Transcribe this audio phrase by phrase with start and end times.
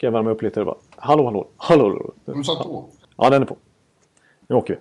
[0.00, 1.84] ska jag värma upp lite och bara hallå, hallå, hallå.
[1.84, 2.12] hallå.
[2.26, 2.88] Har du satt på?
[3.16, 3.56] Ja, den är på.
[4.48, 4.80] Nu åker vi.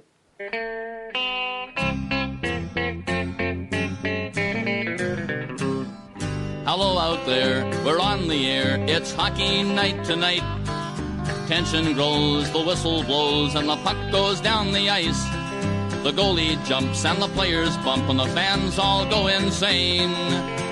[6.65, 8.77] Hello out there, we're on the air.
[8.87, 10.43] It's hockey night tonight.
[11.47, 15.23] Tension grows, the whistle blows, and the puck goes down the ice.
[16.03, 20.13] The goalie jumps and the players bump, and the fans all go insane.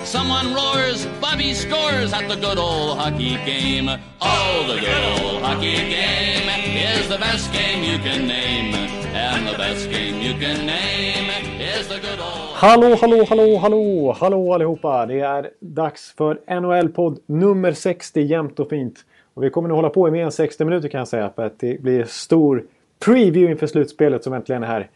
[0.08, 3.90] Someone roars, Bobby scores at the good old hockey game.
[4.22, 8.74] Oh, the good old hockey game is the best game you can name.
[9.14, 14.16] And the best game you can name is the good old Hallå, hallå, hallå, hallå,
[14.20, 15.06] hallå allihopa!
[15.06, 19.06] Det är dags för NHL-podd nummer 60, jämnt och fint.
[19.34, 21.46] Och vi kommer nu hålla på i mer än 60 minuter kan jag säga, för
[21.46, 22.64] att det blir stor
[23.06, 24.90] preview inför slutspelet som äntligen är här.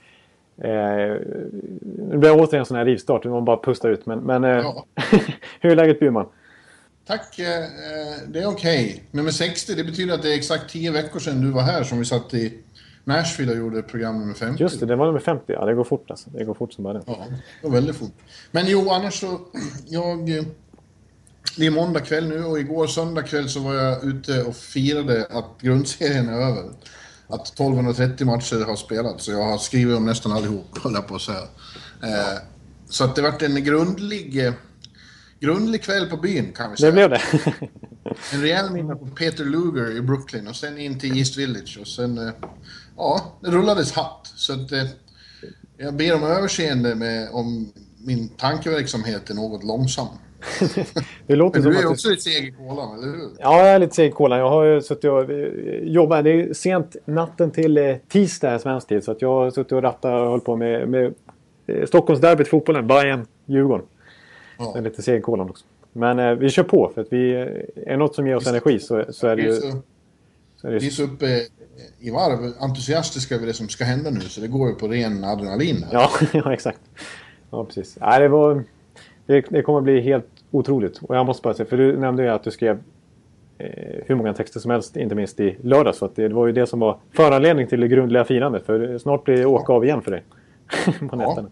[0.64, 1.16] Eh,
[2.20, 4.06] det återigen en sån här rivstart, man bara pustar ut.
[4.06, 4.86] Men, men eh, Ja.
[5.62, 6.26] hur är läget Bjurman?
[7.08, 7.46] Tack, eh,
[8.28, 9.04] det är okej.
[9.12, 12.00] Nummer 60, det betyder att det är exakt 10 veckor sedan du var här som
[12.00, 12.54] vi satt i
[13.04, 14.64] Nashville och gjorde program nummer 50.
[14.64, 15.44] Just det, det var nummer 50.
[15.54, 16.30] Ja, det går fort alltså.
[16.30, 17.02] Det går fort som bara det.
[17.08, 17.18] Ja,
[17.62, 18.14] det var väldigt fort.
[18.52, 19.40] Men jo, annars så...
[19.88, 20.38] Jag...
[20.38, 20.44] eh,
[21.58, 25.26] Det är måndag kväll nu och igår söndag kväll så var jag ute och firade
[25.30, 26.64] att grundserien är över.
[27.32, 31.16] Att 1230 matcher har spelats så jag har skrivit om nästan allihop, höll jag på
[31.16, 31.42] att säga.
[32.04, 32.38] Eh,
[32.90, 34.54] så att det vart en grundlig...
[35.40, 36.92] Grundlig kväll på byn kan vi säga.
[36.92, 37.22] Det blev det.
[38.34, 41.88] En rejäl middag på Peter Luger i Brooklyn och sen in till East Village och
[41.88, 42.18] sen...
[42.18, 42.34] eh,
[42.98, 44.32] Ja, det rullades hatt.
[44.36, 44.72] Så att...
[44.72, 44.84] eh,
[45.78, 50.08] Jag ber om överseende med om min tankeverksamhet är något långsam.
[51.28, 51.92] det låter Men som du är att...
[51.92, 53.30] också lite seg i kolan, eller hur?
[53.40, 54.40] Ja, jag är lite seg i kolan.
[54.40, 55.48] Jag har suttit och eh,
[55.84, 56.24] jobbat.
[56.24, 59.04] Det är sent natten till eh, tisdag svensk tid.
[59.04, 61.14] Så att jag har suttit och rattat och hållit på med, med
[61.68, 63.86] eh, Stockholmsderbyt, fotbollen, Bayern, Djurgården.
[64.58, 64.78] Ja.
[64.78, 65.66] Är lite seg i kolan också.
[65.94, 67.34] Men eh, vi kör på för att vi...
[67.86, 69.54] Är något som ger oss energi så, så är det ju...
[70.56, 71.26] så, är det vi är så uppe
[72.00, 75.24] i varv, entusiastiska över det som ska hända nu, så det går ju på ren
[75.24, 75.94] adrenalin här.
[75.94, 76.80] ja, ja, exakt.
[77.50, 77.98] Ja, precis.
[78.02, 78.64] Nej, det var...
[79.32, 80.98] Det, det kommer bli helt otroligt.
[80.98, 82.78] Och jag måste bara säga, för du nämnde ju att du skrev
[83.58, 83.68] eh,
[84.06, 85.98] hur många texter som helst, inte minst i lördags.
[85.98, 88.66] Så det, var ju det som var föranledning till det grundliga firandet.
[88.66, 90.24] För snart blir det åka av igen för dig.
[91.10, 91.50] på nätterna.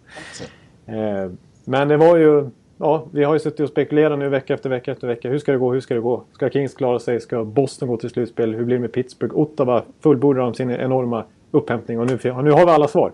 [0.85, 1.31] Eh,
[1.66, 2.50] men det var ju...
[2.78, 5.29] Ja, vi har ju suttit och spekulerat nu vecka efter vecka efter vecka.
[5.29, 5.73] Hur ska det gå?
[5.73, 6.23] Hur ska det gå?
[6.34, 7.19] Ska Kings klara sig?
[7.19, 8.56] Ska Boston gå till slutspel?
[8.56, 9.38] Hur blir det med Pittsburgh?
[9.38, 13.11] Ottawa fullbordar de sin enorma upphämtning och nu, nu har vi alla svar.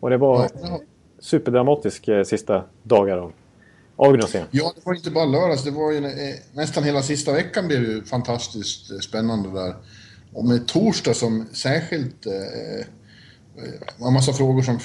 [0.00, 0.80] Och det var Ja.
[1.18, 3.32] superdramatisk eh, sista dagar av,
[4.00, 4.46] av.
[4.50, 5.64] Ja, det var inte bara lördags.
[5.64, 9.76] Det var ju eh, nästan hela sista veckan blev ju fantastiskt eh, spännande där.
[10.32, 12.26] Och med torsdag som särskilt...
[12.26, 12.86] Eh, eh,
[13.98, 14.78] var en massa frågor som...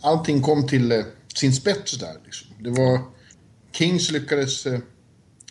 [0.00, 1.04] Allting kom till eh,
[1.34, 2.14] sin spets där.
[2.24, 2.48] Liksom.
[2.58, 3.00] Det var...
[3.72, 4.80] Kings lyckades eh,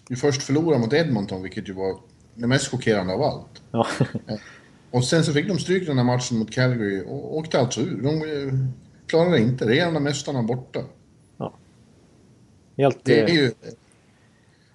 [0.09, 1.99] ju först förlora mot Edmonton, vilket ju var
[2.35, 3.61] det mest chockerande av allt.
[3.71, 3.87] Ja.
[4.91, 8.01] Och sen så fick de stryk den här matchen mot Calgary och åkte alltså ur.
[8.01, 8.73] De
[9.07, 9.67] klarade inte.
[9.67, 10.79] Regerande mästarna borta.
[12.79, 12.99] Helt...
[13.03, 13.51] Det är eh, ju...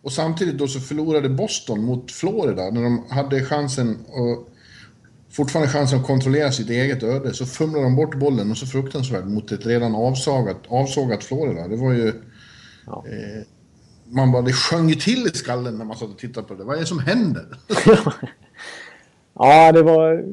[0.02, 4.48] Och samtidigt då så förlorade Boston mot Florida när de hade chansen och
[5.30, 7.34] fortfarande chansen att kontrollera sitt eget öde.
[7.34, 11.68] Så fumlade de bort bollen och så fruktansvärt mot ett redan avsagat, avsågat Florida.
[11.68, 12.12] Det var ju...
[12.86, 13.04] Ja.
[13.06, 13.46] Eh,
[14.06, 16.64] man bara, det sjöng till i skallen när man satt och tittade på det.
[16.64, 17.46] Vad är det som händer?
[19.36, 20.24] Ja, det var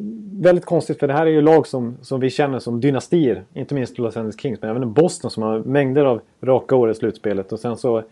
[0.41, 3.43] väldigt konstigt för det här är ju lag som, som vi känner som dynastier.
[3.53, 6.95] Inte minst Los Angeles Kings, men även Boston som har mängder av raka år i
[6.95, 7.51] slutspelet.
[7.51, 8.03] Och sen så eh,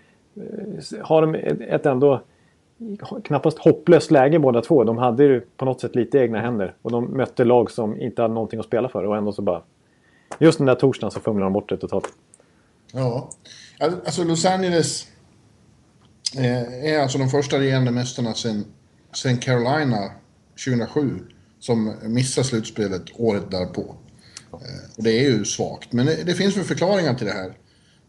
[1.01, 2.21] har de ett, ändå
[3.23, 4.83] knappast hopplöst läge båda två.
[4.83, 6.75] De hade ju på något sätt lite egna händer.
[6.81, 9.03] Och de mötte lag som inte hade någonting att spela för.
[9.03, 9.61] Och ändå så bara...
[10.39, 12.09] Just den där torsdagen så fumlade de bort det totalt.
[12.93, 13.29] Ja.
[13.79, 15.07] Alltså Los Angeles
[16.37, 18.65] eh, är alltså de första regerande mästarna sen,
[19.13, 20.11] sen Carolina
[20.65, 21.19] 2007
[21.59, 23.95] som missade slutspelet året därpå.
[24.53, 27.57] Eh, och det är ju svagt, men det, det finns väl förklaringar till det här.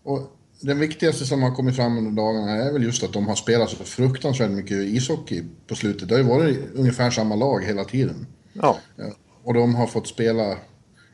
[0.02, 3.36] Och den viktigaste som har kommit fram under dagarna är väl just att de har
[3.36, 6.08] spelat så fruktansvärt mycket ishockey på slutet.
[6.08, 8.26] Det har ju varit ungefär samma lag hela tiden.
[8.52, 9.04] Ja, Ja,
[9.44, 10.56] Och de har fått spela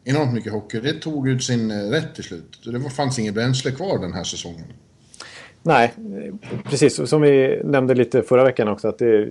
[0.05, 0.81] enormt mycket hockey.
[0.81, 2.61] Det tog ut sin eh, rätt till slut.
[2.65, 4.73] Det fanns inget bränsle kvar den här säsongen.
[5.67, 5.93] Nej,
[6.65, 7.09] precis.
[7.09, 8.89] Som vi nämnde lite förra veckan också.
[8.89, 9.29] att det är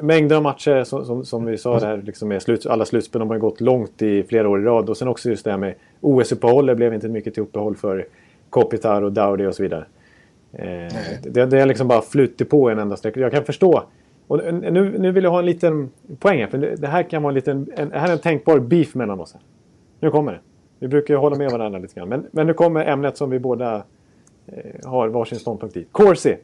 [0.00, 3.22] Mängder av matcher som, som, som vi sa där liksom med slut, alla slutspel.
[3.22, 4.90] Har gått långt i flera år i rad.
[4.90, 6.66] Och sen också just det här med OS-uppehåll.
[6.66, 8.06] Det blev inte mycket till uppehåll för
[8.50, 9.84] Kopitar och Dowdy och så vidare.
[10.52, 13.20] Eh, det, det är liksom bara flutit på en enda sträcka.
[13.20, 13.82] Jag kan förstå.
[14.26, 16.46] Och nu, nu vill jag ha en liten poäng här.
[16.46, 17.66] För det, det här kan vara en liten...
[17.76, 19.32] En, det här är en tänkbar beef mellan oss.
[19.32, 19.42] Här.
[20.00, 20.40] Nu kommer det.
[20.78, 22.08] Vi brukar ju hålla med varandra lite grann.
[22.08, 23.82] Men, men nu kommer ämnet som vi båda
[24.84, 25.86] har varsin ståndpunkt i.
[25.92, 26.36] Corsi.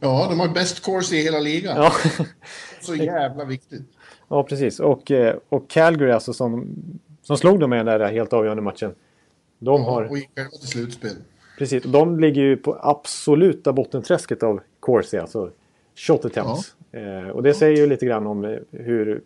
[0.00, 1.76] Ja, de har bäst course i hela ligan.
[1.76, 1.92] Ja,
[2.80, 3.82] Så jävla viktigt.
[4.28, 4.80] ja precis.
[4.80, 6.76] Och, eh, och Calgary alltså som,
[7.22, 8.94] som slog dem i den där helt avgörande matchen.
[9.58, 10.04] De har...
[10.04, 11.16] Och gick till slutspel.
[11.58, 15.50] Precis, och de ligger ju på absoluta bottenträsket av Corsi, alltså
[15.96, 16.74] shot attempts.
[16.92, 19.22] Eh, och det säger ju lite grann om eh, hur,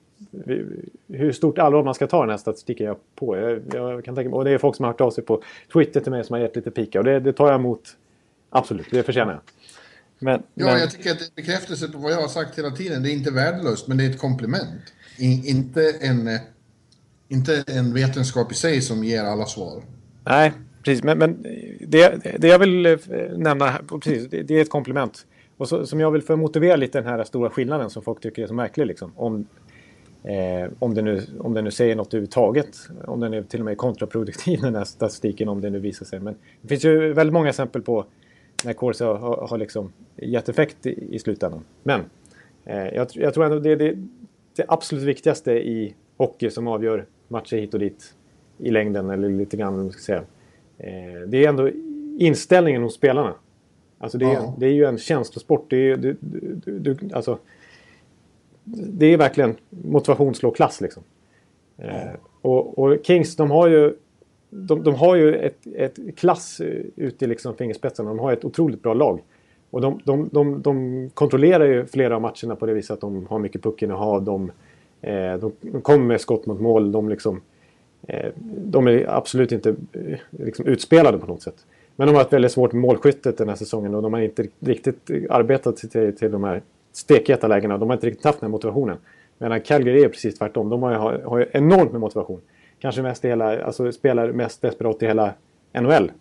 [1.08, 3.36] hur stort allvar man ska ta den här statistiken jag på.
[3.36, 5.42] Jag, jag kan tänka, mig- och det är folk som har hört av sig på
[5.72, 7.96] Twitter till mig som har gett lite pika och det, det tar jag emot.
[8.50, 9.40] Absolut, det förtjänar jag.
[10.18, 12.70] Men, Ja, men jag tycker att det är bekräftelse på vad jag har sagt hela
[12.70, 13.02] tiden.
[13.02, 14.80] Det är inte värdelöst, men det är ett komplement.
[15.18, 16.28] I, inte, en,
[17.28, 19.82] inte en vetenskap i sig som ger alla svar.
[20.24, 21.04] Nej, precis.
[21.04, 21.42] Men, men
[21.80, 22.96] det, det jag vill eh,
[23.36, 25.26] nämna, precis, det, det är ett komplement.
[25.56, 28.20] Och så, som jag vill för att motivera lite den här stora skillnaden som folk
[28.20, 28.86] tycker är så märklig.
[28.86, 29.46] Liksom, om,
[30.24, 32.76] eh, om, det nu, om det nu säger något överhuvudtaget.
[33.04, 36.20] Om den är till och med kontraproduktiv den här statistiken om det nu visar sig.
[36.20, 38.04] Men det finns ju väldigt många exempel på
[38.64, 41.64] när Corsa har, har, liksom gett effekt i, i slutändan.
[41.82, 42.00] Men
[42.64, 43.96] eh, jag, jag tror ändå det, det,
[44.56, 48.14] det absolut viktigaste i hockey som avgör matcher hit och dit
[48.58, 50.22] i längden eller lite grann, man ska säga.
[50.78, 51.70] Eh, det är ändå
[52.18, 53.34] inställningen hos spelarna.
[53.98, 54.54] Alltså det, är, Ja.
[54.58, 55.70] det är ju en känslosport.
[55.70, 57.38] Det är, du, du, du, alltså,
[58.64, 61.02] det är verkligen motivation slår klass liksom.
[61.78, 63.94] Eh, och, och Kings, de har ju,
[64.50, 66.60] de, de har ju ett, ett klass
[66.96, 68.08] ute i liksom fingerspetsarna.
[68.08, 69.20] De har ett otroligt bra lag.
[69.70, 73.26] Och de, de, de, de kontrollerar ju flera av matcherna på det viset att de
[73.26, 74.24] har mycket puckinnehav.
[74.24, 74.50] De,
[75.00, 76.92] eh, de, kommer med skott mot mål.
[76.92, 77.40] De, liksom,
[78.08, 81.66] eh, de är absolut inte eh, liksom utspelade på något sätt.
[81.96, 84.46] Men de har haft väldigt svårt med målskyttet den här säsongen och de har inte
[84.60, 86.62] riktigt arbetat sig till, till de här
[86.96, 87.78] stekheta lägena.
[87.78, 88.96] De har inte riktigt haft den här motivationen.
[89.38, 90.68] Medan Calgary är precis tvärtom.
[90.68, 92.40] De har ju, har, ju enormt med motivation.
[92.78, 95.32] Kanske mest i hela, alltså spelar mest desperat i hela
[95.80, 96.12] NHL.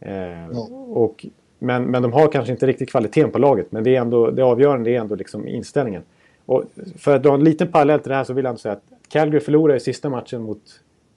[0.00, 0.58] Eh,
[0.88, 1.26] och,
[1.58, 3.72] men, men de har kanske inte riktigt kvaliteten på laget.
[3.72, 6.02] Men det, är ändå, det avgörande är ändå liksom inställningen.
[6.46, 6.64] Och
[6.96, 8.82] för att dra en liten parallell till det här så vill jag ändå säga att
[9.08, 10.62] Calgary förlorade i sista matchen mot,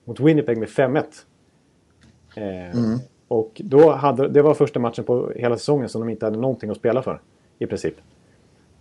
[0.06, 1.04] mot Winnipeg med 5-1.
[2.36, 2.80] Eh,
[3.28, 6.70] Och då hade, det var första matchen på hela säsongen som de inte hade någonting
[6.70, 7.20] att spela för.
[7.60, 7.96] I princip.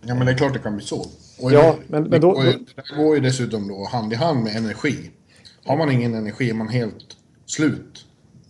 [0.01, 0.99] Ja, men det är klart det kan bli så.
[1.41, 4.15] Och Ja, det, men- men då- då- Det där går ju dessutom då hand i
[4.15, 5.11] hand med energi.
[5.65, 8.05] Har man ingen energi är man helt slut.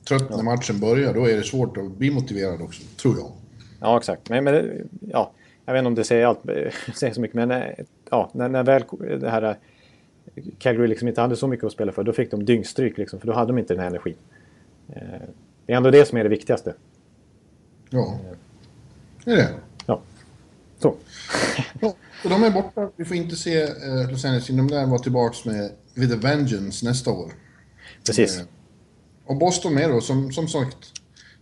[0.08, 3.32] Trött när matchen börjar, då är det svårt att bli motiverad också, tror jag.
[3.80, 4.30] Ja, exakt.
[4.30, 5.32] Men, men ja,
[5.66, 6.40] jag vet inte om det säger, allt,
[6.96, 7.64] säger så mycket, men eh,
[8.12, 8.84] ja, när, när väl
[9.20, 12.46] det här eh, Calgary liksom inte hade så mycket att spela för, då fick de
[12.46, 14.16] dyngstryk, liksom, för då hade de inte den här energin.
[14.90, 15.02] Eh,
[15.66, 16.74] Det är ändå det som är det viktigaste.
[17.90, 18.20] Ja.
[19.26, 19.50] Det är det.
[20.80, 20.82] Ja.
[20.82, 20.98] Så.
[21.82, 22.90] Ja, och de är borta.
[22.96, 26.86] Vi får inte se eh, Los Angeles de lär vara tillbaka med With a Vengeance
[26.86, 27.34] nästa år.
[28.06, 28.38] Precis.
[28.38, 28.46] Eh,
[29.26, 30.78] Och Boston med då, som, som sagt,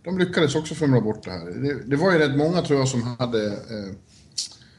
[0.04, 1.44] de lyckades också fumla bort det här.
[1.50, 3.94] Det, det var ju rätt många tror jag som hade eh,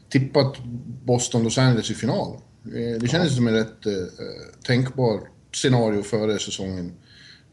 [0.10, 0.58] tippat
[1.06, 2.42] Boston-Los Angeles i final.
[2.66, 3.94] Eh, det kändes som en rätt eh,
[4.66, 5.22] tänkbar
[5.54, 6.92] scenario före säsongen.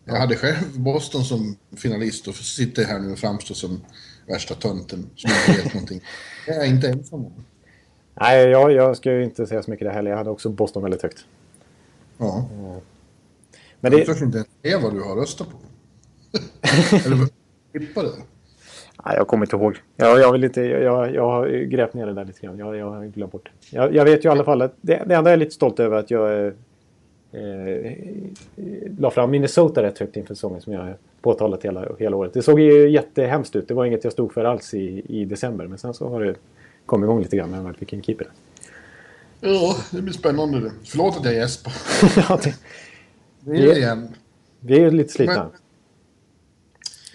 [0.05, 3.81] Jag hade själv Boston som finalist och sitter här nu och framstår som
[4.27, 6.01] värsta tönten som inte vet någonting.
[6.47, 7.33] Det är jag inte ensam om.
[8.15, 10.11] Nej, jag, jag ska ju inte säga så mycket där heller.
[10.11, 11.25] Jag hade också Boston väldigt högt.
[12.19, 12.49] Ja.
[13.81, 15.57] Men Jag det, törs inte ens säga vad du har röstat på.
[17.07, 17.31] Eller vad
[17.73, 18.09] tippade?
[19.05, 19.77] nej, jag kommer inte ihåg.
[19.97, 22.59] Jag, jag, vill inte, jag, jag har grävt ner det där lite grann.
[22.59, 23.51] Jag, jag har glömt bort.
[23.71, 25.81] Jag, jag vet ju i alla fall att det, det enda jag är lite stolt
[25.81, 26.53] över är att jag eh,
[27.33, 27.93] eh,
[28.99, 32.35] la fram Minnesota rätt högt inför säsongen som jag påtalat hela, hela året.
[32.35, 33.69] Det såg ju jättehemskt ut.
[33.69, 35.67] Det var inget jag stod för alls i, i december.
[35.67, 36.35] Men sen så har det
[36.87, 38.29] kommit igång lite grann när väl fick en keeper.
[39.41, 40.73] Ja, det blir spännande det.
[40.85, 41.73] Förlåt att jag gäspar.
[42.17, 42.55] ja, det,
[43.41, 44.09] Det är igen.
[44.61, 45.51] vi är lite slitna.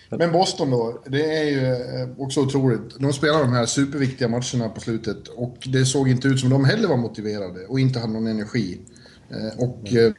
[0.09, 2.99] Men Boston då, det är ju eh, också otroligt.
[2.99, 6.65] De spelar de här superviktiga matcherna på slutet och det såg inte ut som de
[6.65, 8.79] heller var motiverade och inte hade någon energi.
[9.29, 10.13] Eh, Och eh,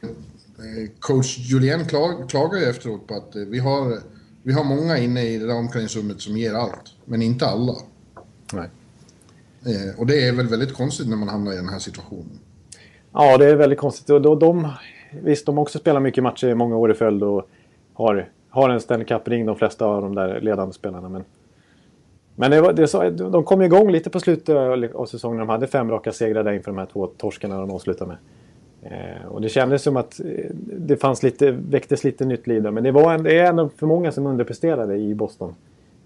[0.99, 3.97] coach Julien klag, klagar ju efteråt på att eh, vi har,
[4.43, 7.73] vi har många inne i det där omklädningsrummet som ger allt, men inte alla.
[8.53, 8.69] Nej.
[9.65, 12.39] Eh, Och det är väl väldigt konstigt när man hamnar i den här situationen.
[13.13, 14.09] Ja, det är väldigt konstigt.
[14.09, 14.67] Och de,
[15.23, 17.49] visst, de har också spelat mycket matcher i många år i följd och
[17.93, 21.09] har, har en Stanley Cup-ring de flesta av de där ledande spelarna.
[21.09, 21.23] Men,
[22.35, 24.55] men det var, det de kom igång lite på slutet
[24.95, 25.39] av säsongen.
[25.39, 28.17] De hade fem raka segrar där inför de här två torskarna de avslutade med.
[28.83, 30.25] Eh, och det kändes som att eh,
[30.77, 32.71] det fanns lite, väcktes lite nytt liv där.
[32.71, 35.55] Men det, var en, det är ändå för många som underpresterade i Boston.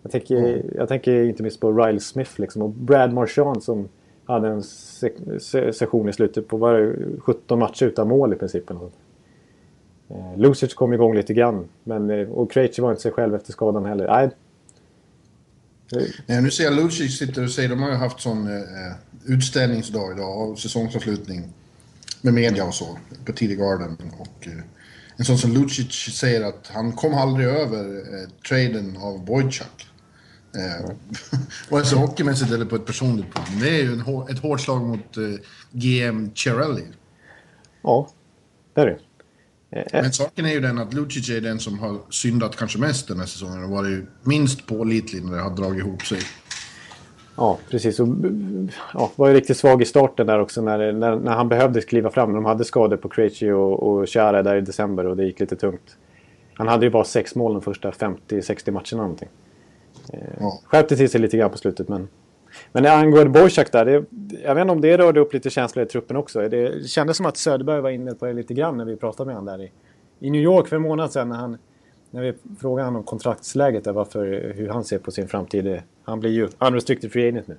[0.01, 3.88] Jag tänker, jag tänker inte minst på Riley Smith liksom, och Brad Marchand som
[4.25, 8.36] hade en se se session i slutet på var det 17 matcher utan mål i
[8.36, 8.72] princip.
[8.72, 11.67] Eh, Lucic kom igång lite grann.
[11.84, 14.08] Men, eh, och Krejci var inte sig själv efter skadan heller.
[14.08, 14.29] Nej,
[16.25, 18.94] Nej, nu ser jag Lucic sitter och säger, de har ju haft sån eh,
[19.25, 21.53] utställningsdag idag, och säsongsavslutning
[22.25, 23.98] med media och så, på tidig Garden.
[24.20, 24.63] Och, eh,
[25.17, 29.88] en sån som Lucic säger att han kom aldrig över eh, traden av Boydchuk.
[30.55, 30.89] Eh,
[31.70, 33.46] Vare sig hockeymässigt eller på ett personligt plan.
[33.62, 35.24] Det är ju en, ett hårt slag mot eh,
[35.72, 36.84] GM Cirelli.
[37.84, 38.10] Ja,
[38.74, 39.00] det är det.
[39.79, 43.08] Eh, Men saken är ju den att Lucic är den som har syndat kanske mest
[43.08, 46.20] den här säsongen och varit minst pålitlig när det har dragit ihop sig.
[47.37, 47.99] Ja, precis.
[47.99, 48.07] Och,
[48.93, 52.09] ja, var ju riktigt svag i starten där också när, när, när han behövde kliva
[52.09, 52.33] fram.
[52.33, 55.55] De hade skador på Krejci och, och Chara där i december och det gick lite
[55.55, 55.97] tungt.
[56.53, 59.29] Han hade ju bara sex mål de första 50-60 matcherna någonting.
[60.39, 60.59] Ja.
[60.65, 62.07] Skärpte till sig lite grann på slutet men...
[62.71, 64.05] Men angående Boisak där, det,
[64.43, 66.49] jag vet inte om det rörde upp lite känslor i truppen också.
[66.49, 69.35] Det kändes som att Söderberg var inne på det lite grann när vi pratade med
[69.35, 69.71] honom där i,
[70.19, 71.57] i New York för en månad sedan när han...
[72.15, 75.81] När vi frågade honom om kontraktsläget där, varför, hur han ser på sin framtid.
[76.03, 77.57] Han blir ju unrestricted free agent nu.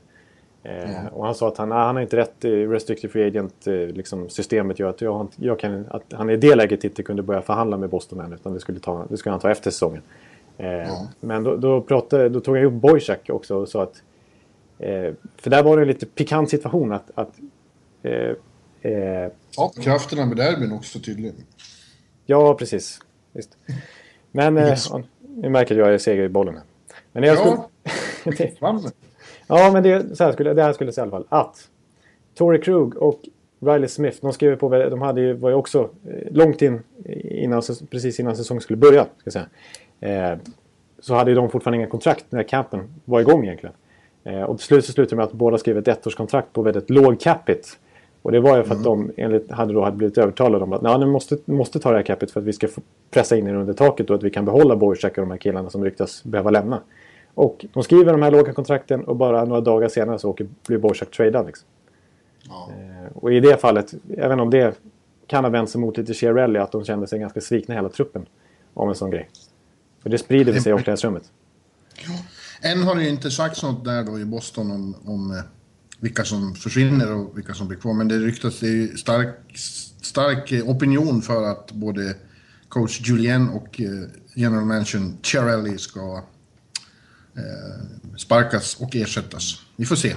[0.62, 3.66] Eh, Och han sa att han, nej, han har inte rätt restricted free agent.
[3.66, 7.22] Eh, liksom, systemet gör att, jag, jag kan, att han i det läget inte kunde
[7.22, 8.32] börja förhandla med Boston än.
[8.32, 10.02] Utan det skulle, ta, det skulle han ta efter säsongen.
[10.58, 14.02] Eh, Men då, då, pratade, då tog jag upp Boisak också och sa att...
[14.78, 17.10] Eh, för där var det en lite pikant situation att...
[17.14, 17.32] att
[18.02, 18.36] eh,
[19.56, 21.34] Ja, krafterna med derbyn också tydligen.
[22.26, 23.00] ja, precis.
[23.32, 23.56] Visst.
[24.36, 24.88] Men eh, Yes.
[24.90, 25.02] ja,
[25.36, 26.58] ni märker att jag är seger i bollen.
[27.12, 27.56] Men jag skulle,
[28.60, 28.80] Ja.
[29.48, 31.26] Ja, men det, så här skulle, det här skulle jag säga i alla fall.
[31.28, 31.68] Att
[32.34, 33.20] Tory Krug och
[33.60, 36.80] Riley Smith, de skrev på, de hade ju, var ju också eh, långt in,
[37.24, 39.06] innan, precis innan säsongen skulle börja.
[39.20, 39.46] Ska säga.
[40.00, 40.38] Eh,
[41.00, 43.74] så hade ju de fortfarande inga kontrakt när campen var igång egentligen.
[44.24, 46.90] Eh, och till slut så slutade det med att båda skrev ett ettårskontrakt på väldigt
[46.90, 47.68] låg capita.
[48.26, 50.82] Och det var ju för att de enligt, hade, då, hade blivit övertalade om att
[50.82, 52.68] "Nej, ni måste, måste ta det här capita för att vi ska
[53.10, 55.70] pressa in er under taket och att vi kan behålla Boychuk och de här killarna
[55.70, 56.80] som ryktas behöva lämna.
[57.34, 60.78] Och de skriver de här låga kontrakten och bara några dagar senare så åker, blir
[60.78, 61.46] Boychuk tradad.
[61.46, 61.68] Liksom.
[62.48, 62.68] Ja.
[62.72, 64.80] Eh, Och i det fallet, även om det
[65.26, 68.26] kan ha vänt sig mot lite Chiarelli, att de kände sig ganska svikna hela truppen
[68.74, 69.28] om en sån grej.
[70.02, 71.22] För det sprider sig i omklädningsrummet.
[72.62, 75.36] Än har det ju inte sagts något där då i Boston om, om eh,
[76.00, 77.94] vilka som försvinner och vilka som blir kvar.
[77.94, 79.36] Men det ryktas, det är ju stark,
[80.02, 82.14] stark opinion för att både
[82.68, 86.22] coach Julien och eh, general manager Chiarelli ska
[87.36, 89.62] eh, sparkas och ersättas.
[89.76, 90.14] Vi får se.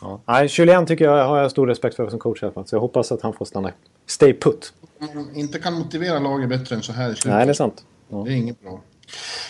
[0.00, 0.22] Ja.
[0.26, 2.66] Nej, Julien tycker jag har jag stor respekt för som coach i alla fall.
[2.66, 3.72] Så jag hoppas att han får stanna.
[4.06, 4.72] Stay put.
[4.98, 7.32] Man inte kan motivera laget bättre än så här i slutet.
[7.32, 7.84] Nej, det är sant.
[8.08, 8.22] Ja.
[8.26, 8.80] Det är inget bra.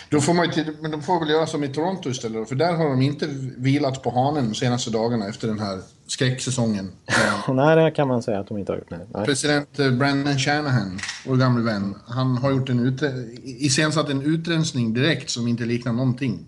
[0.09, 2.73] Då får man till, men de får väl göra som i Toronto istället för där
[2.73, 3.27] har de inte
[3.57, 6.91] vilat på hanen de senaste dagarna efter den här skräcksäsongen.
[7.47, 8.89] Nej, det kan man säga att de inte har gjort.
[8.89, 9.25] Nej.
[9.25, 13.11] President eh, Brandon Shanahan, vår gamle vän, han har gjort en utre,
[13.43, 16.45] iscensatt en utrensning direkt som inte liknar någonting.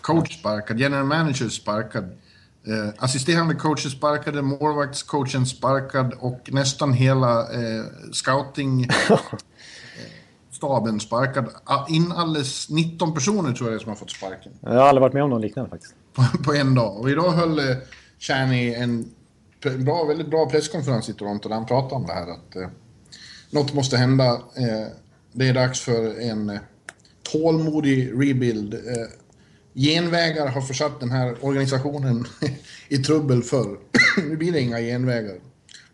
[0.00, 2.04] Coach sparkad, general manager sparkad,
[2.66, 8.88] eh, assisterande coacher sparkade, målvaktscoachen sparkad och nästan hela eh, scouting
[10.54, 11.48] staben sparkad.
[11.64, 15.00] Ah, Inalles 19 personer tror jag det är som har fått sparken Jag har aldrig
[15.00, 15.94] varit med om något liknande faktiskt.
[16.14, 17.00] på, på en dag.
[17.00, 17.76] Och idag höll eh,
[18.18, 19.10] Shani en
[19.78, 22.68] bra, väldigt bra presskonferens i Toronto där han pratade om det här att eh,
[23.50, 24.32] något måste hända.
[24.34, 24.88] Eh,
[25.32, 26.60] det är dags för en eh,
[27.32, 28.74] tålmodig rebuild.
[28.74, 29.06] Eh,
[29.74, 32.24] genvägar har försatt den här organisationen
[32.88, 33.78] i trubbel förr.
[34.28, 35.36] nu blir det inga genvägar.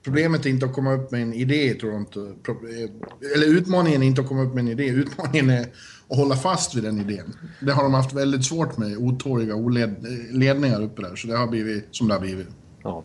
[0.05, 2.35] Problemet är inte att komma upp med en idé Toronto.
[2.43, 4.87] Pro- eh, Eller utmaningen är inte att komma upp med en idé.
[4.87, 5.61] Utmaningen är
[6.09, 7.37] att hålla fast vid den idén.
[7.61, 8.97] Det har de haft väldigt svårt med.
[8.97, 11.17] Otåliga oled, ledningar uppe där.
[11.17, 12.49] Så det har blivit som det har blivit.
[12.83, 13.05] Ja.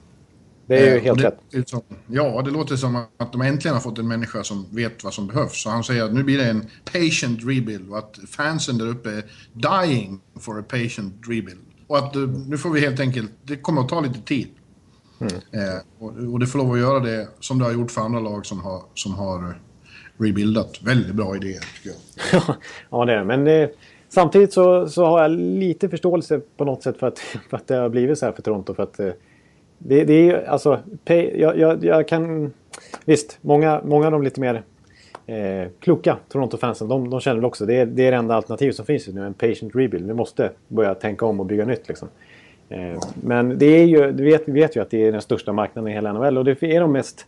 [0.67, 1.69] Det är ju Eh, helt det, rätt.
[1.69, 5.13] som- Ja, det låter som att de äntligen har fått en människa som vet vad
[5.13, 5.63] som behövs.
[5.63, 9.09] Så han säger att nu blir det en patient rebuild och att fansen där uppe
[9.11, 9.23] är
[9.53, 11.59] dying for a patient rebuild.
[11.87, 14.47] Och att eh, nu får vi helt enkelt, det kommer att ta lite tid.
[15.19, 15.33] Mm.
[15.33, 18.19] Eh, och, och det får lov att göra det som det har gjort för andra
[18.19, 19.55] lag som har, som har eh,
[20.17, 20.81] rebuildat.
[20.83, 21.97] Väldigt bra idé, tycker
[22.31, 22.41] jag.
[22.89, 23.23] ja, det är det.
[23.23, 23.69] Men eh,
[24.09, 27.19] samtidigt så, så har jag lite förståelse på något sätt för att,
[27.49, 28.73] för att det har blivit så här för Toronto.
[28.73, 29.11] För att, eh,
[29.77, 30.79] det, det är ju alltså...
[31.05, 32.53] Pay, jag, jag, jag kan...
[33.05, 34.63] Visst, många, många av de lite mer
[35.25, 38.75] eh, kloka Toronto-fansen, de, de känner väl också det är, det är det enda alternativet
[38.75, 39.25] som finns just nu.
[39.25, 40.07] En patient rebuild.
[40.07, 42.07] Vi måste börja tänka om och bygga nytt liksom.
[42.69, 45.53] Eh, men det är ju, du vet, vi vet ju att det är den största
[45.53, 47.25] marknaden i hela NHL och det är de mest...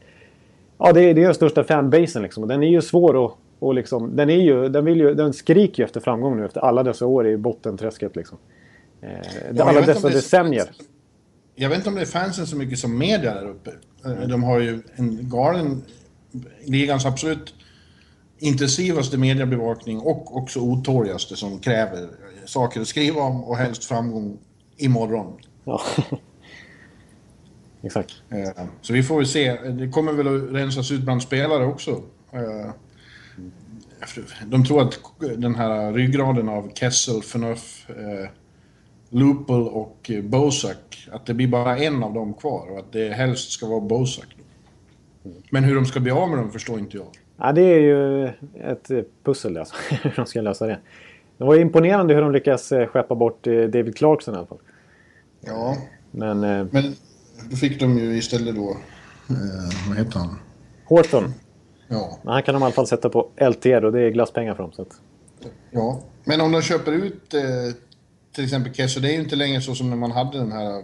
[0.78, 2.44] Ja, det är, det är den största fanbasen liksom.
[2.44, 3.32] Och den är ju svår att...
[3.60, 6.62] Och liksom, den, är ju, den, vill ju, den skriker ju efter framgång nu efter
[6.62, 8.16] alla dessa år i bottenträsket.
[8.16, 8.38] Liksom.
[9.02, 9.10] Eh,
[9.54, 10.70] jag alla dessa decennier.
[11.56, 13.72] Jag vet inte om det är fansen så mycket som media där uppe.
[14.06, 15.84] Eh, De har ju en galen,
[16.66, 17.54] ligans absolut
[18.40, 22.08] intensivaste mediebevakning och också otåligaste som kräver
[22.46, 24.38] saker att skriva om och helst framgång
[24.78, 25.34] imorgon.
[25.64, 25.82] Ja.
[27.82, 28.12] Exakt.
[28.30, 29.54] Eh, Så vi får väl se.
[29.54, 31.92] Det kommer väl att rensas ut bland spelare också.
[32.32, 32.72] Eh,
[34.46, 35.00] De tror att
[35.38, 38.30] den här ryggraden av Kessel, Phaneuf, eh,
[39.10, 43.52] Lupel och Bosak, att det blir bara en av dem kvar och att det helst
[43.52, 44.38] ska vara Bosak.
[45.50, 47.08] Men hur de ska bli av med dem förstår inte jag.
[47.38, 48.26] Ja, det är ju
[48.72, 48.92] ett
[49.24, 50.80] pussel alltså, hur de ska lösa det.
[51.38, 54.58] Det var imponerande hur de lyckas eh, skeppa bort eh, David Clarkson i alla fall.
[55.42, 55.78] Ja,
[56.12, 56.96] Men eh, men
[57.50, 58.70] då fick de ju istället då...
[59.30, 60.40] Eh, vad heter han?
[60.86, 61.34] Horton,
[61.88, 62.20] Ja.
[62.26, 64.72] han kan de i alla fall sätta på LTR och det är glasspengar för dem.
[64.72, 65.02] Så att,
[65.72, 67.42] Ja, men om de köper ut eh,
[68.36, 70.84] till exempel Kessel, det är ju inte längre så som när man hade den här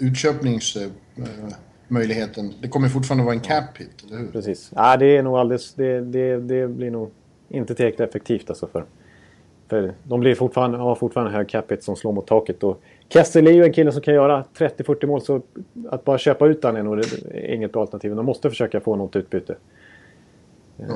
[0.00, 2.54] utköpningsmöjligheten.
[2.62, 4.26] Det kommer fortfarande vara en cap hit, eller hur?
[4.28, 4.70] precis.
[4.74, 5.74] Ja, det är nog alldeles...
[5.74, 7.10] Det, det, det blir nog
[7.48, 8.84] inte tillräckligt effektivt alltså för...
[9.68, 12.62] För de blir fortfarande, har fortfarande hög capita som slår mot taket.
[12.62, 15.42] Och Kessel är ju en kille som kan göra 30-40 mål så
[15.90, 17.02] att bara köpa ut han är nog
[17.48, 18.14] inget bra alternativ.
[18.16, 19.56] De måste försöka få något utbyte.
[20.76, 20.86] Ja.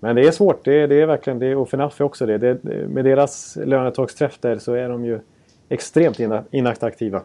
[0.00, 0.64] Men det är svårt.
[0.64, 1.56] Det är, det är verkligen det.
[1.56, 2.38] Och Fnaff är också det.
[2.38, 2.64] det.
[2.88, 5.20] Med deras lönetagsträff där så är de ju
[5.68, 7.22] extremt ina- inattraktiva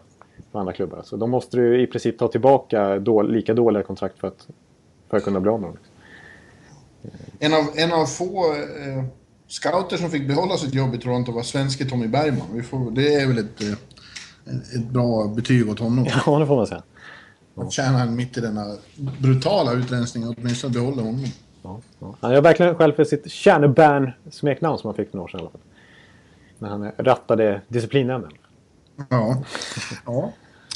[0.52, 1.02] för andra klubbar.
[1.04, 4.48] Så de måste ju i princip ta tillbaka då, lika dåliga kontrakt för att,
[5.10, 5.78] för att kunna bli av med dem.
[7.40, 9.04] En av, en av få eh,
[9.50, 12.48] scouter som fick behålla sitt jobb i Toronto var svenske Tommy Bergman.
[12.54, 13.74] Vi får, det är väl ett, eh,
[14.76, 16.06] ett bra betyg åt honom.
[16.26, 16.84] Ja, det får man säga.
[17.56, 18.76] Att tjäna han mitt i denna
[19.20, 21.26] brutala utrensning och åtminstone behålla honom.
[21.64, 22.16] Ja, ja.
[22.22, 25.40] Han gör verkligen själv för sitt Kärneburn-smeknamn som han fick för några år sedan.
[25.40, 25.62] i alla fall.
[26.60, 28.32] När han rattade disciplinnämnden.
[29.10, 29.44] Ja.
[30.06, 30.34] ja.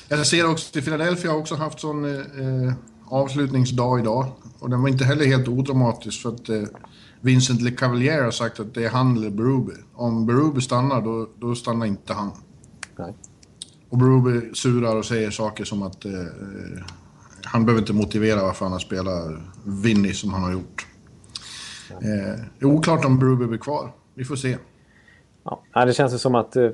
[0.07, 2.73] Jag ser också att Philadelphia har också haft sån eh, eh,
[3.09, 4.25] avslutningsdag idag.
[4.59, 6.63] Och den var inte heller helt odramatisk för att eh,
[7.23, 9.71] Vincent LeCavalier har sagt att det är han eller Berube.
[9.93, 12.31] Om Berube stannar, då, då stannar inte han.
[12.97, 13.13] Nej.
[13.89, 16.11] Och Berube surar och säger saker som att eh,
[17.43, 19.31] han behöver inte motivera varför han har spelat
[19.65, 20.87] Vinny som han har gjort.
[21.91, 21.97] Eh,
[22.59, 23.91] det är oklart om Berube blir kvar.
[24.13, 24.57] Vi får se.
[25.73, 26.55] Ja, det känns som att...
[26.55, 26.69] eh,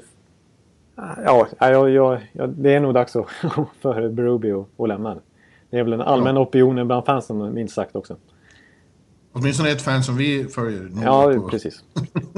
[1.26, 3.26] Ja, jag, jag, jag, det är nog dags att-
[3.82, 5.18] för Berube att, lämna.
[5.70, 8.16] Det är väl en allmän opinion bland fansen minst sagt också.
[9.40, 10.92] Åtminstone ett fan som vi följer.
[11.04, 11.50] Ja, på.
[11.50, 11.84] precis.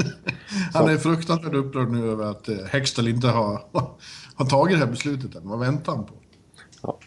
[0.74, 3.62] Han är fruktansvärt upprörd nu över att eh, Hextall inte har,
[4.36, 5.50] har tagit det här beslutet än.
[5.50, 6.14] Vad väntar han på?
[6.82, 6.98] Ja.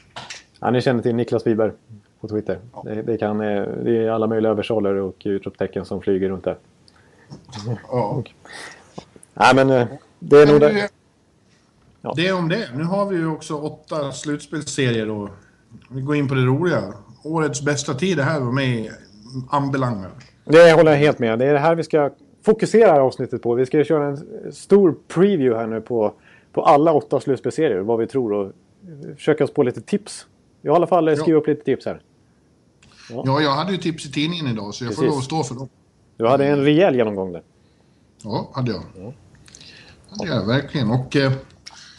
[0.61, 1.73] Ja, ni känner till Niklas Wiberg
[2.21, 2.61] på Twitter.
[2.85, 6.59] Det, det, kan, eh, det är alla möjliga översaler och utropstecken som flyger runt där.
[7.89, 8.23] Ja.
[9.35, 9.87] Nej, men eh,
[10.19, 10.91] det är nog det,
[12.01, 12.13] Ja.
[12.17, 12.69] det om det.
[12.75, 15.29] Nu har vi ju också åtta slutspelsserier och
[15.89, 16.95] vi går in på det roliga.
[17.23, 18.93] Årets bästa tid det här var med
[19.51, 20.11] ambelangar.
[20.45, 21.39] Det håller jag helt med.
[21.39, 22.11] Det är det här vi ska
[22.45, 23.55] fokusera här avsnittet på.
[23.55, 26.15] Vi ska köra en stor preview här nu på,
[26.53, 27.79] på alla åtta slutspelsserier.
[27.81, 28.53] Vad vi tror och
[29.17, 30.27] försöka oss på lite tips.
[30.63, 32.01] Jag har i alla fall skrivit upp lite tips här.
[33.11, 35.11] Ja, jag hade ju tips i tidningen idag så jag får Precis.
[35.11, 35.69] lov att stå för dem.
[36.17, 37.43] Du hade en rejäl genomgång där.
[38.23, 38.81] Ja, hade jag.
[40.11, 40.91] hade jag verkligen.
[40.91, 41.33] Och eh,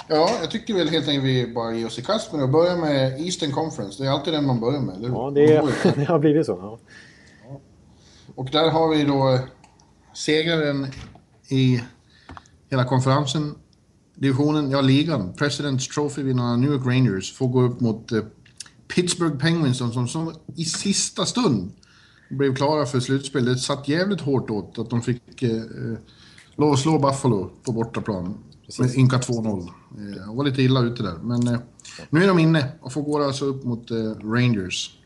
[0.08, 2.50] ja, jag tycker väl helt enkelt vi bara ger oss i kast med det och
[2.50, 4.04] börjar med Eastern Conference.
[4.04, 5.10] Det är alltid den man börjar med, eller?
[5.10, 6.60] Ja, det, får ju- det har blivit så.
[6.62, 6.80] Ja.
[8.36, 9.40] Och där har vi då eh,
[10.14, 10.88] segraren
[11.50, 11.82] i
[12.70, 13.56] hela konferensen,
[14.16, 15.34] divisionen, ja ligan.
[15.34, 18.24] President's Trophy-vinnarna New York Rangers får gå upp mot eh,
[18.96, 21.72] Pittsburgh Penguins som, som, som i sista stund
[22.30, 23.46] blev klara för slutspel.
[23.46, 25.98] Det satt jävligt hårt åt att de fick eh, eh,
[26.56, 28.38] lov att slå Buffalo på bortaplan.
[28.80, 29.70] Med ynka 2-0.
[29.98, 31.18] Eh, var lite illa ute där.
[31.24, 31.60] Men eh,
[32.10, 34.98] nu är de inne och får gå alltså upp mot eh, Rangers.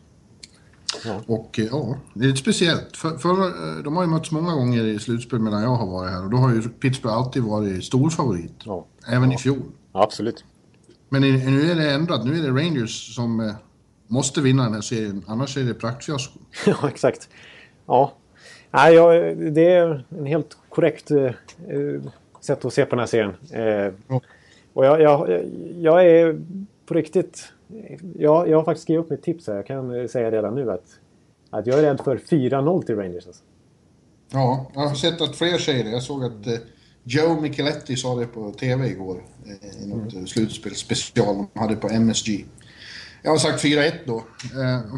[1.06, 1.22] Ja.
[1.28, 2.98] Och eh, ja, det är lite speciellt.
[2.98, 6.12] För, för, eh, de har ju mötts många gånger i slutspel medan jag har varit
[6.12, 6.24] här.
[6.24, 8.54] Och då har ju Pittsburgh alltid varit stor favorit.
[8.64, 8.86] Ja.
[9.08, 9.62] Även i fjol.
[9.92, 10.44] Absolut.
[11.10, 12.26] Men nu är det ändrat.
[12.26, 13.52] Nu är det Rangers som eh,
[14.08, 15.24] måste vinna den här serien.
[15.28, 16.40] Annars är det praktfiasko.
[16.66, 17.30] Ja, exakt.
[17.86, 18.14] Ja.
[18.72, 21.32] Nej, jag, det är en helt korrekt eh,
[22.42, 23.34] sätt att se på den här serien.
[23.52, 24.22] Eh, Ja.
[24.74, 25.44] och jag, jag,
[25.80, 26.42] jag är
[26.86, 27.52] på riktigt...
[28.16, 29.56] Jag, jag har faktiskt skrivit upp mitt tips här.
[29.56, 30.86] Jag kan eh, säga redan nu att,
[31.50, 33.28] att jag är rädd för 4-0 till Rangers.
[33.28, 33.44] Alltså.
[34.32, 35.90] Ja, jag har sett att fler säger det.
[35.90, 36.54] Jag såg att eh,
[37.04, 39.24] Joe Micheletti sa det på TV igår.
[39.46, 40.28] Eh, I något mm.
[40.28, 42.46] slutspelsspecial de hade på MSG.
[43.22, 44.24] Jag har sagt 4-1 då.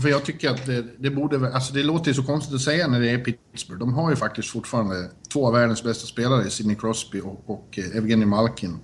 [0.02, 1.54] För jag tycker att det, det borde...
[1.54, 3.80] Alltså det låter ju så konstigt att säga när det är Pittsburgh.
[3.80, 8.26] De har ju faktiskt fortfarande två av världens bästa spelare, Sidney Crosby och, och Evgeny
[8.26, 8.80] Malkin.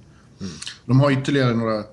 [0.85, 1.83] De har ytterligare några,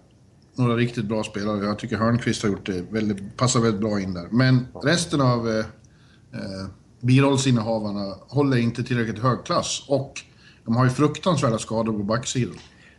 [0.57, 1.64] några riktigt bra spelare.
[1.64, 4.29] Jag tycker Hörnqvist har gjort det väldigt, passar väldigt bra in där.
[4.31, 6.67] Men resten av eh, eh,
[7.01, 9.87] birollsinnehavarna håller inte tillräckligt hög klass.
[9.88, 10.21] Och
[10.64, 12.57] de har ju fruktansvärda skador på backsidan.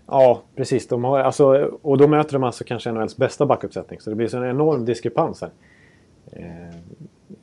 [0.08, 0.88] Ja, precis.
[0.88, 1.46] De har, alltså,
[1.82, 4.00] och då möter de alltså kanske NHLs bästa backuppsättning.
[4.00, 5.52] Så det blir så en enorm diskrepans här.
[6.32, 6.76] Eh,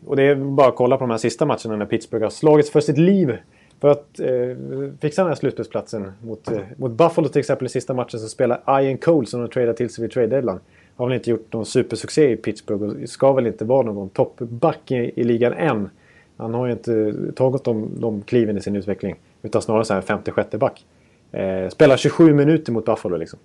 [0.07, 2.70] och det är bara att kolla på de här sista matcherna när Pittsburgh har slagits
[2.70, 3.37] för sitt liv.
[3.83, 4.57] För att eh,
[5.01, 8.81] fixa den här slutspelsplatsen mot, eh, mot Buffalo till exempel i sista matchen så spelar
[8.83, 10.61] Ian Cole som de tradade till sig vid trade deadline.
[10.97, 14.90] Har väl inte gjort någon supersuccé i Pittsburgh och ska väl inte vara någon toppback
[14.90, 15.90] i, i ligan än.
[16.37, 19.16] Han har ju inte tagit de, de kliven i sin utveckling.
[19.42, 20.85] Utan snarare så här 56 back.
[21.33, 23.38] Eh, spelar 27 minuter mot Buffalo liksom.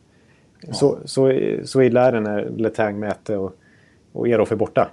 [0.61, 0.73] Ja.
[0.73, 3.55] Så, så, så illa är det när Letang, Mäte och,
[4.11, 4.89] och Erof är borta.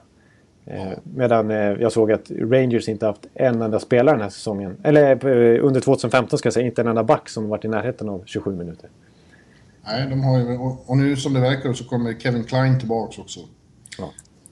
[0.66, 4.77] Eh, medan eh, jag såg att Rangers inte haft en enda spelare den här säsongen.
[4.83, 8.09] Eller eh, under 2015 ska jag säga, inte en enda back som varit i närheten
[8.09, 8.90] av 27 minuter.
[9.85, 13.40] Nej, de har ju, och, nu som det verkar så kommer Kevin Klein tillbaka också.
[13.98, 14.11] Ja.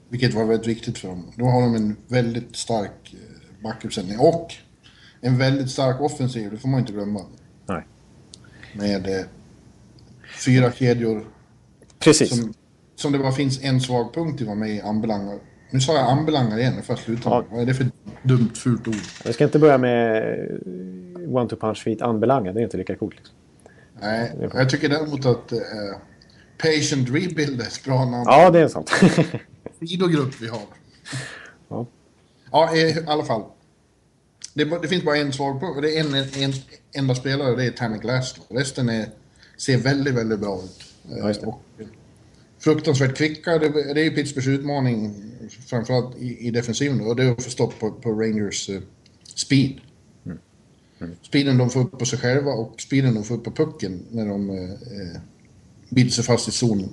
[0.09, 1.25] Vilket var väldigt viktigt för dem.
[1.35, 3.15] Då har de en väldigt stark
[3.63, 4.53] backuppsättning och
[5.21, 7.21] en väldigt stark offensiv, det får man inte glömma.
[7.65, 7.83] Nej.
[8.73, 9.25] Med eh,
[10.45, 11.27] fyra kedjor.
[11.99, 12.29] Precis.
[12.29, 12.53] Som,
[12.95, 15.39] som det bara finns en svag punkt i vad mig anbelangar.
[15.73, 17.45] Nu sa jag anbelangar igen, för att sluta ja.
[17.49, 17.87] Vad är det för
[18.23, 18.95] dumt, fult ord?
[19.25, 22.95] Vi ska inte börja med eh, one to punch feet anbelangar, det är inte lika
[22.95, 23.15] coolt.
[23.15, 23.35] Liksom.
[24.01, 25.59] Nej, jag tycker däremot att äh,
[26.57, 28.23] Patient Rebuild är ett bra namn.
[28.25, 28.91] Ja, det är sant.
[29.79, 30.61] Sidogrupp vi har.
[31.69, 31.85] Ja.
[32.51, 33.43] Ja, i alla fall.
[34.53, 35.79] Det, det, finns bara en svag punkt.
[35.81, 36.53] Det är en, en, en
[36.93, 38.35] enda spelare, det är Tammy Glass.
[38.49, 39.05] Resten är,
[39.57, 40.83] ser väldigt, väldigt bra ut.
[41.09, 41.61] Ja, och,
[42.63, 43.57] fruktansvärt kvicka.
[43.57, 45.13] Det, det är ju Pittsburghs utmaning,
[45.67, 47.01] framförallt i, i defensiven.
[47.01, 48.79] Och det är att få stopp på, på Rangers uh,
[49.35, 49.79] speed.
[50.25, 50.37] Mm.
[50.99, 51.15] Mm.
[51.21, 54.25] Speeden de får upp på sig själva och speeden de får upp på pucken när
[54.25, 54.69] de uh,
[55.89, 56.89] biter sig fast i zonen.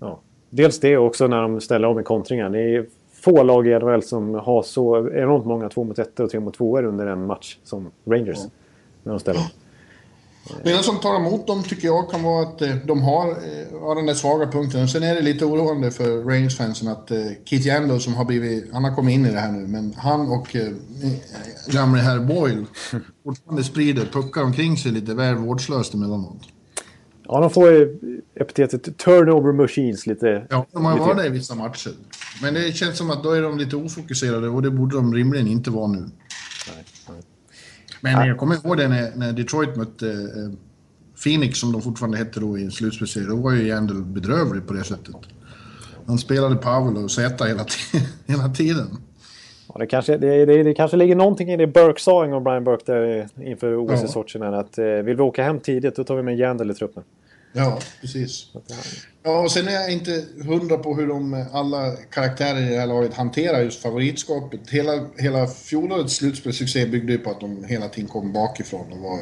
[0.00, 0.20] Ja.
[0.50, 2.50] Dels det också när de ställer om i kontringar.
[2.50, 6.30] Det är få lag i NHL som har så enormt många 2 mot 1 och
[6.30, 8.38] 3 mot 2 under en match som Rangers.
[8.38, 8.50] Ja.
[9.02, 9.46] När de ställer om.
[10.62, 13.80] Det enda som tar emot dem tycker jag kan vara att eh, de har, eh,
[13.80, 14.88] har den där svaga punkten.
[14.88, 18.84] Sen är det lite oroande för Rangers-fansen att uh, Keith Yandel som har blivit, han
[18.84, 20.56] har kommit in i det här nu, men han och
[21.72, 22.66] gamle herr Boyle
[23.24, 26.42] fortfarande sprider puckar omkring sig lite väl vårdslöst emellanåt.
[27.28, 27.98] Ja, de får ju
[28.40, 30.46] epitetet turnover machines lite...
[30.50, 31.90] Ja, de har varit det i vissa matcher.
[32.42, 35.48] Men det känns som att då är de lite ofokuserade och det borde de rimligen
[35.48, 36.00] inte vara nu.
[36.00, 36.84] Nej.
[38.04, 38.26] Men ja.
[38.26, 40.58] jag kommer ihåg det när, när Detroit mötte eh,
[41.24, 43.26] Phoenix, som de fortfarande hette då i en slutspelsserie.
[43.26, 45.14] Då var ju Jandel bedrövlig på det sättet.
[46.06, 47.66] Han spelade Powell och Z hela,
[48.26, 48.86] hela tiden.
[49.68, 52.44] Ja, det, kanske, det, det, det kanske ligger någonting i det Burke sa en gång,
[52.44, 54.04] Brian Burke, där inför OS ja.
[54.04, 54.38] i Sochi.
[54.38, 57.02] Att eh, vill vi åka hem tidigt, då tar vi med Jandel i truppen.
[57.52, 58.46] Ja, precis.
[58.52, 58.60] Ja,
[59.26, 62.78] Ja, och sen är jag inte hundra på hur de eh, alla karaktärer i det
[62.78, 64.70] här laget hanterar just favoritskapet.
[64.70, 68.92] Hela, hela fjolårets slutspelssuccé byggde ju på att de hela tiden kom bakifrån.
[68.92, 69.18] Och, var,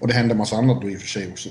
[0.00, 1.48] och det hände en massa annat då i och för sig också.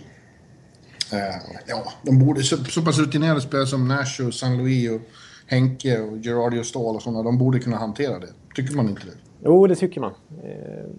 [1.14, 5.02] Uh, ja, de borde, så, så pass rutinerade spelare som Nash och San Louis och
[5.48, 8.30] Henke och Gerardi och Ståhl och sådana, de borde kunna hantera det.
[8.56, 9.14] Tycker man inte det?
[9.46, 10.12] Jo, det tycker man.
[10.44, 10.90] Eh,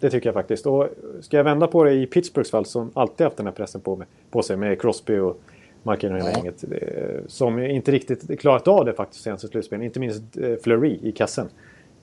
[0.00, 0.66] det tycker jag faktiskt.
[0.66, 0.88] Och
[1.20, 4.02] ska jag vända på det i Pittsburghs fall som alltid haft den här pressen på,
[4.30, 5.40] på sig med Crosby och
[5.82, 6.64] Markin och hela gänget.
[7.26, 9.84] Som inte riktigt klarat av det faktiskt senaste slutspelen.
[9.84, 11.48] Inte minst eh, Fleury i kassen.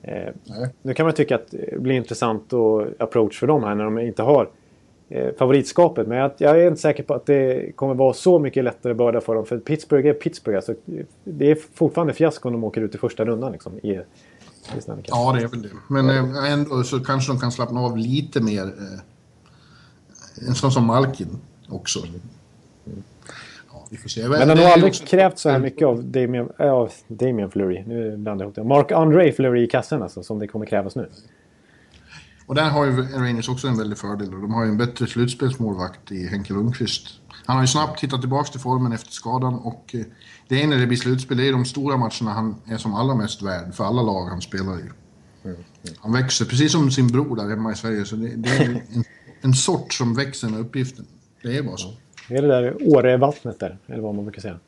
[0.02, 0.34] Eh,
[0.82, 3.98] nu kan man tycka att det blir intressant och approach för dem här när de
[3.98, 4.48] inte har
[5.08, 6.06] eh, favoritskapet.
[6.06, 9.20] Men jag, jag, är inte säker på att det kommer vara så mycket lättare börda
[9.20, 9.46] för dem.
[9.46, 10.56] För Pittsburgh är Pittsburgh.
[10.56, 10.74] Alltså,
[11.24, 14.00] det är fortfarande fiasko om de åker ut i första rundan liksom, i,
[15.10, 15.68] Ja, det är väl det.
[15.88, 18.62] Men eh, ändå så kanske de kan slappna av lite mer.
[18.62, 21.38] Eh, en sån som Malkin
[21.68, 22.00] också.
[23.88, 24.28] Ja, vi får se.
[24.28, 25.04] Men han har aldrig också...
[25.06, 27.84] krävt så här mycket av Damien, äh, Damien Fleury.
[27.86, 28.64] Nu blandar jag ihop det.
[28.64, 31.08] Mark André Fleury i kassen alltså, som det kommer krävas nu.
[32.46, 34.30] Och där har ju Rangers också en väldig fördel.
[34.30, 37.08] De har ju en bättre slutspelsmålvakt i Henke Lundqvist.
[37.44, 40.00] Han har ju snabbt hittat tillbaka till formen efter skadan och eh,
[40.48, 43.14] det är när det blir slutspel, det är de stora matcherna han är som allra
[43.14, 44.82] mest värd för alla lag han spelar i.
[46.00, 49.04] Han växer, precis som sin bror där hemma i Sverige, så det, det är en,
[49.40, 51.06] en sort som växer med uppgiften.
[51.42, 51.94] Det är bara så.
[52.28, 54.58] Det är det där Åre-vattnet där, eller vad man brukar säga.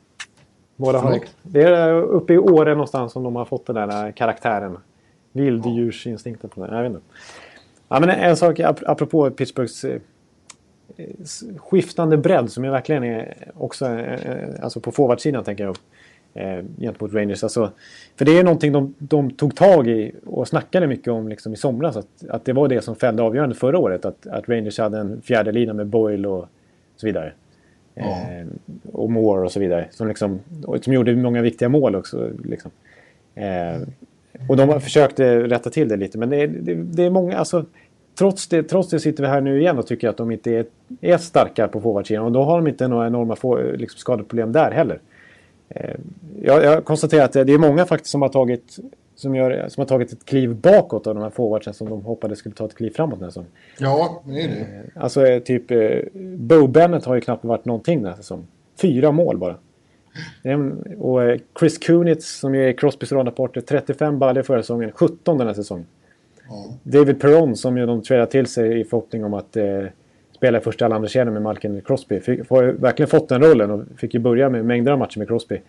[0.75, 4.77] Båda har, det är uppe i Åre någonstans som de har fått den där karaktären.
[5.31, 6.75] Vilddjursinstinkten på den.
[6.75, 7.05] Jag vet inte.
[7.87, 9.99] Ja, men en sak apropå Pittsburghs eh,
[11.57, 15.77] skiftande bredd som ju verkligen är också eh, alltså på forwardsidan tänker jag
[16.33, 17.43] eh, gentemot Rangers.
[17.43, 17.71] Alltså,
[18.15, 21.55] för det är någonting de, de, tog tag i och snackade mycket om liksom, i
[21.55, 21.97] somras.
[21.97, 24.05] Att, att det var det som fällde avgörande förra året.
[24.05, 26.47] Att, att Rangers hade en fjärde lina med Boyle och
[26.95, 27.33] så vidare.
[28.01, 28.31] Ja.
[28.31, 28.47] Eh,
[28.91, 29.87] och Moore och så vidare.
[29.91, 30.39] Som, liksom,
[30.81, 32.29] som gjorde många viktiga mål också.
[32.43, 32.71] Liksom.
[33.35, 33.81] Eh,
[34.49, 36.17] och de försökte eh, rätta till det lite.
[36.17, 37.65] Men det, det, det är många, alltså
[38.17, 40.65] trots, det, trots det sitter vi här nu igen och tycker att de inte är,
[41.01, 42.25] är starka på forwardsidan.
[42.25, 44.99] Och då har de inte några enorma få, eh, liksom, skadeproblem där heller.
[45.75, 45.95] Eh,
[46.41, 48.79] jag, jag konstaterar att det är många faktiskt som har tagit
[49.15, 52.39] som, gör, som har tagit ett kliv bakåt av de här forwardsen som de hoppades
[52.39, 53.51] skulle ta ett kliv framåt den här säsongen.
[53.79, 54.59] Ja, det är det.
[54.59, 55.63] Eh, alltså eh, typ
[56.37, 58.47] Bo Bennett har ju knappt varit någonting den här säsongen.
[58.81, 59.55] Fyra mål bara.
[60.97, 61.19] Och
[61.59, 65.85] Chris Kunitz som ju är Crosbys rondaporter, 35 baller förra säsongen, 17 den här säsongen.
[66.49, 66.77] Ja.
[66.83, 69.83] David Perron som ju de tradade till sig i förhoppning om att eh,
[70.41, 72.19] spela i första andra kedjan med Malkin Crosby.
[72.19, 75.27] Fick, har verkligen fått den rollen och fick ju börja med mängder av matcher med
[75.27, 75.61] Crosby.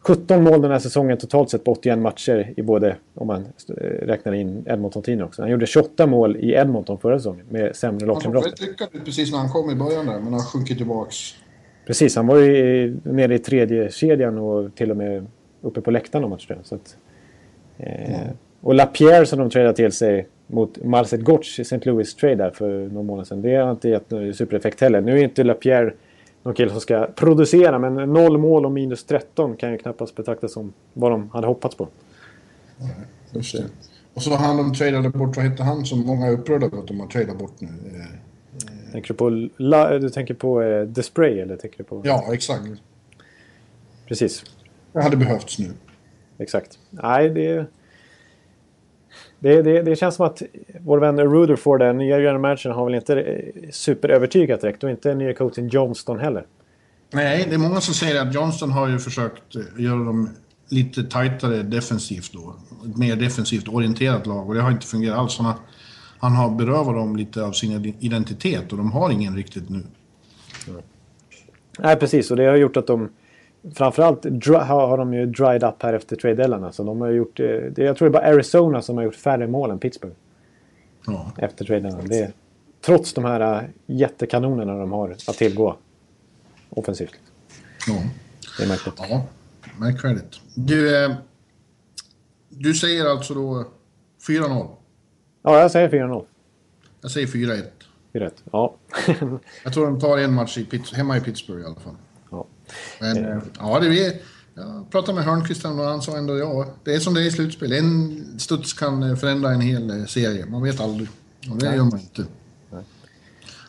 [0.00, 4.06] 17 mål den här säsongen totalt sett på 81 matcher i både, om man eh,
[4.06, 5.42] räknar in Edmonton-tiden också.
[5.42, 8.48] Han gjorde 28 mål i Edmonton förra säsongen med sämre lagkamrater.
[8.48, 11.16] Han såg lyckad ut precis när han kom i början där, men har sjunkit tillbaks.
[11.86, 15.26] Precis, han var ju nere i tredje kedjan och till och med
[15.62, 16.96] uppe på läktaren om man tror så att,
[17.78, 18.36] eh, mm.
[18.60, 21.80] Och Lapierre som de tradade till sig mot Marcet Gotch i St.
[21.84, 23.42] Louis trade där för några månader sedan.
[23.42, 25.00] Det har inte gett någon supereffekt heller.
[25.00, 25.94] Nu är inte Lapierre
[26.42, 27.78] någon kille som ska producera.
[27.78, 31.76] Men noll mål och minus 13 kan ju knappast betraktas som vad de hade hoppats
[31.76, 31.88] på.
[33.30, 33.64] Just det.
[34.14, 36.88] Och så han de tradade bort, vad hette han som många är upprörda över att
[36.88, 37.68] de har tradat bort nu?
[38.92, 42.02] Tänker du på, la, du tänker på eh, Display eller tänker du på?
[42.04, 42.64] Ja, exakt.
[44.06, 44.44] Precis.
[44.92, 45.70] Det hade behövts nu.
[46.38, 46.78] Exakt.
[46.90, 47.66] Nej, det...
[49.44, 50.42] Det, det, det, känns som att
[50.80, 55.14] vår vän Rutherford, den nya general managern, har väl inte eh, superövertygat direkt och inte
[55.14, 56.46] nya coachen Johnston heller.
[57.12, 60.30] Nej, det är många som säger att Johnston har ju försökt eh, göra dem
[60.68, 62.54] lite tajtare defensivt då.
[62.90, 65.38] Ett mer defensivt orienterat lag och det har inte fungerat alls.
[65.38, 65.56] Han har,
[66.18, 69.82] han har berövat dem lite av sin identitet och de har ingen riktigt nu.
[71.78, 72.30] Nej, precis.
[72.30, 73.08] Och det har gjort att de
[73.74, 74.24] framförallt
[74.56, 76.64] har de ju dried up här efter trade deadline.
[76.64, 79.14] Alltså de har gjort, eh, det, jag tror det är bara Arizona som har gjort
[79.14, 80.14] färre mål än Pittsburgh.
[81.06, 81.32] Ja.
[81.38, 82.32] Efter trade deadline.
[82.80, 85.76] Trots de här eh, jättekanonerna de har att tillgå
[86.70, 87.14] offensivt.
[87.86, 88.02] Ja.
[88.58, 88.94] Det är märkligt.
[88.96, 89.26] Ja,
[89.78, 90.40] märkvärdigt.
[90.54, 91.12] Du, eh,
[92.48, 93.64] du säger alltså då
[94.28, 94.68] 4-0?
[95.42, 96.24] Ja, jag säger 4-0.
[97.00, 97.62] Jag säger 4-1.
[98.12, 98.74] 4-1, ja.
[99.64, 101.96] jag tror de tar en match i, hemma i Pittsburgh i alla fall.
[103.00, 103.38] Men eh.
[103.58, 104.12] ja, det är,
[104.54, 107.30] jag pratade med Hörnqvist och han sa ändå ja, det är som det är i
[107.30, 107.72] slutspel.
[107.72, 110.46] En studs kan eh, förändra en hel eh, serie.
[110.46, 111.08] Man vet aldrig.
[111.50, 111.76] Och det Nej.
[111.76, 112.24] gör man inte.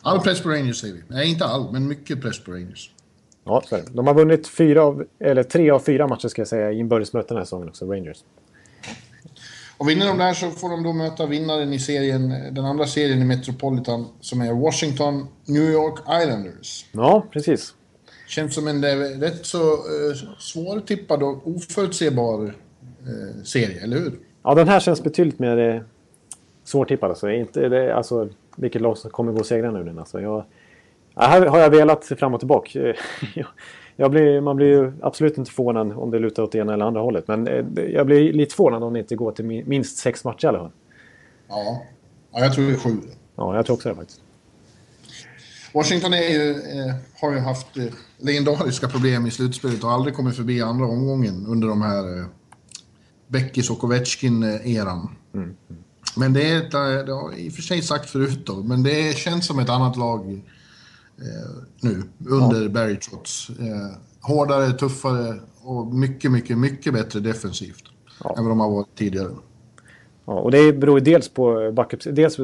[0.02, 1.02] All press på Rangers säger vi.
[1.08, 2.90] Nej, inte all, men mycket press på Rangers.
[3.44, 6.78] Ja, De har vunnit fyra av, eller tre av fyra matcher ska jag säga i
[6.78, 8.18] inbördesmöten den här säsongen också, Rangers.
[9.78, 13.22] Och vinner de där så får de då möta vinnaren i serien, den andra serien
[13.22, 16.86] i Metropolitan som är Washington New York Islanders.
[16.92, 17.74] Ja, precis.
[18.26, 22.44] Känns som en eh, rätt så eh, svårtippad och oförutsebar
[23.00, 24.18] eh, serie, eller hur?
[24.42, 25.80] Ja, den här känns betydligt mer eh,
[26.64, 27.10] svårtippad.
[27.10, 29.84] Alltså, inte, det, alltså, vilket lag som kommer gå och segra nu.
[29.84, 30.44] Den, alltså, jag,
[31.14, 32.94] här har jag velat fram och tillbaka.
[33.96, 37.28] blir, man blir ju absolut inte förvånad om det lutar åt ena eller andra hållet.
[37.28, 37.48] Men
[37.92, 40.70] jag blir lite förvånad om det inte går till minst sex matcher i alla fall.
[41.48, 41.82] Ja.
[42.32, 42.90] ja, jag tror det är sju.
[43.36, 44.22] Ja, jag tror också det faktiskt.
[45.76, 47.84] Washington är ju, eh, har ju haft eh,
[48.18, 52.26] legendariska problem i slutspelet och aldrig kommit förbi andra omgången under de här eh,
[53.28, 55.08] Beckis och Ovechkin-eran.
[55.34, 55.56] Mm.
[56.16, 56.90] Men det är, det har
[57.30, 60.32] jag i och för sig sagt förut då, men det känns som ett annat lag
[61.18, 62.68] eh, nu under ja.
[62.68, 63.50] Barry Trotz.
[63.50, 67.84] Eh, hårdare, tuffare och mycket, mycket, mycket bättre defensivt
[68.24, 68.34] ja.
[68.38, 69.30] än vad de har varit tidigare.
[70.26, 72.36] Ja, och det beror dels på backups, dels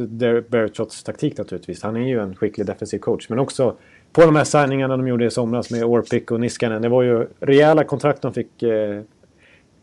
[0.77, 1.83] Trotz taktik naturligtvis.
[1.83, 3.77] Han är ju en skicklig defensiv coach, men också
[4.13, 6.83] på de här signingarna de gjorde i somras med Orpik och Niskanen.
[6.83, 9.03] Det var ju rejäla kontrakt de fick eh,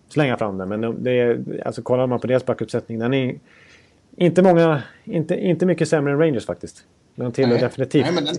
[0.09, 0.65] slänga fram där.
[0.65, 3.39] Men det är, alltså kollar man på deras backuppsättning, den är
[4.15, 6.83] inte många, inte, inte mycket sämre än Rangers faktiskt.
[7.15, 7.61] Men tillhör Nej.
[7.61, 8.05] definitivt.
[8.05, 8.35] Nej, men den,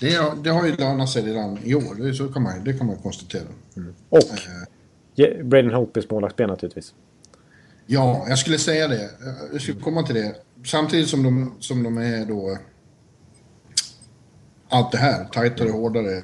[0.00, 2.86] det, det, har ju lönat sig redan i år, det, så kan man, det kan
[2.86, 3.42] man konstatera.
[3.76, 3.94] Mm.
[4.08, 4.18] Och
[5.16, 5.44] eh.
[5.44, 6.94] Braden Holtbys målvaktsspel naturligtvis.
[7.86, 9.10] Ja, jag skulle säga det.
[9.52, 10.34] Jag skulle komma till det.
[10.66, 12.58] Samtidigt som de, som de är då
[14.68, 16.22] allt det här, tajtare, hårdare,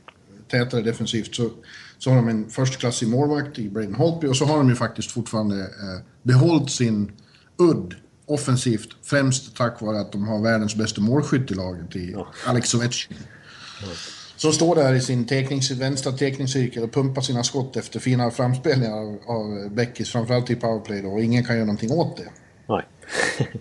[0.50, 1.50] tätare defensivt, så,
[1.98, 5.10] så har de en förstklassig målvakt i Braden Holtby och så har de ju faktiskt
[5.10, 7.12] fortfarande eh, behållit sin
[7.58, 7.94] udd
[8.26, 13.16] offensivt, främst tack vare att de har världens bästa målskytt i laget i Alex Ovechkin.
[14.40, 18.92] Som står där i sin teknings, vänstra teckningscirkel och pumpar sina skott efter fina framspelningar
[18.92, 22.28] av, av Beckis, framförallt i powerplay då, och ingen kan göra någonting åt det.
[22.66, 22.82] Nej.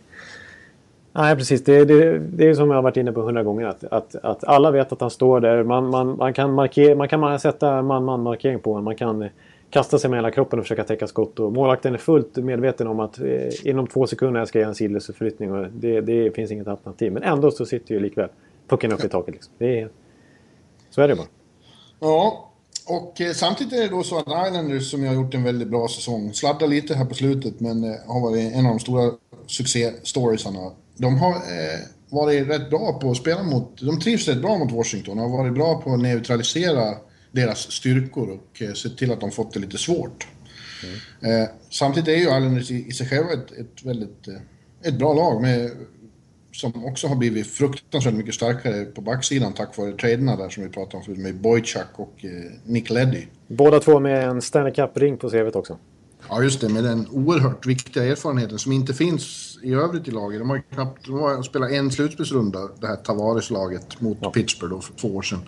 [1.13, 1.63] Nej, precis.
[1.63, 3.65] Det, det, det är som jag har varit inne på hundra gånger.
[3.65, 5.63] Att, att, att alla vet att han står där.
[5.63, 8.85] Man, man, man kan, markera, man kan sätta man-man-markering på honom.
[8.85, 9.29] Man kan
[9.69, 11.39] kasta sig med hela kroppen och försöka täcka skott.
[11.39, 14.75] Och målvakten är fullt medveten om att eh, inom två sekunder ska jag göra en
[14.75, 17.13] sidledsförflyttning och det, det finns inget alternativ.
[17.13, 18.29] Men ändå så sitter ju likväl
[18.67, 19.33] pucken upp i taket.
[19.33, 19.53] Liksom.
[19.57, 19.89] Det är,
[20.89, 21.27] så är det bara.
[21.99, 22.51] Ja,
[22.85, 25.87] och eh, samtidigt är det då så att Islanders som har gjort en väldigt bra
[25.87, 29.11] säsong, sladdar lite här på slutet men eh, har varit en av de stora
[29.47, 30.71] succé-storiesarna.
[30.97, 34.71] De har eh, varit rätt bra på att spela mot, de trivs rätt bra mot
[34.71, 36.95] Washington, har varit bra på att neutralisera
[37.31, 40.27] deras styrkor och eh, sett till att de fått det lite svårt.
[40.83, 41.41] Mm.
[41.41, 44.35] Eh, samtidigt är ju Islanders i, i sig själva ett, ett väldigt eh,
[44.83, 45.71] ett bra lag med
[46.59, 50.69] som också har blivit fruktansvärt mycket starkare på backsidan tack vare traderna där som vi
[50.69, 52.29] pratade om förut med Boychuk och eh,
[52.63, 53.25] Nick Leddy.
[53.47, 55.77] Båda två med en Stanley Cup-ring på CVt också.
[56.29, 60.39] Ja, just det, med den oerhört viktiga erfarenheten som inte finns i övrigt i laget.
[60.39, 64.31] De har ju knappt de har spelat en slutspelsrunda, det här Tavares-laget mot ja.
[64.31, 65.39] Pittsburgh då för två år sedan.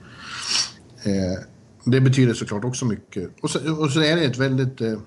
[1.04, 1.46] Eh,
[1.86, 3.30] det betyder såklart också mycket.
[3.42, 4.82] Och så, och så är det ett väldigt...
[4.82, 4.98] Eh,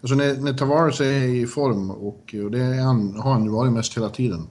[0.00, 3.72] alltså när, när Tavares är i form, och, och det han, har han ju varit
[3.72, 4.46] mest hela tiden,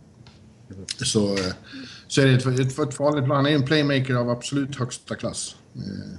[1.03, 1.53] så, eh,
[2.07, 3.35] så är det ett, ett, ett farligt plan.
[3.35, 5.55] Han är en playmaker av absolut högsta klass.
[5.75, 6.17] Eh,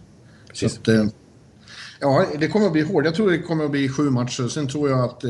[0.52, 1.04] så att, eh,
[2.00, 3.04] ja, det kommer att bli hårt.
[3.04, 4.48] Jag tror det kommer att bli sju matcher.
[4.48, 5.24] Sen tror jag att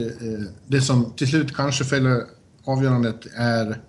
[0.66, 2.22] det som till slut kanske fäller
[2.64, 3.82] avgörandet är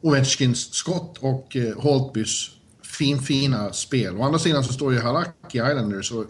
[0.00, 2.50] Ovechkins skott och Holtbys
[2.82, 4.16] finfina spel.
[4.16, 6.12] Å andra sidan så står ju Halak i Islanders.
[6.12, 6.26] Och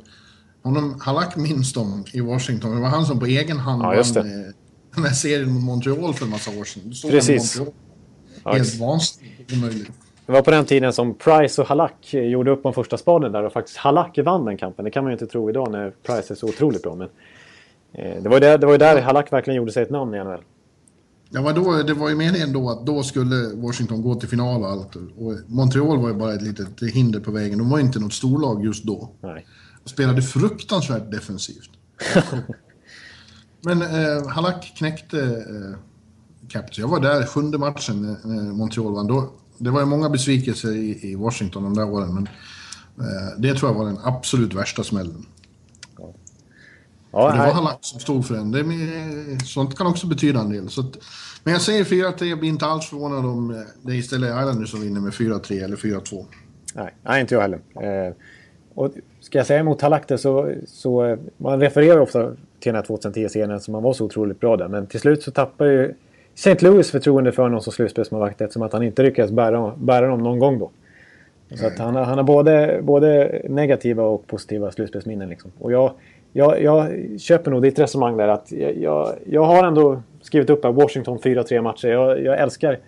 [0.63, 2.75] honom, Halak minns de i Washington.
[2.75, 4.55] Det var han som på egen hand ja, vann
[4.95, 7.11] den här serien mot Montreal för en massa år sedan.
[7.11, 7.61] Precis.
[8.45, 9.91] Helt vansinnigt omöjligt.
[10.27, 13.43] Det var på den tiden som Price och Halak gjorde upp om första spaden där
[13.43, 14.85] och faktiskt Halak vann den kampen.
[14.85, 16.95] Det kan man ju inte tro idag när Price är så otroligt bra.
[16.95, 17.09] Men,
[17.93, 20.15] eh, det, var ju där, det var ju där Halak verkligen gjorde sig ett namn
[20.15, 20.41] i NHL.
[21.31, 24.63] Ja, men då, det var ju meningen då att då skulle Washington gå till final
[24.63, 24.97] och allt.
[24.97, 27.59] Och Montreal var ju bara ett litet hinder på vägen.
[27.59, 29.11] De var inte något storlag just då.
[29.21, 29.47] Nej.
[29.83, 31.71] Och spelade fruktansvärt defensivt.
[33.65, 35.79] Men eh, Halak knäckte eh,
[36.49, 36.79] Capitals.
[36.79, 39.07] Jag var där sjunde matchen när Montreal vann.
[39.07, 42.29] Då, det var ju många besvikelser i, i Washington de där åren, men
[43.07, 45.27] eh, det tror jag var den absolut värsta smällen.
[47.13, 48.51] Ja, det var Halak som stod för den.
[48.51, 50.67] Det med, sånt kan också betyda en del.
[50.67, 50.99] Att,
[51.45, 54.71] men jag säger 4-3, jag blir inte alls förvånad om eh, det istället är Islanders
[54.71, 56.27] som vinner med 4-3 eller 4-2.
[56.75, 57.61] Nej, nej, inte jag heller.
[57.81, 58.15] Eh,
[58.75, 62.33] och ska jag säga emot Halakte så, så eh, man refererar ofta
[62.65, 64.69] till den här 2010-serien som han var så otroligt bra där.
[64.69, 65.95] Men till slut så tappar ju
[66.35, 66.57] St.
[66.61, 70.39] Louis förtroende för honom som slutspelsmålvakt eftersom att han inte lyckades bära, bära dem någon
[70.39, 70.71] gång då.
[71.55, 75.29] Så att han, han har både, både negativa och positiva slutspelsminnen.
[75.29, 75.53] Liksom.
[75.59, 75.93] Och jag,
[76.33, 80.65] jag, jag köper nog ditt resonemang där att jag, jag, jag har ändå skrivit upp
[80.65, 81.89] här Washington 4-3 matcher.
[81.89, 82.79] Jag, jag älskar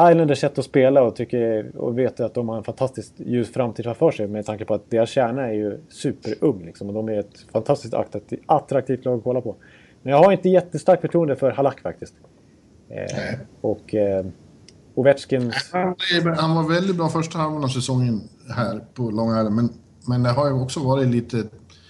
[0.00, 3.84] Islanders sätt att spela och, tycker, och vet att de har en fantastiskt ljus framtid
[3.84, 6.64] framför sig med tanke på att deras kärna är ju superung.
[6.64, 9.56] Liksom, och de är ett fantastiskt attraktivt, attraktivt lag att kolla på.
[10.02, 12.14] Men jag har inte jättestarkt förtroende för Halak faktiskt.
[12.88, 14.26] Eh, och eh,
[14.94, 15.70] Ovechkins...
[15.72, 18.20] Han var väldigt bra första halvan av säsongen
[18.56, 19.56] här på Long Island.
[19.56, 19.68] Men,
[20.08, 21.44] men det har ju också varit lite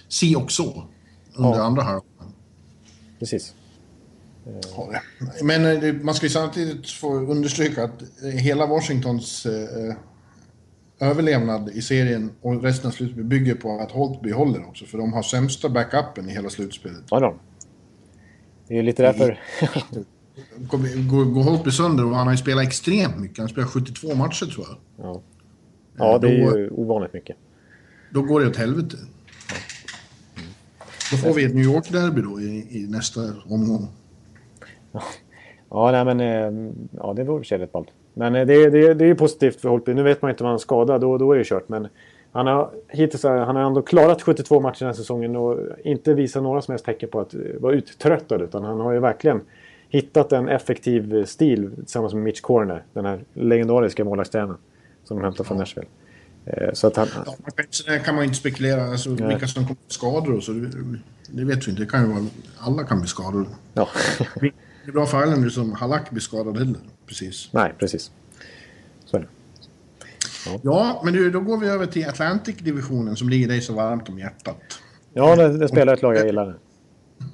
[0.07, 0.83] si och så
[1.35, 1.63] under ja.
[1.63, 2.03] andra halvan.
[3.19, 3.55] Precis.
[5.43, 9.95] Men eh, man ska ju samtidigt få understryka att hela Washingtons eh,
[10.99, 14.85] överlevnad i serien och resten av slutspelet bygger på att Holtby håller också.
[14.85, 17.03] För de har sämsta backupen i hela slutspelet.
[17.09, 17.35] Ja, då.
[18.67, 19.39] Det är ju lite därför...
[20.57, 23.37] Går, går Holtby sönder och han har ju spelat extremt mycket.
[23.37, 25.05] Han har spelat 72 matcher tror jag.
[25.05, 25.21] Ja,
[25.97, 27.35] ja det är då, ju ovanligt mycket.
[28.09, 28.97] Då går det åt helvete.
[31.11, 33.87] Då får vi ett New York-derby då i, i nästa omgång.
[35.69, 37.87] Ja, nej, men eh, ja, det vore rätt ballt.
[38.13, 39.93] Men eh, det, det, det är ju positivt för Holtby.
[39.93, 41.69] Nu vet man inte om han är skadad, då, då är det kört.
[41.69, 41.87] Men
[42.31, 46.43] han har hittills han har ändå klarat 72 matcher den här säsongen och inte visat
[46.43, 48.41] några som helst tecken på att vara uttröttad.
[48.41, 49.41] Utan han har ju verkligen
[49.89, 52.83] hittat en effektiv stil tillsammans med Mitch Corner.
[52.93, 54.57] Den här legendariska målvaktstränaren
[55.03, 55.57] som de hämtar från.
[55.57, 55.87] Nashville.
[56.45, 57.07] Eh, så att han...
[57.25, 57.51] Ja, man
[57.85, 58.83] kan, kan man inte spekulera.
[58.83, 60.51] Alltså, vilka som kommer skador och så.
[60.51, 60.69] Det,
[61.29, 61.83] det vet vi inte.
[61.83, 62.25] Det kan ju vara,
[62.59, 63.45] alla kan bli skadade.
[63.73, 63.89] Ja.
[64.85, 66.81] Det är bra för Islanders som Halak blir skadad heller.
[67.07, 67.49] Precis.
[67.51, 68.11] Nej, precis.
[69.05, 69.27] Så är det.
[70.45, 74.09] Ja, ja men du, då går vi över till Atlantic-divisionen som ligger dig så varmt
[74.09, 74.79] om hjärtat.
[75.13, 76.57] Ja, det, det spelar ett lag jag gillar.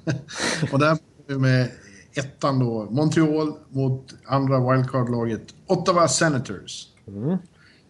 [0.72, 0.98] och där
[1.38, 1.70] med
[2.14, 6.86] ettan då, Montreal mot andra wildcard-laget Ottawa Senators.
[7.06, 7.36] Mm.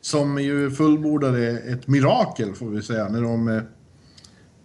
[0.01, 3.63] Som ju fullbordade ett mirakel får vi säga när de eh,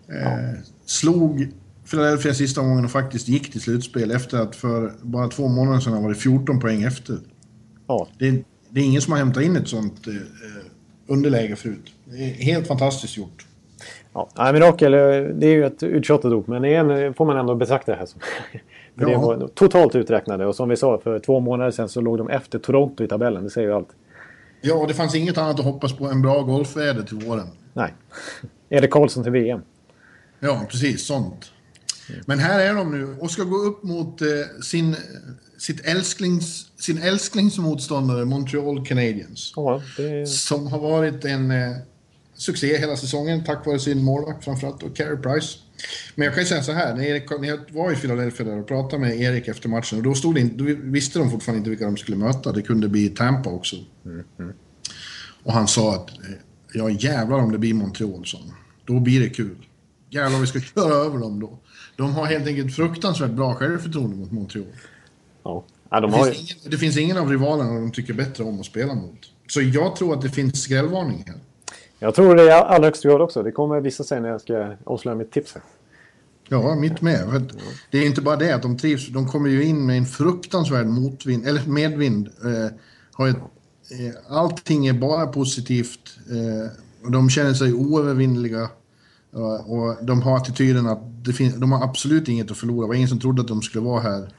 [0.08, 0.40] ja.
[0.86, 1.52] slog
[1.94, 6.04] Philadelphia sista gången och faktiskt gick till slutspel efter att för bara två månader sedan
[6.04, 7.18] var det 14 poäng efter.
[7.88, 8.08] Ja.
[8.20, 10.14] Det, är, det är ingen som har hämtat in ett sånt eh,
[11.08, 11.94] underläge förut.
[12.06, 13.46] Det är helt fantastiskt gjort.
[14.14, 17.56] Ja, nej, mirakel, det är ju ett uttjatat ord, men det en, får man ändå
[17.56, 18.22] betrakta det här som.
[18.96, 19.10] För ja.
[19.10, 22.30] det var totalt uträknade och som vi sa för två månader sedan så låg de
[22.30, 23.44] efter Toronto i tabellen.
[23.44, 23.90] Det säger ju allt.
[24.62, 27.48] Ja, och det fanns inget annat att hoppas på än bra golfväder till våren.
[27.74, 27.94] Nej.
[28.70, 29.62] Erik Karlsson till VM.
[30.40, 31.06] Ja, precis.
[31.06, 31.53] Sånt.
[32.26, 34.28] Men här är de nu och ska gå upp mot eh,
[34.62, 34.96] sin,
[35.58, 39.54] sitt älsklings, sin älsklingsmotståndare Montreal Canadiens.
[39.56, 40.28] Ja, det...
[40.28, 41.78] Som har varit en eh,
[42.36, 45.58] succé hela säsongen tack vare sin målvakt framförallt och Carey Price.
[46.16, 48.60] Men jag kan ju säga så här, när, Erik, när jag var i Philadelphia där
[48.60, 51.70] och pratade med Erik efter matchen och då, stod det då visste de fortfarande inte
[51.70, 52.52] vilka de skulle möta.
[52.52, 53.76] Det kunde bli Tampa också.
[54.06, 54.54] Mm, mm.
[55.44, 56.36] Och han sa att eh,
[56.74, 58.38] ja jävlar om det blir Montreal, så.
[58.86, 59.68] Då blir det kul.
[60.10, 61.60] Jävlar vi ska köra över dem då.
[61.96, 64.66] De har helt enkelt fruktansvärt bra självförtroende mot Montreal.
[65.44, 65.64] Ja.
[65.90, 66.26] Ja, de det, har...
[66.26, 69.32] finns ingen, det finns ingen av rivalerna de tycker bättre om att spela mot.
[69.48, 71.36] Så jag tror att det finns skrällvarning här.
[72.00, 73.44] Jag tror det i allra högsta grad också.
[73.44, 75.64] Det kommer visa sig när jag ska avslöja mitt tips här.
[76.50, 77.52] Ja, mitt med.
[77.92, 79.08] det är inte bara det att de trivs.
[79.08, 82.28] De kommer ju in med en fruktansvärd motvind, eller medvind.
[82.28, 82.78] Eh,
[83.12, 83.38] har ett,
[83.90, 86.18] eh, allting är bara positivt.
[86.32, 88.70] Eh, de känner sig oövervinnliga.
[89.66, 92.82] Och de har attityden att det finns, de har absolut inget att förlora.
[92.82, 94.30] Det var ingen som trodde att de skulle vara här.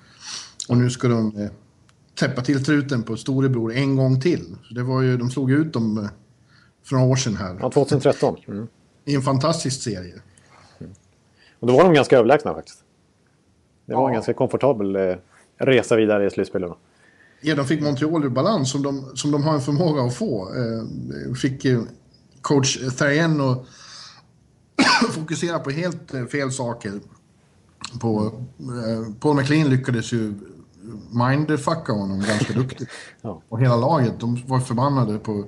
[0.69, 1.51] Och nu ska de eh,
[2.15, 4.57] täppa till truten på storebror en gång till.
[4.75, 6.09] det var ju, de slog ut dem eh,
[6.85, 7.59] för några år sedan här.
[7.61, 8.37] Ja, 2013.
[8.49, 8.67] Mm.
[9.05, 10.15] I en fantastisk serie.
[10.79, 10.93] Mm.
[11.61, 12.79] Och då var de ganska överlägsna faktiskt.
[13.87, 14.09] Det var ja.
[14.09, 15.17] en ganska komfortabel eh,
[15.59, 16.73] resa vidare i slutspelet.
[17.41, 20.55] Ja, de fick Montreal ur balans som de, som de har en förmåga att få.
[20.55, 21.67] Eh, fick
[22.41, 23.67] coach Therrien att
[25.13, 26.93] fokusera på helt eh, fel saker.
[28.01, 30.35] På, eh, Paul McLean lyckades ju
[31.11, 32.91] mindfucka honom ganska duktigt.
[33.23, 33.43] ja.
[33.49, 35.45] Och hela laget, de var förbannade på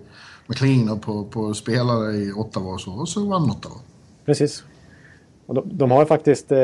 [0.47, 2.93] McLean och på, på spelare i Ottawa och så.
[2.93, 3.75] Och så vann Ottawa.
[4.25, 4.65] Precis.
[5.47, 6.59] Och de, de har faktiskt eh,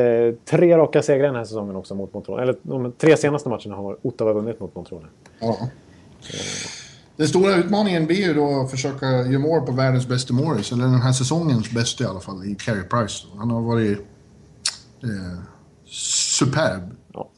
[0.44, 2.40] tre raka segrar den här säsongen också mot Montreal.
[2.40, 5.06] Eller de tre senaste matcherna har Ottawa vunnit mot Montreal.
[5.40, 5.68] Ja.
[7.22, 10.72] Den stora utmaningen blir ju då att försöka göra mål på världens bästa Morris.
[10.72, 13.26] Eller den här säsongens bästa i alla fall, i Carey Price.
[13.38, 13.98] Han har varit
[15.02, 15.42] eh,
[16.38, 16.82] superb.
[17.14, 17.30] Ja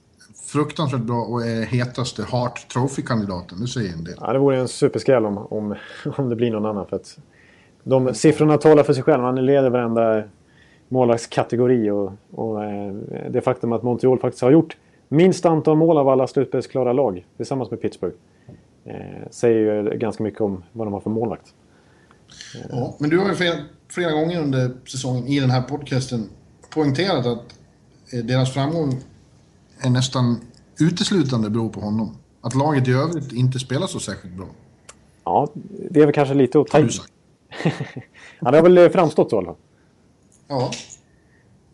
[0.46, 3.60] fruktansvärt bra och är hetaste Hart Trophy-kandidaten.
[3.60, 4.14] Det säger en del.
[4.20, 5.74] Ja, det vore en superskräll om, om,
[6.16, 6.86] om det blir någon annan.
[6.86, 7.18] För att
[7.82, 9.26] de siffrorna talar för sig själva.
[9.26, 10.22] Han leder varenda
[10.88, 11.90] målvaktskategori.
[11.90, 12.94] Och, och eh,
[13.30, 14.76] det faktum att Montreal faktiskt har gjort
[15.08, 18.16] minst antal mål av alla slutspelsklara lag tillsammans med Pittsburgh.
[18.84, 21.54] Eh, säger ju ganska mycket om vad de har för målvakt.
[22.70, 23.54] Ja, men du har ju flera,
[23.88, 26.28] flera gånger under säsongen i den här podcasten
[26.70, 27.58] poängterat att
[28.12, 29.00] eh, deras framgång
[29.80, 30.40] är nästan
[30.80, 32.16] uteslutande beror på honom.
[32.40, 34.46] Att laget i övrigt inte spelar så särskilt bra.
[35.24, 35.48] Ja,
[35.90, 36.88] det är väl kanske lite att ta i.
[38.40, 39.56] ja, det har väl framstått så i alla fall.
[40.48, 40.70] Ja.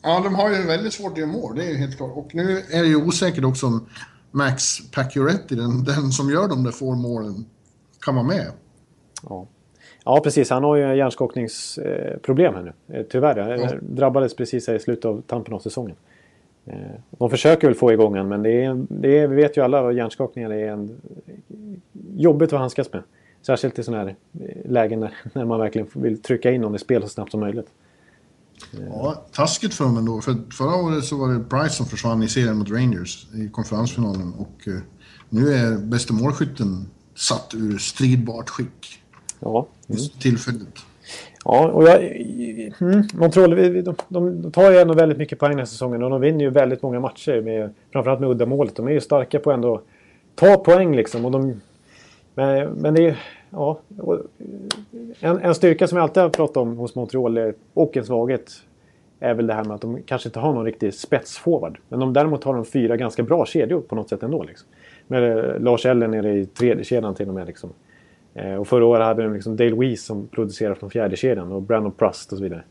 [0.02, 2.12] Ja, de har ju väldigt svårt att göra mål, det är ju helt klart.
[2.14, 3.86] Och nu är det ju osäkert också om
[4.30, 7.44] Max Pacioretty, den, den som gör de där få målen,
[8.00, 8.46] kan vara med.
[9.28, 9.46] Ja.
[10.04, 10.50] ja, precis.
[10.50, 12.96] Han har ju hjärnskakningsproblem här nu.
[12.96, 13.58] Eh, tyvärr.
[13.58, 13.70] Ja.
[13.80, 15.96] Drabbades precis i slutet av tampen av säsongen.
[16.66, 16.76] Eh,
[17.10, 19.88] de försöker väl få igång honom men det är, det är, vi vet ju alla
[19.88, 21.00] att hjärnskakningar är en,
[22.16, 23.02] jobbigt att handskas med.
[23.42, 26.78] Särskilt i sådana här eh, lägen när, när man verkligen vill trycka in någon i
[26.78, 27.68] spel så snabbt som möjligt.
[28.88, 30.20] Ja, taskigt för dem ändå.
[30.20, 34.32] För förra året så var det Price som försvann i serien mot Rangers i konferensfinalen.
[34.38, 34.80] Och eh,
[35.28, 39.02] nu är bästa målskytten satt ur stridbart skick.
[39.40, 39.66] Ja.
[39.88, 40.00] Mm.
[40.20, 40.78] Tillfälligt.
[41.44, 42.02] Ja, och jag...
[42.80, 46.10] Mm, Montreal, de, de, de tar ju ändå väldigt mycket poäng den här säsongen och
[46.10, 47.42] de vinner ju väldigt många matcher.
[47.42, 48.76] Med, framförallt med uddamålet.
[48.76, 49.82] De är ju starka på ändå
[50.34, 51.24] ta poäng liksom.
[51.24, 51.60] Och de,
[52.34, 53.18] men, men det är
[53.50, 58.04] ja, eh, en, en styrka som jag alltid har pratat om hos Montreal och en
[58.04, 58.52] svaghet
[59.20, 61.78] är väl det här med att de kanske inte har någon riktig spetsforward.
[61.88, 64.42] Men de, däremot har de fyra ganska bra kedjor på något sätt ändå.
[64.42, 64.68] Liksom.
[65.06, 67.46] Med eh, Lars Ellen nere i tredje kedjan till och med.
[67.46, 67.70] Liksom.
[68.34, 71.62] Eh, och förra året hade de liksom Dale Weiss som producerade från fjärde kedjan och
[71.62, 72.62] Brandon Prust och så vidare.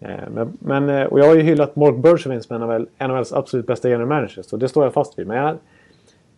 [0.00, 3.32] Eh, men, men, eh, och jag har ju hyllat Mark Bergevin som en av NHLs
[3.32, 4.52] absolut bästa general managers.
[4.52, 5.26] Och det står jag fast vid.
[5.26, 5.56] Men jag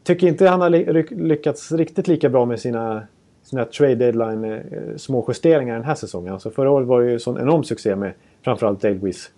[0.05, 0.71] tycker inte han har
[1.15, 3.03] lyckats riktigt lika bra med sina,
[3.47, 4.63] sina trade deadline
[4.97, 6.33] små justeringar den här säsongen.
[6.33, 9.31] Alltså förra året var det ju en sån enorm succé med framförallt Dale Weiss.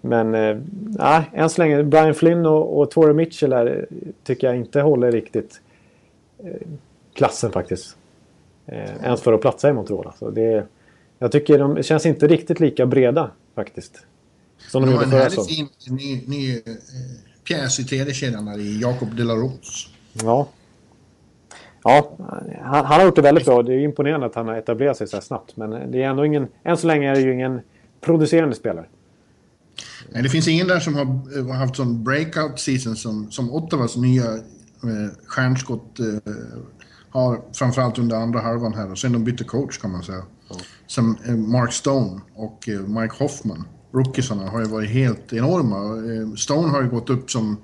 [0.00, 3.86] Men äh, än så länge, Brian Flynn och, och Torrey Mitchell här,
[4.24, 5.60] tycker jag inte håller riktigt
[7.14, 7.96] klassen faktiskt.
[8.66, 10.06] Eh, ens för att platsa i Montreal.
[10.06, 10.66] Alltså det,
[11.18, 14.06] jag tycker de känns inte riktigt lika breda faktiskt.
[14.58, 15.68] Som de, de gjorde förra säsongen.
[15.88, 16.60] En ny, ny eh,
[17.44, 19.88] pjäs i tredje kedjan i Jacob de la Rose.
[20.12, 20.48] Ja.
[21.86, 22.16] Ja,
[22.62, 23.62] han, han, har gjort det väldigt bra.
[23.62, 25.56] Det är imponerande att han har etablerat sig så här snabbt.
[25.56, 26.48] Men det är ändå ingen...
[26.64, 27.60] Än så länge är det ju ingen
[28.00, 28.86] producerande spelare.
[30.12, 33.96] Nej, det finns ingen där som har eh, haft sån breakout season som, som Ottawas
[33.96, 36.32] nya eh, stjärnskott eh,
[37.10, 38.90] har, framförallt under andra halvan här.
[38.90, 40.22] Och sen de bytte coach kan man säga.
[40.48, 40.56] Ja.
[40.86, 43.64] Som eh, Mark Stone och eh, Mike Hoffman.
[43.92, 45.76] Rookiesarna har ju varit helt enorma.
[45.76, 47.56] Eh, Stone har ju gått upp som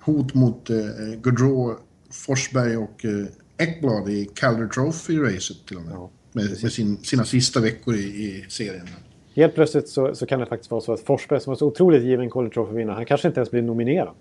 [0.00, 0.76] hot mot eh,
[1.22, 1.76] Gaudreau,
[2.10, 3.26] Forsberg och eh,
[3.62, 5.94] Ekblad i Calder Trophy-racet till och med.
[5.94, 8.88] Ja, med, med sin, sina sista veckor i, i serien.
[9.34, 12.02] Helt plötsligt så, så, kan det faktiskt vara så att Forsberg som var så otroligt
[12.02, 14.14] given Calder Trophy-vinnare, han kanske inte ens blir nominerad.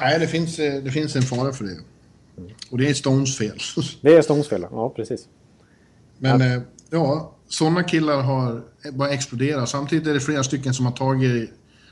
[0.00, 1.70] Nej, det finns, eh, det finns en fara för det.
[2.38, 2.50] Mm.
[2.70, 3.58] Och det är Stones fel.
[4.00, 5.28] Det är Stones fel, ja precis.
[6.18, 8.62] Men ja, eh, ja sådana killar har
[8.92, 9.68] bara exploderat.
[9.68, 11.50] Samtidigt är det flera stycken som har tagit,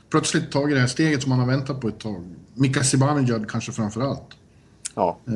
[0.09, 2.35] plötsligt tagit det här steget som man har väntat på ett tag.
[2.53, 4.27] Mika Zibanejad kanske framför allt.
[4.95, 5.17] Ja.
[5.27, 5.33] Eh,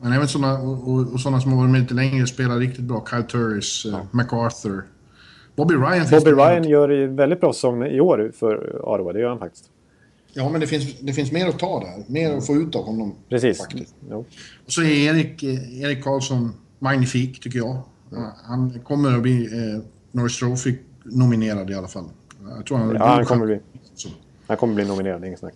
[0.00, 3.06] men även sådana, och, och sådana som har varit med lite längre spelar riktigt bra.
[3.10, 4.06] Kyle Turris, ja.
[4.10, 4.82] MacArthur.
[5.56, 9.38] Bobby Ryan Bobby Ryan gör väldigt bra säsong i år för Ottawa, det gör han
[9.38, 9.70] faktiskt.
[10.32, 12.12] Ja, men det finns, det finns mer att ta där.
[12.12, 13.14] Mer att få ut av honom.
[13.28, 13.58] Precis.
[13.58, 13.94] Faktiskt.
[14.10, 14.24] Jo.
[14.66, 17.82] Och så är Erik, eh, Erik Karlsson magnifik, tycker jag.
[18.44, 19.82] Han kommer att bli eh,
[20.12, 22.04] Norris Trophy-nominerad i alla fall.
[22.56, 23.60] Jag tror han, ja, han kommer bli.
[24.46, 25.54] Han kommer bli nominerad, inget snack.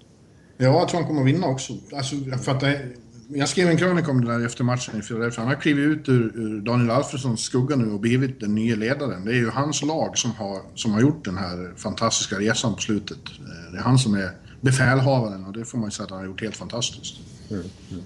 [0.57, 1.73] Ja, jag tror han kommer att vinna också.
[1.93, 2.81] Alltså, för att det,
[3.29, 5.45] jag skrev en krönika om det där efter matchen i Philadelphia.
[5.45, 9.25] Han har klivit ut ur, ur Daniel Alfredsons skugga nu och blivit den nya ledaren.
[9.25, 12.81] Det är ju hans lag som har, som har gjort den här fantastiska resan på
[12.81, 13.19] slutet.
[13.39, 16.19] Eh, det är han som är befälhavaren och det får man ju säga att han
[16.19, 17.15] har gjort helt fantastiskt.
[17.51, 17.63] Mm.
[17.91, 18.03] Mm.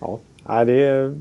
[0.00, 1.14] Ja, det är...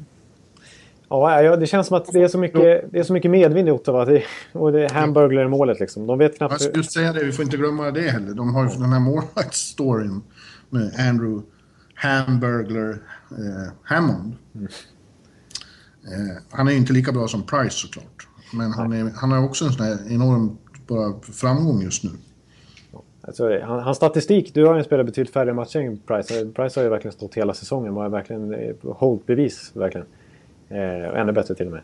[1.09, 3.71] Ja, det känns som att det är så mycket, det är så mycket medvind i
[3.71, 4.05] Ottawa.
[4.05, 6.07] Det, och det är hamburglar i målet liksom.
[6.07, 6.51] De vet knappt...
[6.51, 8.33] Jag skulle säga det, vi får inte glömma det heller.
[8.33, 10.21] De har ju den här målvaktsstoryn
[10.69, 11.41] med Andrew
[11.97, 12.89] Hamburglar
[13.31, 14.35] eh, Hammond.
[14.55, 14.67] Mm.
[16.05, 18.27] Eh, han är ju inte lika bra som Price såklart.
[18.53, 22.09] Men han, är, han har också en sån här enorm bara framgång just nu.
[23.21, 26.45] Alltså, hans statistik, du har ju spelat betydligt färre matcher än Price.
[26.55, 29.71] Price har ju verkligen stått hela säsongen och har verkligen eh, hållit bevis.
[29.73, 30.07] Verkligen.
[30.69, 31.81] Eh, ännu bättre till och med.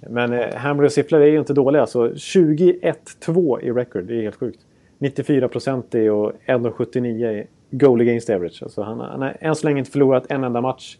[0.00, 1.82] Men eh, Hamburgers siffror är ju inte dåliga.
[1.82, 4.60] Alltså 21-2 i record, det är helt sjukt.
[4.98, 8.62] 94 procent och 1,79 i goal against average.
[8.62, 10.96] Alltså han, han har än så länge inte förlorat en enda match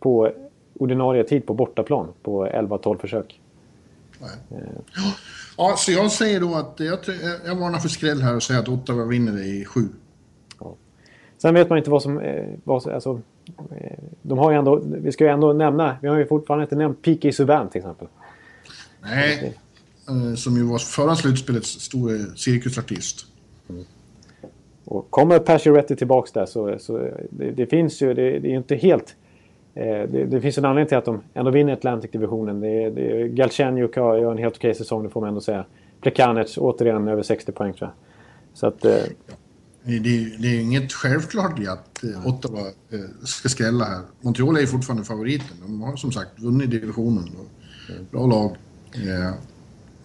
[0.00, 0.32] på
[0.74, 3.40] ordinarie tid på bortaplan på 11-12 försök.
[4.20, 4.60] Nej.
[4.60, 5.08] Eh.
[5.56, 6.98] Ja, så jag säger då att jag,
[7.46, 9.88] jag varnar för skräll här och säger att Ottawa vinner i sju.
[10.60, 10.74] Ja.
[11.38, 12.20] Sen vet man inte vad som...
[12.20, 13.20] Eh, vad, alltså,
[13.70, 14.82] eh, de har ju ändå...
[14.84, 15.96] Vi ska ju ändå nämna...
[16.02, 17.32] Vi har ju fortfarande inte nämnt P.K.
[17.32, 18.08] Subban till exempel.
[19.02, 19.58] Nej,
[20.36, 23.26] som ju var förra slutspelets stora cirkusartist.
[23.68, 23.84] Mm.
[24.90, 28.14] Och kommer Pacioretty tillbaks där så, så det, det, finns ju...
[28.14, 29.16] Det, det är ju inte helt...
[29.74, 32.60] Eh, det, det, finns en anledning till att de ändå vinner Atlantic-divisionen.
[32.60, 35.64] Det, det, Galchenjuk gör en helt okej säsong, det får man ändå säga.
[36.00, 37.94] Plekanec återigen över 60 poäng tror jag.
[38.58, 38.84] Så att...
[38.84, 38.92] Eh...
[39.82, 39.98] Det,
[40.38, 44.00] det är inget självklart i att eh, Ottawa eh, ska skrälla här.
[44.20, 45.56] Montreal är ju fortfarande favoriten.
[45.62, 47.30] De har som sagt vunnit divisionen.
[48.10, 48.56] Bra lag.
[48.92, 49.32] Ja.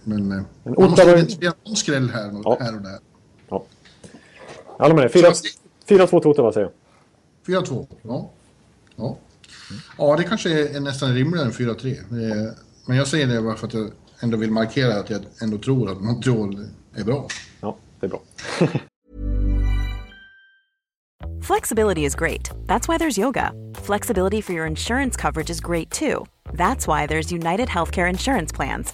[0.03, 2.57] Men, eh, Men man måste identifiera någon skräll här, ja.
[2.59, 3.12] här och där.
[4.77, 4.85] Ja.
[4.85, 5.23] Jag håller med dig.
[5.87, 6.71] 4-2 till Ottawa säger
[7.45, 7.63] jag.
[7.63, 8.29] 4-2, ja.
[8.95, 9.17] ja.
[9.97, 12.53] Ja, det kanske är nästan rimligare än 4-3.
[12.85, 15.91] Men jag säger det bara för att jag ändå vill markera att jag ändå tror
[15.91, 17.27] att Montreal är bra.
[17.61, 18.21] Ja, det är bra.
[21.41, 22.49] Flexibility is great.
[22.67, 23.51] That's why there's yoga.
[23.75, 26.25] Flexibility for your insurance coverage is great too.
[26.53, 28.93] That's why there's United Healthcare Insurance Plans.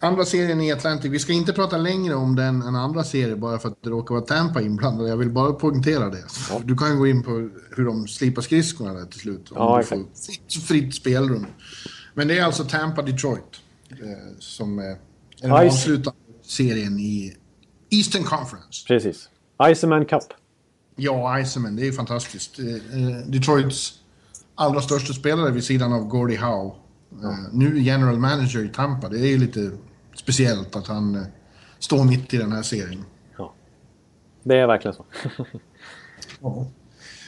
[0.00, 3.58] andra serien i Atlantic, vi ska inte prata längre om den än andra serier bara
[3.58, 5.08] för att det råkar vara Tampa inblandad.
[5.08, 6.24] Jag vill bara poängtera det.
[6.50, 6.60] Ja.
[6.64, 7.30] Du kan ju gå in på
[7.76, 9.50] hur de slipar skridskorna där till slut.
[9.50, 11.46] Om ja, du får fritt, fritt spelrum.
[12.14, 13.96] Men det är alltså Tampa-Detroit eh,
[14.38, 14.96] som är
[15.40, 17.36] den avslutande serien i
[17.90, 18.86] Eastern Conference.
[18.86, 19.28] Precis.
[19.72, 20.22] Iceman Cup.
[20.96, 22.58] Ja, Iceman, det är fantastiskt.
[22.58, 23.94] Eh, eh, Detroits
[24.54, 26.72] allra största spelare vid sidan av Gordie Howe.
[27.22, 27.36] Ja.
[27.52, 29.08] Nu general manager i Tampa.
[29.08, 29.70] Det är ju lite
[30.20, 31.22] speciellt att han eh,
[31.78, 33.04] står mitt i den här serien.
[33.38, 33.54] Ja,
[34.42, 35.04] det är verkligen så.
[36.40, 36.66] ja.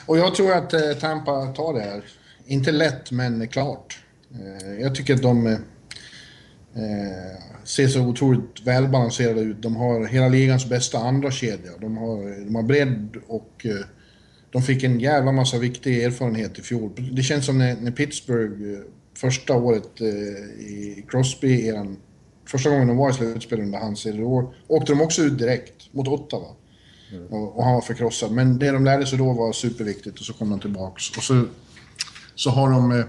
[0.07, 2.05] Och jag tror att eh, Tampa tar det här.
[2.47, 3.99] Inte lätt, men klart.
[4.31, 5.59] Eh, jag tycker att de
[7.65, 9.63] ser så otroligt välbalanserade ut.
[9.63, 11.71] De har hela ligans bästa andra kedja.
[11.81, 13.67] De har, de har bredd och
[14.51, 16.91] de fick en jävla massa viktig erfarenhet i fjol.
[17.13, 18.83] Det känns som när, när Pittsburgh
[19.17, 21.97] första året i Crosby-eran,
[22.53, 26.09] första gången de var i slutspel under hans då åkte de också ut direkt mot
[26.09, 26.47] Ottawa.
[27.13, 27.27] Mm.
[27.27, 28.33] Och, och, han var förkrossad.
[28.33, 31.17] Men det de lärde sig då var superviktigt och så kom de tillbaks.
[31.17, 31.45] Och så,
[32.35, 33.05] så har de eh,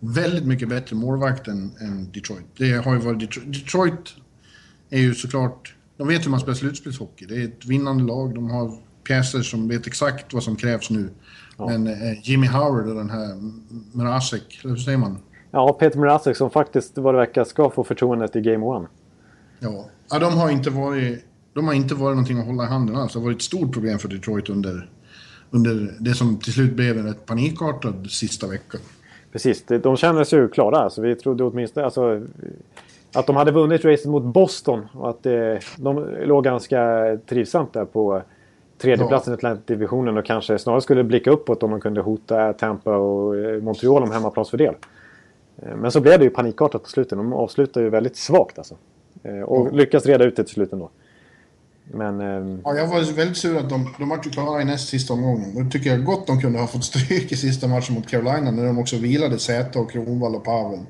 [0.00, 2.46] väldigt mycket bättre målvakt än, än, Detroit.
[2.56, 3.52] Det har ju varit Detroit.
[3.52, 4.14] Detroit
[4.90, 5.74] är ju såklart...
[5.96, 7.26] De vet hur man spelar slutspelshockey.
[7.26, 8.34] Det är ett vinnande lag.
[8.34, 11.10] De har pjäser som vet exakt vad som krävs nu.
[11.58, 11.66] Ja.
[11.66, 13.52] Men eh, Jimmy Howard och den här
[13.92, 15.18] Mrazek, eller hur säger man?
[15.54, 18.86] Ja, Peter Mrazek som faktiskt vad det verkar ska få förtroendet i Game One.
[19.58, 21.24] Ja, ja de har inte varit...
[21.54, 23.12] De har inte varit någonting att hålla i handen alls.
[23.12, 24.88] Det har varit ett stort problem för Detroit under,
[25.50, 28.80] under det som till slut blev en rätt panikartad sista veckan.
[29.32, 30.76] Precis, de kändes ju klara.
[30.76, 32.22] Alltså, vi trodde åtminstone alltså,
[33.12, 37.84] att de hade vunnit racet mot Boston och att det, de låg ganska trivsamt där
[37.84, 38.22] på
[38.78, 39.34] tredjeplatsen ja.
[39.34, 43.62] i Atlantic-divisionen och kanske snarare skulle blicka uppåt om de kunde hota Tampa och eh,
[43.62, 44.74] Montreal om hemmaplansfördel.
[45.56, 47.18] Eh, men så blev det ju panikartat på slutet.
[47.18, 48.76] De avslutade ju väldigt svagt alltså.
[49.22, 49.70] Eh, och ja.
[49.70, 50.90] lyckas reda ut det till slut ändå.
[51.84, 52.20] Men...
[52.20, 52.58] Eh...
[52.64, 55.64] Ja, jag var väldigt sur att de, de var ju klara i näst sista omgången.
[55.64, 58.66] Då tycker jag gott de kunde ha fått stryk i sista matchen mot Carolina när
[58.66, 60.80] de också vilade Zäta och Kronwall och Pavel.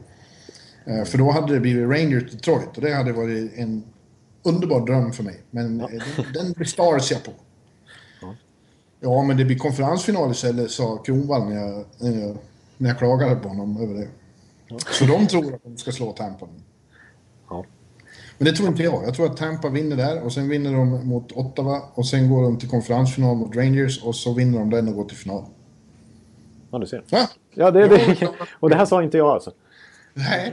[0.85, 3.83] Eh, för då hade det blivit Rangers Detroit och det hade varit en
[4.43, 5.41] underbar dröm för mig.
[5.51, 5.89] Men ja.
[6.17, 7.33] den, den bestars jag på.
[8.23, 8.35] Ja.
[9.01, 11.85] ja, men det blir konferensfinal istället, sa Kronwall när jag,
[12.77, 14.09] när jag klagade på honom över det.
[14.79, 16.49] Så de tror att de ska slå Tampa.
[17.49, 17.65] Ja.
[18.39, 19.05] Men det tror inte jag.
[19.05, 22.43] Jag tror att Tampa vinner där och sen vinner de mot Ottawa och sen går
[22.43, 25.45] de till konferensfinal mot Rangers och så vinner de den och går till final.
[26.71, 27.03] Ja, du ser.
[27.09, 28.29] Ja, ja det, det,
[28.61, 29.53] och det här sa inte jag alltså.
[30.15, 30.53] Nej.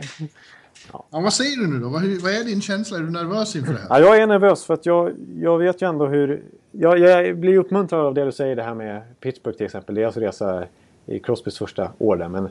[0.93, 1.05] Ja.
[1.11, 1.19] ja.
[1.19, 1.89] vad säger du nu då?
[1.89, 2.97] Vad, vad, är din känsla?
[2.97, 3.87] Är du nervös inför det här?
[3.89, 6.43] Ja, jag är nervös för att jag, jag vet ju ändå hur...
[6.71, 9.95] Jag, jag blir uppmuntrad av det du säger det här med Pittsburgh till exempel.
[9.95, 10.65] Deras resa
[11.05, 12.27] i Crosbys första år där.
[12.27, 12.49] Men,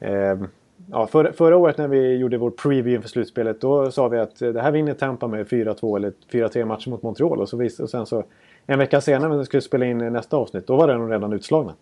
[0.00, 0.48] eh,
[0.90, 4.38] ja, för, förra året när vi gjorde vår preview inför slutspelet då sa vi att
[4.38, 7.40] det här vinner Tampa med 4-2 eller 4-3 matcher mot Montreal.
[7.40, 8.24] Och, så vis, och sen så
[8.66, 11.74] en vecka senare när vi skulle spela in nästa avsnitt då var de redan utslagna.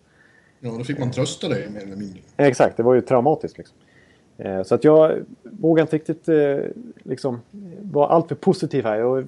[0.59, 2.19] Ja, då fick man trösta dig mer eller mindre.
[2.37, 3.77] Exakt, det var ju traumatiskt liksom.
[4.37, 6.57] Eh, så att jag vågar inte riktigt eh,
[7.03, 7.41] liksom,
[7.81, 9.03] vara alltför positiv här.
[9.03, 9.23] Och,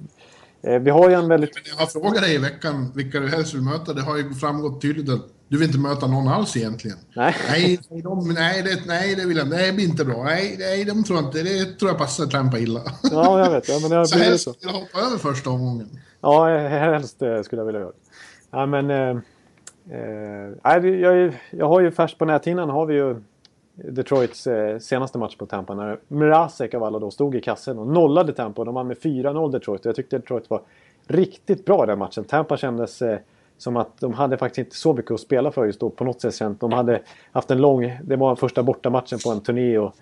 [0.62, 1.50] eh, vi har ju en väldigt...
[1.78, 3.92] Jag frågat dig i veckan vilka du helst vill möta.
[3.92, 6.96] Det har ju framgått tydligt att du vill inte möta någon alls egentligen.
[7.16, 7.34] Nej.
[7.48, 9.66] Nej, de, nej, det, nej, det vill jag inte.
[9.66, 10.24] Det blir inte bra.
[10.24, 11.42] Nej, nej, de tror inte.
[11.42, 12.80] Det tror jag passar Tampa illa.
[13.02, 13.68] Ja, jag vet.
[13.68, 14.50] Ja, men det så helst så.
[14.50, 15.88] vill jag hoppa över första omgången.
[16.20, 17.92] Ja, helst skulle jag vilja göra.
[18.50, 18.90] Ja, men...
[18.90, 19.16] Eh,
[19.90, 23.16] eh, jag, jag har ju färskt på näthinnan har vi ju
[23.76, 27.86] Detroits eh, senaste match på Tampa när Mrazek av alla då stod i kassen och
[27.86, 28.64] nollade Tampa.
[28.64, 29.84] De vann med 4-0 Detroit.
[29.84, 30.62] Jag tyckte Detroit var
[31.06, 32.24] riktigt bra i den matchen.
[32.24, 33.18] Tampa kändes eh,
[33.58, 35.90] som att de hade faktiskt inte så mycket att spela för just då.
[35.90, 36.60] På något sätt känt.
[36.60, 37.00] De hade
[37.32, 37.98] haft en lång...
[38.02, 39.94] Det var första bortamatchen på en turné och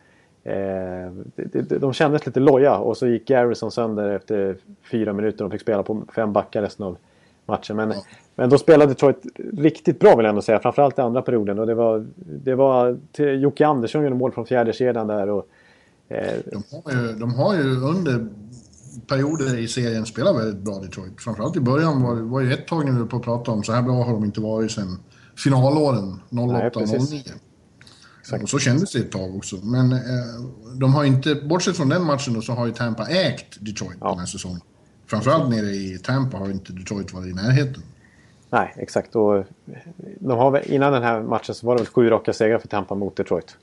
[0.45, 4.57] eh, de, de, kändes lite loja och så gick Garrison sönder efter
[4.91, 5.39] fyra minuter.
[5.39, 6.97] De fick spela på fem backar resten av
[7.47, 7.77] matchen.
[7.77, 7.93] Men,
[8.35, 10.59] men då spelade Detroit riktigt bra vill jag ändå säga.
[10.59, 11.59] Framförallt i andra perioden.
[11.59, 15.31] Och det var, det var Jocke Andersson gjorde mål från fjärde kedjan där.
[15.31, 15.47] Och,
[16.09, 16.33] eh...
[16.45, 18.27] de, har ju, de har ju under
[19.07, 21.13] perioder i serien spelat väldigt bra Detroit.
[21.21, 23.83] Framförallt i början var, var ju ett tag nu på att prata om så här
[23.83, 24.99] bra har de inte varit sedan
[25.37, 27.33] finalåren 08-09.
[28.43, 29.57] Och så kändes det ett tag också.
[29.63, 29.99] Men eh,
[30.75, 34.09] de har inte, bortsett från den matchen då, så har ju Tampa ägt Detroit ja.
[34.09, 34.61] den här säsongen.
[35.07, 37.83] Framförallt nere i Tampa har inte Detroit varit i närheten.
[38.51, 39.17] Nej, exakt.
[39.17, 39.45] Och
[40.19, 42.95] de har, innan den här matchen så var det väl sju raka segrar för Tampa
[42.95, 43.57] mot Detroit.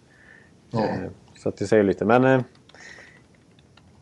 [0.72, 0.84] Ja.
[0.84, 2.06] Eh, så att det säger lite.
[2.06, 2.24] Men...
[2.24, 2.42] Eh,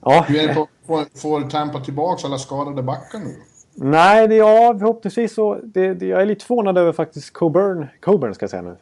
[0.01, 0.25] ja.
[0.27, 3.35] Hur är det på, får, får Tampa tillbaka alla skadade backar nu?
[3.75, 5.59] Nej, det, ja, förhoppningsvis så.
[5.63, 7.87] Det, det, jag är lite förvånad över faktiskt Coburn.
[7.99, 8.75] Coburn ska jag säga nu.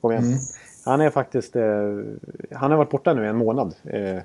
[0.00, 0.24] Kom igen.
[0.24, 0.38] Mm.
[0.84, 1.56] Han är faktiskt...
[1.56, 1.62] Eh,
[2.54, 3.74] han har varit borta nu en månad.
[3.84, 4.18] Eh,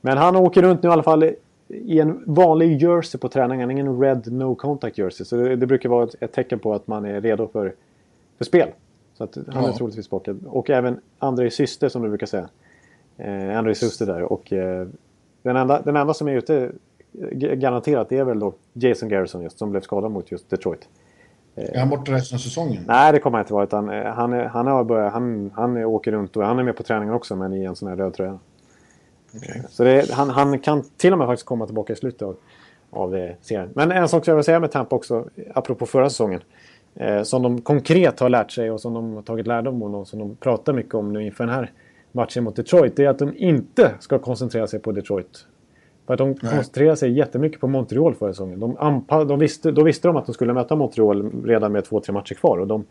[0.00, 1.30] men han åker runt nu i alla fall
[1.68, 5.26] i en vanlig jersey på träningen, ingen red no contact jersey.
[5.26, 7.74] Så det, det brukar vara ett, ett, tecken på att man är redo för,
[8.38, 8.68] för spel.
[9.18, 9.68] Så att han ja.
[9.68, 10.34] är troligtvis borta.
[10.46, 12.48] Och även André Syster som du brukar säga.
[13.16, 14.22] Eh, André Syster där.
[14.22, 14.86] Och eh,
[15.44, 16.72] den, enda, den enda som är ute
[17.54, 20.88] garanterat är väl då Jason Garrison just som blev skadad mot just Detroit.
[21.56, 22.84] Är han borta resten av säsongen?
[22.86, 23.64] Nej, det kommer han inte vara.
[23.64, 26.82] Utan eh, han, han, har börjat, han, han åker runt och han är med på
[26.82, 28.38] träningen också men i en sån här röd tröja.
[29.36, 29.62] Okay.
[29.68, 32.36] Så det, han, han, kan till och med faktiskt komma tillbaka i slutet av,
[32.90, 33.70] av serien.
[33.74, 36.40] Men en sak som jag vill säga med Tampa också, apropå förra säsongen.
[36.94, 40.08] Eh, som de konkret har lärt sig och som de har tagit lärdom om och
[40.08, 41.72] som de pratar mycket om nu inför den här
[42.14, 42.96] matchen mot Detroit.
[42.96, 45.46] Det är att de inte ska koncentrera sig på Detroit.
[46.06, 46.36] För att de Nej.
[46.40, 48.60] koncentrerade sig jättemycket på Montreal förra säsongen.
[48.60, 52.12] De, de visste, då visste de att de skulle möta Montreal redan med två, tre
[52.12, 52.58] matcher kvar.
[52.58, 52.84] Och de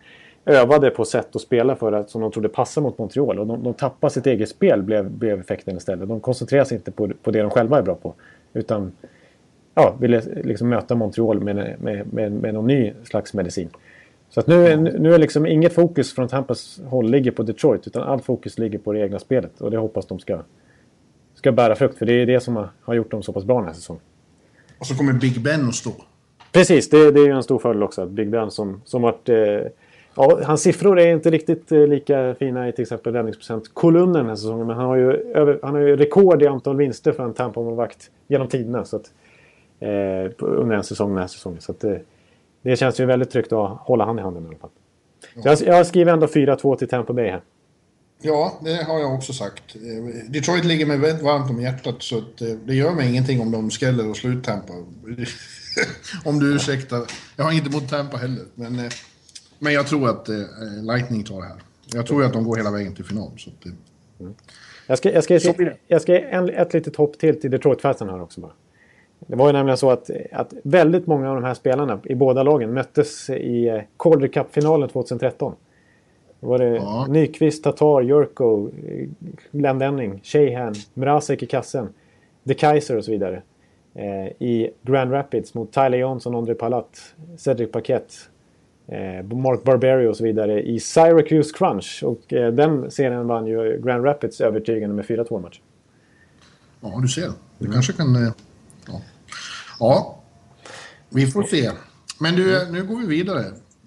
[0.46, 3.40] övade på sätt att spela för att, som de trodde passade mot Montreal.
[3.40, 6.08] Och de, de tappade sitt eget spel, blev, blev effekten istället.
[6.08, 8.14] De koncentrerade sig inte på, på det de själva är bra på.
[8.54, 8.92] Utan
[9.76, 13.70] ja, ville liksom möta Montreal med, med, med, med någon ny slags medicin.
[14.34, 17.88] Så att nu, nu är liksom inget fokus från Tampas håll ligger på Detroit.
[17.88, 19.62] Utan allt fokus ligger på det egna spelet.
[19.62, 20.40] Och det hoppas de ska,
[21.36, 21.98] ska bära frukt.
[21.98, 24.02] För det är det som har, har gjort dem så pass bra den här säsongen.
[24.80, 25.92] Och så kommer Big Ben att stå.
[26.52, 28.02] Precis, det, det är ju en stor fördel också.
[28.02, 29.30] Att Big Ben som, som varit...
[29.30, 29.38] Eh,
[30.16, 34.36] ja, hans siffror är inte riktigt eh, lika fina i till exempel räddningsprocent-kolumnen den här
[34.36, 34.68] säsongen.
[34.68, 38.10] Men han har, ju över, han har ju rekord i antal vinster för en Tampa-målvakt
[38.28, 38.86] genom tiderna.
[38.86, 39.12] Så att,
[39.80, 41.62] eh, under en säsong den här säsongen.
[41.62, 41.84] Så att,
[42.64, 44.70] det, det känns ju väldigt tryggt att hålla han i handen i alla fall.
[45.34, 47.42] Jag, jag skriver ändå 4-2 till Tampa Bay här.
[48.26, 49.76] Ja, det har jag också sagt.
[49.76, 53.42] Eh, Detroit ligger mig väldigt varmt om hjärtat så att eh, det gör mig ingenting
[53.42, 54.74] om de skräller och slutar Tampa.
[56.26, 57.04] om du ursäktar.
[57.36, 58.44] Jag har inte mot Tampa heller.
[58.56, 58.92] Men, eh,
[59.60, 60.28] men jag tror att
[60.82, 61.62] Lightning tar det här.
[61.94, 63.32] Jag tror att de går hela vägen till final.
[63.38, 63.66] Så att,
[64.20, 64.34] mm.
[64.88, 68.10] Jag ska, jag ska, jag ska, jag ska en, ett litet hopp till till Detroit-fansen
[68.10, 68.52] här också bara.
[69.28, 72.44] Det var ju nämligen så att, att väldigt många av de här spelarna i båda
[72.44, 75.56] lagen möttes i Calder Cup-finalen 2013.
[76.40, 77.06] Då var det ja.
[77.10, 78.70] Nyqvist, Tatar, Jurko,
[79.52, 81.90] Glenn Sheehan, Mrazek i kassen,
[82.44, 83.42] De Kaiser och så vidare.
[83.94, 88.14] Eh, I Grand Rapids mot Tyler Johnson, André Palat, Cedric Paquette,
[88.88, 92.04] eh, Mark Barberio och så vidare i Syracuse Crunch.
[92.06, 95.62] Och eh, den serien vann ju Grand Rapids övertygande med 4-2 match.
[96.82, 97.32] Ja, du ser.
[97.60, 98.34] Det kanske kan...
[99.80, 100.24] Ja.
[101.10, 101.72] vi får se.
[102.20, 103.46] Men du, nu går vi vidare.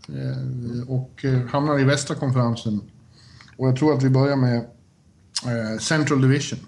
[0.09, 2.81] Eh, och eh, hamnar i västra konferensen.
[3.57, 6.59] Och jag tror att vi börjar med eh, Central Division.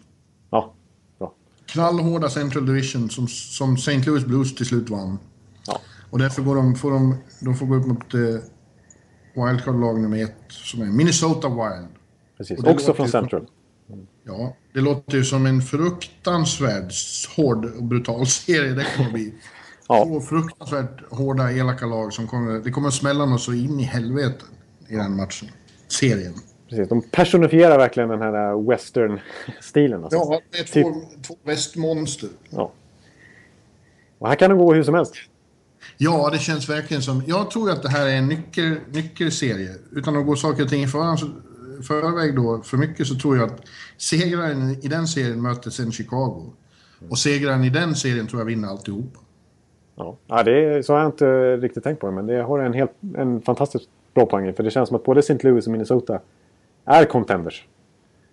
[0.50, 0.74] Ja,
[1.18, 1.34] bra.
[1.66, 3.98] Knallhårda Central Division som, som St.
[3.98, 5.18] Louis Blues till slut vann.
[5.66, 5.80] Ja.
[6.10, 8.14] Och därför går de, får de, de får gå upp mot
[9.34, 11.88] wildcard-lag nummer ett som är Minnesota Wild.
[12.36, 13.46] Precis, också från Central.
[14.24, 16.92] Ja, det låter ju som en fruktansvärd
[17.36, 19.34] hård och brutal serie det kommer bli.
[19.88, 20.04] Ja.
[20.04, 22.58] Två fruktansvärt hårda, elaka lag som kommer...
[22.58, 24.44] Det kommer att smälla något så in i helvete
[24.88, 25.48] i den matchen.
[25.88, 26.34] Serien.
[26.68, 30.04] Precis, de personifierar verkligen den här western-stilen.
[30.04, 30.18] Alltså.
[30.18, 31.22] Ja, det är två, typ...
[31.26, 32.28] två västmonster.
[32.50, 32.72] Ja.
[34.18, 35.14] Och här kan det gå hur som helst.
[35.96, 37.22] Ja, det känns verkligen som...
[37.26, 39.74] Jag tror att det här är en nyckel, nyckelserie.
[39.92, 41.18] Utan att gå saker och ting i förhand,
[41.82, 43.60] förväg då för mycket så tror jag att
[43.96, 46.52] segraren i den serien möter sen Chicago.
[47.08, 49.20] Och segraren i den serien tror jag vinner alltihopa.
[49.96, 52.12] Ja, ja det, så har jag inte riktigt tänkt på det.
[52.12, 55.20] Men det har en, helt, en fantastiskt bra poäng För det känns som att både
[55.20, 55.38] St.
[55.42, 56.20] Louis och Minnesota
[56.84, 57.66] är contenders.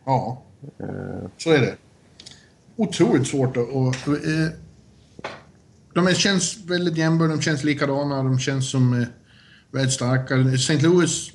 [0.06, 0.42] Ja,
[0.82, 1.76] uh, så är det.
[2.76, 3.70] Otroligt svårt att...
[3.70, 4.48] Och, uh,
[5.94, 9.08] de är, känns väldigt jämnbördiga, de känns likadana, de känns som uh,
[9.72, 10.36] väldigt starka.
[10.54, 10.78] St.
[10.78, 11.32] Louis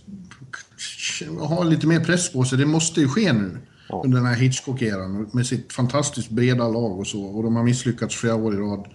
[1.41, 3.59] har lite mer press på sig, det måste ju ske nu.
[3.89, 4.03] Ja.
[4.05, 7.23] Under den här Hitchcock-eran med sitt fantastiskt breda lag och så.
[7.23, 8.87] Och de har misslyckats flera år i rad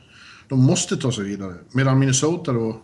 [0.48, 1.54] de måste ta sig vidare.
[1.72, 2.76] Medan Minnesota då,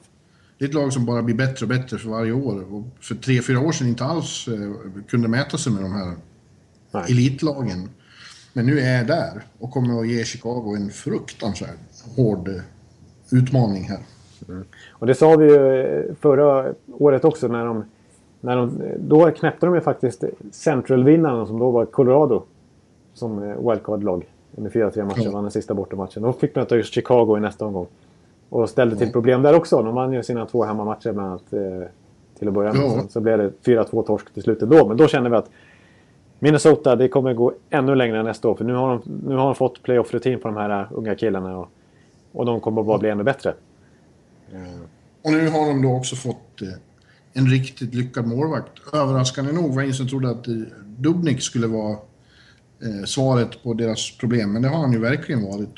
[0.57, 2.73] det är ett lag som bara blir bättre och bättre för varje år.
[2.73, 4.71] Och för tre, fyra år sedan inte alls eh,
[5.07, 6.15] kunde mäta sig med de här
[6.91, 7.03] Nej.
[7.11, 7.89] elitlagen.
[8.53, 11.77] Men nu är jag där och kommer att ge Chicago en fruktansvärd
[12.15, 12.61] hård eh,
[13.31, 13.99] utmaning här.
[14.47, 14.65] Mm.
[14.89, 17.85] Och det sa vi ju eh, förra året också när de...
[18.41, 22.43] När de då knäppte de ju faktiskt Central-vinnaren som då var Colorado
[23.13, 25.33] som wildcard-lag med 4-3 matcher, mm.
[25.33, 26.23] vann den sista bortamatchen.
[26.23, 27.87] De fick möta just Chicago i nästa omgång.
[28.49, 29.83] Och ställde till problem där också.
[29.83, 31.87] De vann ju sina två hemmamatcher bland annat eh,
[32.39, 32.81] till att börja med.
[32.81, 33.03] Ja.
[33.09, 34.87] Så blev det 4-2 torsk till slutet då.
[34.87, 35.49] Men då kände vi att
[36.39, 38.55] Minnesota, det kommer gå ännu längre nästa år.
[38.55, 41.57] För nu har de, nu har de fått playoff-rutin på de här unga killarna.
[41.57, 41.69] Och,
[42.31, 43.53] och de kommer bara bli ännu bättre.
[45.23, 46.67] Och nu har de då också fått eh,
[47.33, 48.71] en riktigt lyckad målvakt.
[48.93, 50.45] Överraskande nog var ingen som trodde att
[50.97, 51.91] Dubnik skulle vara
[52.83, 54.53] eh, svaret på deras problem.
[54.53, 55.75] Men det har han ju verkligen varit.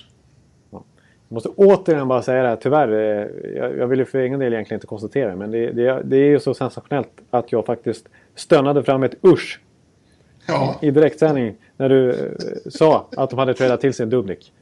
[0.72, 2.91] Jag måste återigen bara säga det här, tyvärr.
[2.91, 3.28] Eh,
[3.58, 6.30] jag, jag vill ju för egen del egentligen inte konstatera men det, det, det är
[6.30, 9.60] ju så sensationellt att jag faktiskt stönade fram ett usch.
[10.45, 10.80] Ja.
[10.82, 14.54] I direktsändning när du eh, sa att de hade tradat till sig en Dubnik.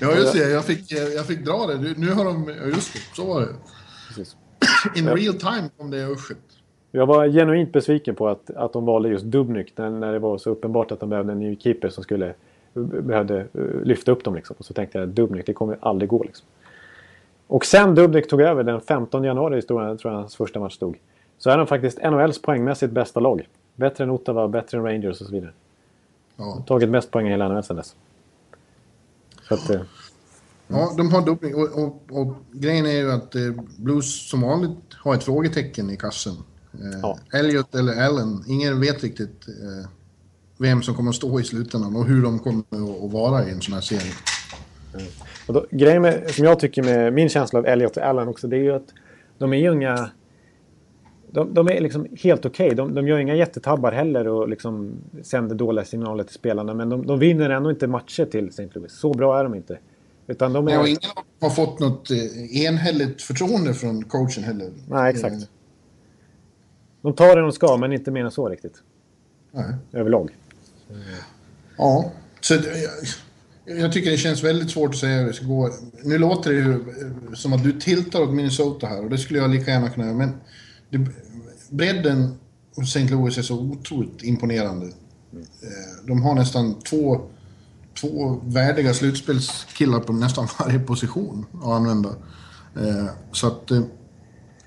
[0.00, 0.50] Ja, just det.
[0.50, 1.94] Jag fick, eh, jag fick dra det.
[1.96, 2.52] Nu har de...
[2.74, 3.48] Just det, så var det.
[4.08, 4.35] Precis.
[4.96, 6.38] In real time kom det uschet.
[6.90, 10.38] Jag var genuint besviken på att, att de valde just Dubnyk när, när det var
[10.38, 12.34] så uppenbart att de behövde en ny keeper som skulle
[12.82, 14.34] behövde uh, lyfta upp dem.
[14.34, 14.56] Liksom.
[14.58, 16.22] Och så tänkte jag Dubnyk, det kommer aldrig gå.
[16.22, 16.46] Liksom.
[17.46, 20.96] Och sen Dubnyk tog över den 15 januari, tror jag hans första match stod.
[21.38, 23.48] Så är de faktiskt NHLs poängmässigt bästa lag.
[23.74, 25.52] Bättre än Ottawa, bättre än Rangers och så vidare.
[26.36, 26.62] Ja.
[26.66, 27.96] Tagit mest poäng i hela NHL sen dess.
[29.48, 29.80] Så att, uh,
[30.68, 31.54] Ja, de har doping.
[31.54, 33.42] Och, och, och, grejen är ju att eh,
[33.78, 36.32] Blues som vanligt har ett frågetecken i kassen.
[36.72, 37.18] Eh, Ja.
[37.32, 39.88] Elliot eller Allen, ingen vet riktigt eh,
[40.58, 42.60] vem som kommer att stå i slutändan och hur de kommer
[43.06, 44.12] att- vara i en sån här serie.
[45.48, 48.48] Och då, grejen med, som jag tycker med min känsla av Elliot och Allen också,
[48.48, 48.88] det är ju att
[49.38, 50.10] de är ju inga...
[51.30, 52.74] De, de är liksom helt okej.
[52.74, 54.92] De, de gör inga jättetabbar heller och liksom
[55.22, 56.74] sänder dåliga signaler till spelarna.
[56.74, 58.68] Men de, de vinner ändå inte matcher till St.
[58.72, 58.92] Louis.
[58.92, 59.78] Så bra är de inte.
[60.26, 60.80] Utan de Nej, är...
[60.80, 61.00] och ingen
[61.40, 64.72] har fått något eh, enhälligt förtroende från coachen heller.
[64.88, 65.48] Nej, exakt.
[67.02, 68.74] De tar det de ska, men inte mer än så riktigt.
[69.52, 69.74] Nej.
[69.92, 70.36] Överlag.
[71.78, 72.62] Ja, så jag,
[73.78, 75.70] jag tycker det känns väldigt svårt att säga hur det ska gå.
[76.04, 79.38] Nu låter det ju eh, som att du tiltar åt Minnesota här och det skulle
[79.38, 80.16] jag lika gärna kunna göra.
[80.16, 80.32] Men
[80.90, 81.06] det,
[81.70, 82.38] bredden
[82.76, 83.14] hos St.
[83.14, 84.86] Louis är så otroligt imponerande.
[84.86, 87.20] Eh, De har nästan två,
[88.00, 92.08] två värdiga slutspelskillar på nästan varje position att använda.
[92.76, 93.80] Eh, Så att eh,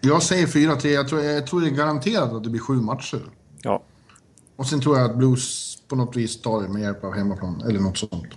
[0.02, 0.88] jag säger 4-3.
[0.88, 3.22] Jag tror, jag tror det är garanterat att det blir sju matcher.
[3.64, 3.84] Ja.
[4.56, 7.64] Och sen tror jag att Blues på något vis tar det med hjälp av hemmaplan,
[7.70, 8.28] eller något sånt.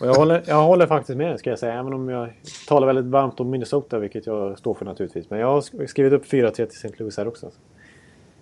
[0.00, 1.72] Och jag, håller, jag håller faktiskt med ska jag säga.
[1.80, 2.32] Även om jag
[2.68, 5.30] talar väldigt varmt om Minnesota, vilket jag står för naturligtvis.
[5.30, 6.88] Men jag har sk- skrivit upp 4-3 till St.
[6.98, 7.50] Louis här också.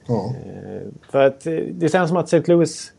[0.07, 0.35] Ja.
[1.11, 2.53] För att eh, det känns som att St.
[2.53, 2.93] Louis,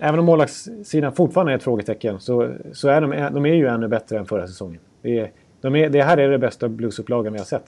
[0.00, 3.88] även om målvaktssidan fortfarande är ett frågetecken, så, så är de, de är ju ännu
[3.88, 4.80] bättre än förra säsongen.
[5.02, 5.30] Det, är,
[5.60, 7.64] de är, det här är det bästa bluesupplagan vi har sett.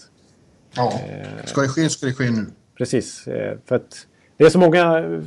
[0.76, 0.92] ja.
[1.44, 2.46] Ska det ske ska det ske nu.
[2.78, 3.26] Precis.
[3.28, 4.06] eh, För att
[4.36, 5.20] det är så många eh,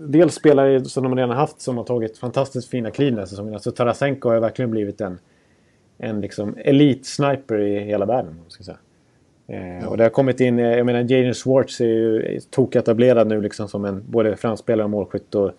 [0.00, 3.54] dels spelare som de redan haft som har tagit fantastiskt fina kliv den här säsongen.
[3.54, 5.18] Alltså Tarasenko har verkligen blivit en,
[5.98, 8.40] en liksom elite-sniper i hela världen.
[8.48, 8.78] Ska säga.
[9.48, 13.40] Eh, Och det har kommit in, eh, jag menar Jaden Schwartz är ju toketablerad nu
[13.40, 15.34] liksom som en både framspelare och målskytt.
[15.34, 15.54] Och, eh,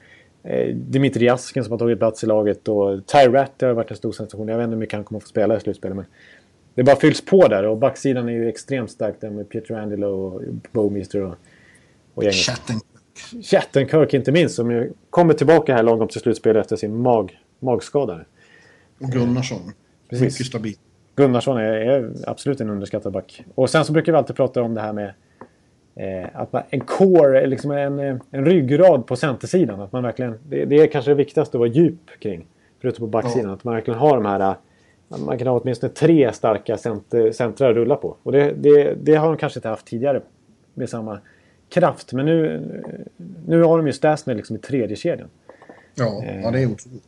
[0.74, 4.12] Dimitri Jaskin som har tagit plats i laget och Ty Rat har varit en stor
[4.12, 4.48] sensation.
[4.48, 5.98] Jag vet inte hur mycket han kommer att få spela i slutspelet.
[5.98, 6.06] Men
[6.76, 10.08] det bara fylls på där och backsidan är ju extremt stark där med Peter Angelo
[10.08, 10.42] och
[10.72, 11.36] Bowmeister och,
[12.14, 12.36] och gänget.
[12.36, 12.76] Chatten.
[13.44, 18.20] Chattenkirk inte minst som ju kommer tillbaka här lagom till slutspel efter sin mag, magskada.
[19.00, 19.72] Och Gunnarsson.
[20.10, 20.34] Precis.
[20.34, 20.76] Mycket stabil.
[21.16, 23.44] Gunnarsson är, är absolut en underskattad back.
[23.56, 25.14] Och sen så brukar vi alltid prata om det här med
[26.00, 29.82] eh, att man, en core, liksom en, eh, en ryggrad på centersidan.
[29.82, 32.46] Att man verkligen, det, det är kanske det viktigaste att vara djup kring.
[32.82, 33.48] Förutom på backsidan.
[33.50, 33.54] Ja.
[33.54, 34.40] Att man verkligen har de här...
[34.40, 34.56] eh,
[35.26, 38.16] Man kan ha åtminstone tre starka center, centrar att rulla på.
[38.24, 40.22] Och det, det, det har de kanske inte haft tidigare
[40.74, 41.20] med samma
[41.70, 42.14] kraft.
[42.14, 42.62] Men nu,
[43.48, 45.28] nu har de ju Stasny liksom i tredje kedjan.
[45.96, 47.04] Ja, ja, det är otroligt.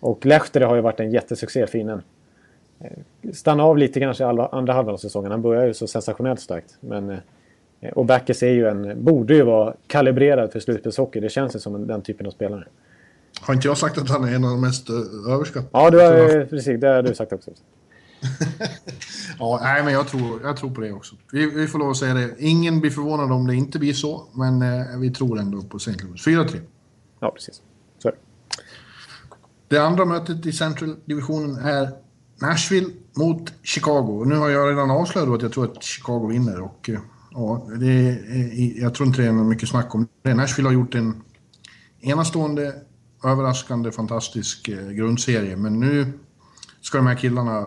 [0.00, 2.02] Och Lehtere har ju varit en jättesuccé, finnen.
[2.80, 2.90] Eh,
[3.32, 5.30] Stanna av lite kanske i alla- andra halvan av säsongen.
[5.30, 6.76] Han börjar ju så sensationellt starkt.
[6.80, 7.16] Men, eh,
[7.92, 11.20] och Backes är ju en, borde ju vara kalibrerad för slutspelshockey.
[11.20, 12.64] Det känns ju som en, den typen av spelare.
[13.40, 15.68] Har inte jag sagt att han är en av de mest eh, överskattade?
[15.72, 16.80] Ja, du har, eh, precis.
[16.80, 17.50] Det har du sagt också.
[19.38, 21.14] Ja, nej, men jag tror, jag tror på det också.
[21.32, 22.34] Vi, vi får lov att säga det.
[22.38, 26.04] Ingen blir förvånad om det inte blir så, men eh, vi tror ändå på St.
[26.04, 26.26] Louis.
[26.26, 26.60] 4-3.
[27.20, 27.62] Ja, precis.
[27.98, 28.12] Så
[29.68, 29.78] det.
[29.78, 31.90] Andra mötet i Central-divisionen är
[32.40, 34.24] Nashville mot Chicago.
[34.26, 36.60] Nu har jag redan avslöjat att jag tror att Chicago vinner.
[36.60, 37.00] Och, eh,
[37.34, 40.34] ja, det är, jag tror inte det är mycket snack om det.
[40.34, 41.22] Nashville har gjort en
[42.00, 42.74] enastående,
[43.24, 45.56] överraskande, fantastisk eh, grundserie.
[45.56, 46.12] Men nu
[46.80, 47.66] ska de här killarna,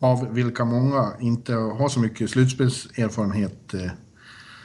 [0.00, 3.74] av vilka många inte har så mycket slutspelserfarenhet.
[3.74, 3.90] Eh,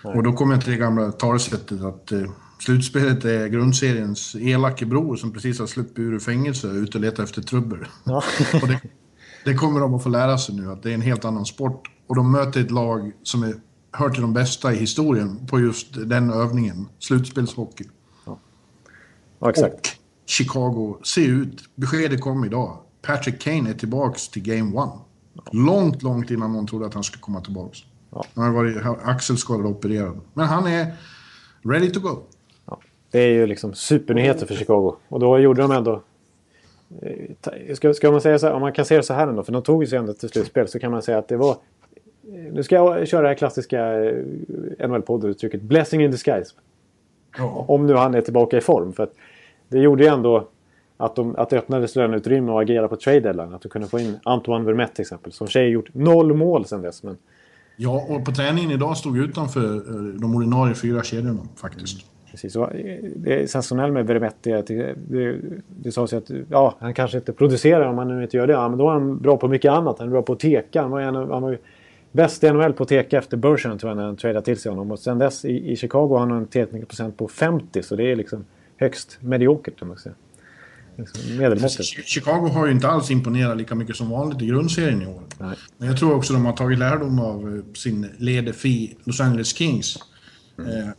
[0.04, 5.16] och då kommer jag till det gamla talesättet att eh, slutspelet är grundseriens elake bror
[5.16, 7.80] som precis har sluppit ur fängelse och ute och letar efter trubbel.
[8.04, 8.24] Ja.
[8.62, 8.82] och det,
[9.46, 11.88] det kommer de att få lära sig nu, att det är en helt annan sport.
[12.08, 13.54] Och de möter ett lag som är,
[13.92, 17.86] hör till de bästa i historien på just den övningen, slutspelshockey.
[19.40, 19.74] ja, exakt.
[19.74, 24.92] Och Chicago ser ut, beskedet kom idag, Patrick Kane är tillbaks till Game One.
[25.52, 27.80] Långt, långt innan någon trodde att han skulle komma tillbaks.
[28.12, 28.26] Ja.
[28.36, 30.20] Han har varit axelskadad och opererad.
[30.34, 30.94] Men han är
[31.64, 32.18] ready to go.
[32.66, 32.80] Ja.
[33.12, 34.96] Det är ju liksom supernyheter för Chicago.
[35.08, 36.04] Och då gjorde de ändå...
[37.02, 39.44] eh, Ska, ska man säga så här, om man kan se det så här ändå,
[39.44, 41.58] för de tog sig ändå till slutspel, så kan man säga att det var...
[42.34, 44.14] eh, Nu ska jag köra det här klassiska eh,
[44.80, 46.54] NHL-podduttrycket “blessing in disguise”.
[47.68, 48.94] Om nu han är tillbaka i form.
[48.94, 49.14] För att
[49.68, 50.48] det gjorde ju ändå
[50.98, 53.54] att, de, att det öppnades löneutrymme och agera på trade deadline.
[53.54, 55.32] Att du kunde få in Antoine Vermette till exempel.
[55.32, 57.04] Som tjej gjort noll mål sedan dess.
[57.04, 57.18] Men
[57.82, 62.06] Ja, och på träningen idag stod utanför eh, de ordinarie fyra kedjorna faktiskt.
[62.32, 62.56] Precis.
[62.56, 62.70] Och
[63.16, 64.54] det är sensationellt med Vermetti.
[64.54, 68.24] att Det, det, det sades ju att ja, han kanske inte producerar om han nu
[68.24, 68.54] inte gör det.
[68.54, 70.00] Ja, men då är han bra på mycket annat.
[70.00, 70.82] Han är bra på att teka.
[70.82, 71.58] Han var, en, han var ju
[72.12, 74.92] bäst i NHL på teka efter Bergeron tror jag när han tradade till sig honom.
[74.92, 77.84] Och sen dess i, i Chicago har han en teknikerprocent på 50.
[77.84, 78.46] Så det är liksom
[78.78, 80.16] högst mediokert man säga.
[80.96, 85.24] Liksom Chicago har ju inte alls imponerat lika mycket som vanligt i grundserien i år.
[85.38, 85.56] Nej.
[85.78, 89.98] Men jag tror också de har tagit lärdom av eh, sin ledefi Los Angeles Kings.
[90.58, 90.90] Eh,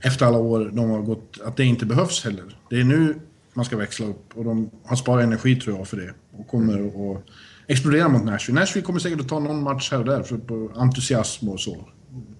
[0.00, 2.56] efter alla år de har gått, att det inte behövs heller.
[2.70, 3.14] Det är nu
[3.54, 6.14] man ska växla upp och de har sparat energi tror jag för det.
[6.32, 7.24] Och kommer att
[7.66, 8.60] explodera mot Nashville.
[8.60, 11.88] Nashville kommer säkert att ta någon match här och där för på entusiasm och så.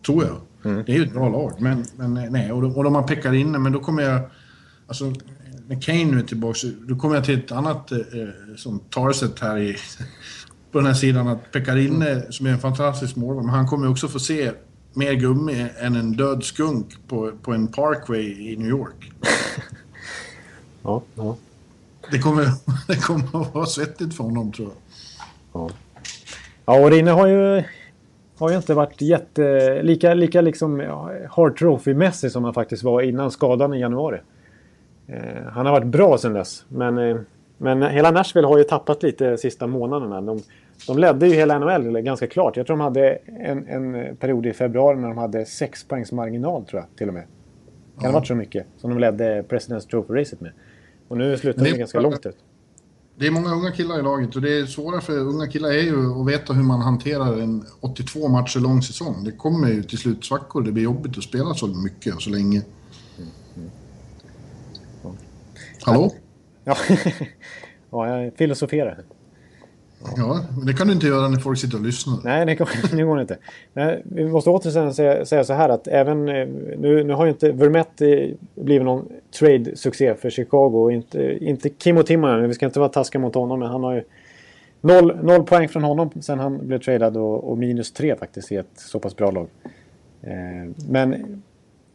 [0.06, 0.36] Tror jag.
[0.86, 1.52] Det är ju ett bra lag.
[1.58, 4.20] Men, men nej, och och de har Pekka inne, men då kommer jag...
[4.86, 5.12] Alltså,
[5.66, 6.58] när Kane nu är tillbaka,
[6.88, 7.98] då kommer jag till ett annat eh,
[8.56, 9.76] som talesätt här i,
[10.72, 11.28] på den här sidan.
[11.28, 14.52] Att Pekarinne, som är en fantastisk målvakt, han kommer också få se
[14.94, 19.12] mer gummi än en död skunk på, på en parkway i New York.
[20.86, 21.36] Ja, ja.
[22.10, 22.48] Det kommer,
[22.86, 24.76] det kommer att vara svettigt för honom tror jag.
[25.54, 25.68] Ja,
[26.66, 27.62] ja och Rinne har ju,
[28.38, 33.02] har ju inte varit jätte, lika, lika liksom ja, hard trophy-mässig som han faktiskt var
[33.02, 34.18] innan skadan i januari.
[35.06, 36.64] Eh, han har varit bra sedan dess.
[36.68, 37.16] Men, eh,
[37.58, 40.20] men hela Nashville har ju tappat lite sista månaderna.
[40.20, 40.40] De,
[40.86, 42.56] de ledde ju hela NHL ganska klart.
[42.56, 46.64] Jag tror de hade en, en period i februari när de hade sex poängs marginal
[46.64, 47.22] tror jag till och med.
[47.22, 50.52] Kan det ha varit så mycket som de ledde President's Trophy-racet med.
[51.08, 52.36] Och nu slutar Det ganska långt ut.
[53.16, 55.82] Det är många unga killar i laget och det är svåra för unga killar är
[55.82, 59.24] ju att veta hur man hanterar en 82 matcher lång säsong.
[59.24, 60.62] Det kommer ju till slut svackor.
[60.62, 62.62] Det blir jobbigt att spela så mycket och så länge.
[65.82, 66.14] Hallå?
[66.64, 66.76] Ja,
[67.90, 69.04] ja jag filosoferar.
[70.16, 72.18] Ja, men det kan du inte göra när folk sitter och lyssnar.
[72.24, 73.38] Nej, det, går- det går inte.
[73.72, 76.28] Nej, vi måste återigen säga, säga så här att även...
[76.28, 76.48] Eh,
[76.78, 80.90] nu, nu har ju inte Vermette eh, blivit någon trade-succé för Chicago.
[80.90, 84.02] Inte, inte Kimmo Timonen, vi ska inte vara taskiga mot honom, men han har ju...
[84.80, 88.56] Noll, noll poäng från honom sen han blev tradad och, och minus tre faktiskt i
[88.56, 89.46] ett så pass bra lag.
[90.22, 91.42] Eh, men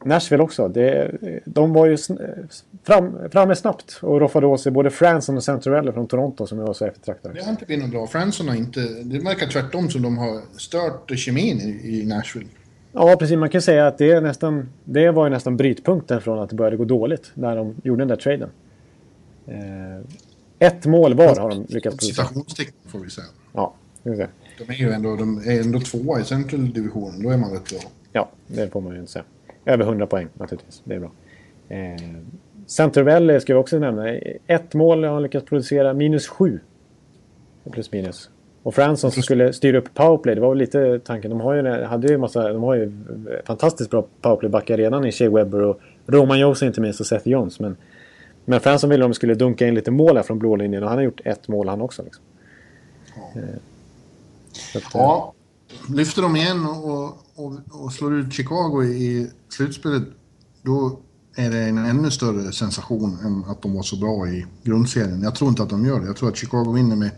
[0.03, 0.67] Nashville också.
[0.67, 1.11] Det,
[1.45, 1.97] de var ju
[2.83, 6.73] fram, framme snabbt och roffade åt sig både Franson och Centurelli från Toronto som var
[6.73, 7.35] så eftertraktade.
[7.35, 8.07] Det har inte blivit något bra.
[8.07, 8.79] Franson har inte...
[9.03, 12.47] Det verkar tvärtom som de har stört kemin i, i Nashville.
[12.91, 13.37] Ja, precis.
[13.37, 16.55] Man kan säga att det, är nästan, det var ju nästan brytpunkten från att det
[16.55, 18.49] började gå dåligt när de gjorde den där traden.
[19.47, 20.05] Eh,
[20.59, 22.25] ett mål var har de lyckats producera.
[22.25, 23.27] Citationstecken får vi säga.
[23.53, 23.73] Ja,
[24.03, 24.27] det.
[24.57, 27.23] De är ju ändå, de är ändå tvåa i Central Division.
[27.23, 27.79] Då är man rätt bra.
[28.11, 29.25] ja, det får man ju inte säga.
[29.69, 30.81] Över 100 poäng naturligtvis.
[30.83, 31.11] Det är bra.
[31.69, 32.01] Eh,
[32.65, 34.09] Centervelle ska vi också nämna.
[34.47, 35.93] Ett mål har han lyckats producera.
[35.93, 36.59] Minus sju.
[37.71, 38.29] Plus minus.
[38.63, 40.35] Och Fransson som skulle styra upp powerplay.
[40.35, 41.31] Det var väl lite tanken.
[41.31, 42.91] De har ju, hade ju massa, de har ju
[43.45, 47.59] fantastiskt bra powerplaybackar redan i Shea Webber och Roman Josi inte minst och Seth Jones.
[47.59, 47.77] Men,
[48.45, 50.97] men Fransson ville de skulle dunka in lite mål här från blå linjen och han
[50.97, 52.03] har gjort ett mål han också.
[52.03, 52.23] Liksom.
[53.35, 53.41] Eh,
[54.51, 55.33] så att, eh, Ja,
[55.89, 57.05] lyfter de igen och,
[57.35, 60.03] och, och slår ut Chicago i slutspelet,
[60.61, 60.99] då
[61.35, 65.21] är det en ännu större sensation än att de var så bra i grundserien.
[65.21, 66.05] Jag tror inte att de gör det.
[66.05, 67.11] Jag tror att Chicago vinner med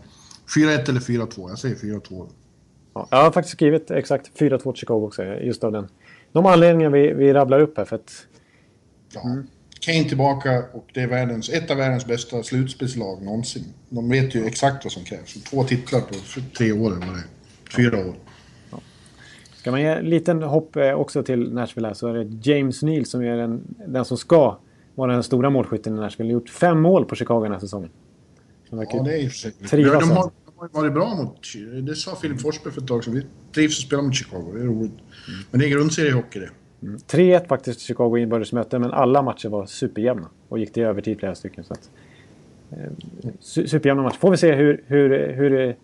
[0.56, 1.48] 4-1 eller 4-2.
[1.48, 2.28] Jag säger 4-2.
[2.94, 5.24] Ja, jag har faktiskt skrivit exakt 4-2 till Chicago också.
[5.24, 5.88] Just av den.
[6.32, 7.84] De anledningar vi, vi rabblar upp här.
[7.84, 8.26] För att,
[9.14, 9.22] Ja.
[9.80, 13.64] Kane tillbaka och det är världens, ett av världens bästa slutspelslag någonsin.
[13.88, 15.34] De vet ju exakt vad som krävs.
[15.44, 16.14] Två titlar på
[16.58, 17.76] tre år eller vad det är.
[17.76, 18.14] Fyra år.
[19.62, 22.82] Ska man ge en liten hopp eh, också till Nashville här så är det James
[22.82, 24.58] Neal som är den, den som ska
[24.94, 26.28] vara den stora målskytten i Nashville.
[26.28, 27.90] Har gjort fem mål på Chicago den här säsongen.
[28.70, 29.30] Ja, det är ju.
[29.60, 30.14] De, Trivas de, alltså.
[30.14, 31.42] har, de har varit bra mot...
[31.86, 33.14] Det sa Filip Forsberg för ett tag sedan.
[33.14, 34.52] Vi trivs att spela mot Chicago.
[34.54, 34.92] Det är roligt.
[35.50, 36.50] Men det är grundseriehockey det.
[36.80, 40.28] 3-1 faktiskt till Chicago i inbördes möte, men alla matcher var superjämna.
[40.48, 41.64] Och gick till övertid flera stycken.
[41.64, 41.90] Så att,
[42.70, 42.76] eh,
[43.40, 44.18] su- superjämna matcher.
[44.18, 45.76] Får vi se hur, hur, hur,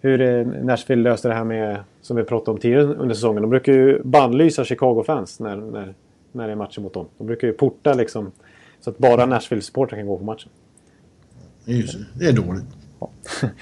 [0.00, 3.42] hur eh, Nashville löste det här med, som vi pratade om tidigare under säsongen.
[3.42, 5.94] De brukar ju bannlysa Chicago-fans när, när,
[6.32, 7.06] när det är matcher mot dem.
[7.18, 8.32] De brukar ju porta liksom,
[8.80, 10.48] så att bara Nashville-supportrar kan gå på matchen.
[11.64, 11.72] Det
[12.18, 12.64] det är dåligt.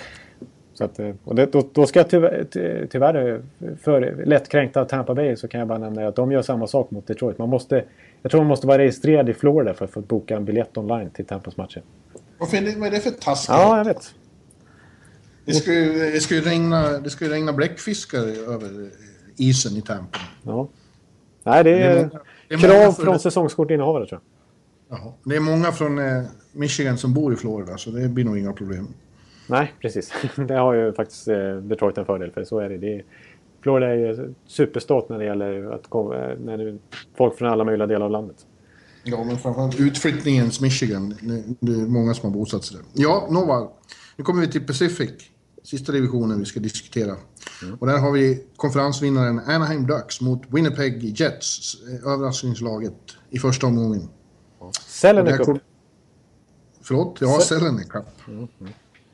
[0.75, 3.41] Så att, eh, och det, då, då ska jag tyvärr, ty- tyvärr eh,
[3.83, 7.07] för lättkränkta Tampa Bay så kan jag bara nämna att de gör samma sak mot
[7.07, 7.39] Detroit.
[7.39, 7.85] Man måste,
[8.23, 11.11] jag tror man måste vara registrerad i Florida för att få boka en biljett online
[11.11, 11.83] till Tampas matcher.
[12.39, 13.49] Vad är det för taskigt?
[13.49, 14.15] Ja, jag vet.
[15.47, 18.19] Det ska, ju, det, ska ju regna, det ju regna bläckfiskar
[18.53, 18.91] över
[19.37, 20.19] isen i Tampa.
[20.43, 20.69] Ja.
[21.45, 24.21] Nej, det Det är är, många- det är krav för- från säsongskortinnehavare tror
[24.89, 24.99] jag.
[24.99, 25.13] Jaha.
[25.25, 26.23] Det är många från eh,
[26.53, 28.89] Michigan som bor i Florida, så det blir nog inga problem.
[29.49, 30.13] Nej, precis.
[30.49, 32.45] Det har ju faktiskt eh, Detroit en fördel för.
[32.45, 32.79] Så är det.
[32.79, 33.05] det är,
[33.63, 36.79] Florida är ju superstat när det gäller att komma, eh, när det är
[37.17, 38.37] folk från alla möjliga delar av landet.
[39.05, 41.15] Ja, men framförallt utflyttningens Michigan.
[41.61, 42.87] Det, är många som har bosatt sig där.
[43.03, 43.69] Ja, Nova.
[44.17, 45.11] Nu kommer vi till Pacific.
[45.67, 47.17] Sista divisionen vi ska diskutera.
[47.79, 51.75] Och där har vi konferensvinnaren Anaheim Ducks mot Winnipeg Jets.
[51.89, 52.95] eh, Överraskningslaget
[53.31, 54.09] i första omgången.
[54.87, 55.47] Sellenek Där upp.
[55.47, 55.59] kom-
[56.83, 57.19] Förlåt?
[57.21, 58.05] Ja, Sellenek Cup.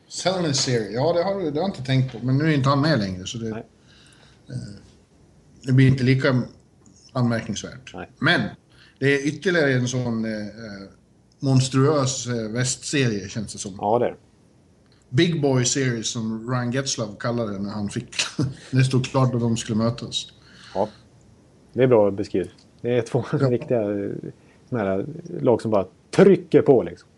[0.09, 0.91] Sellenek Serie.
[0.91, 2.19] Ja, det har, det har jag inte tänkt på.
[2.27, 3.49] Men nu är inte han med längre, så det...
[3.49, 3.57] Eh,
[5.67, 6.43] Det blir inte lika
[7.13, 7.95] anmärkningsvärt.
[7.95, 8.11] Nej.
[8.19, 8.41] Men
[8.99, 10.31] det är ytterligare en sån eh,
[11.41, 13.77] monstruös eh, västserie känns det som.
[13.81, 14.17] Ja, det är.
[15.13, 18.15] Big Boy Series som Ryan Getzlav kallade det när han fick...
[18.71, 20.27] när det stod klart att de skulle mötas.
[20.75, 20.89] Ja.
[21.73, 22.51] Det är bra beskrivet.
[22.81, 24.11] Det är två riktiga eh,
[24.69, 25.07] såna här
[25.41, 27.09] lag som bara trycker på liksom.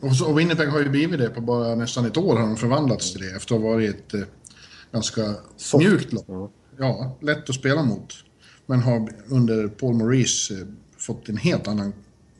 [0.00, 2.56] Och, så, och Winnipeg har ju blivit det på bara nästan ett år har de
[2.56, 4.20] förvandlats till det efter att ha varit ett eh,
[4.92, 5.84] ganska Soft.
[5.84, 6.24] mjukt lag.
[6.26, 6.50] Ja.
[6.78, 8.14] Ja, lätt att spela mot.
[8.66, 10.66] Men har under Paul Maurice eh,
[10.98, 11.92] fått en helt annan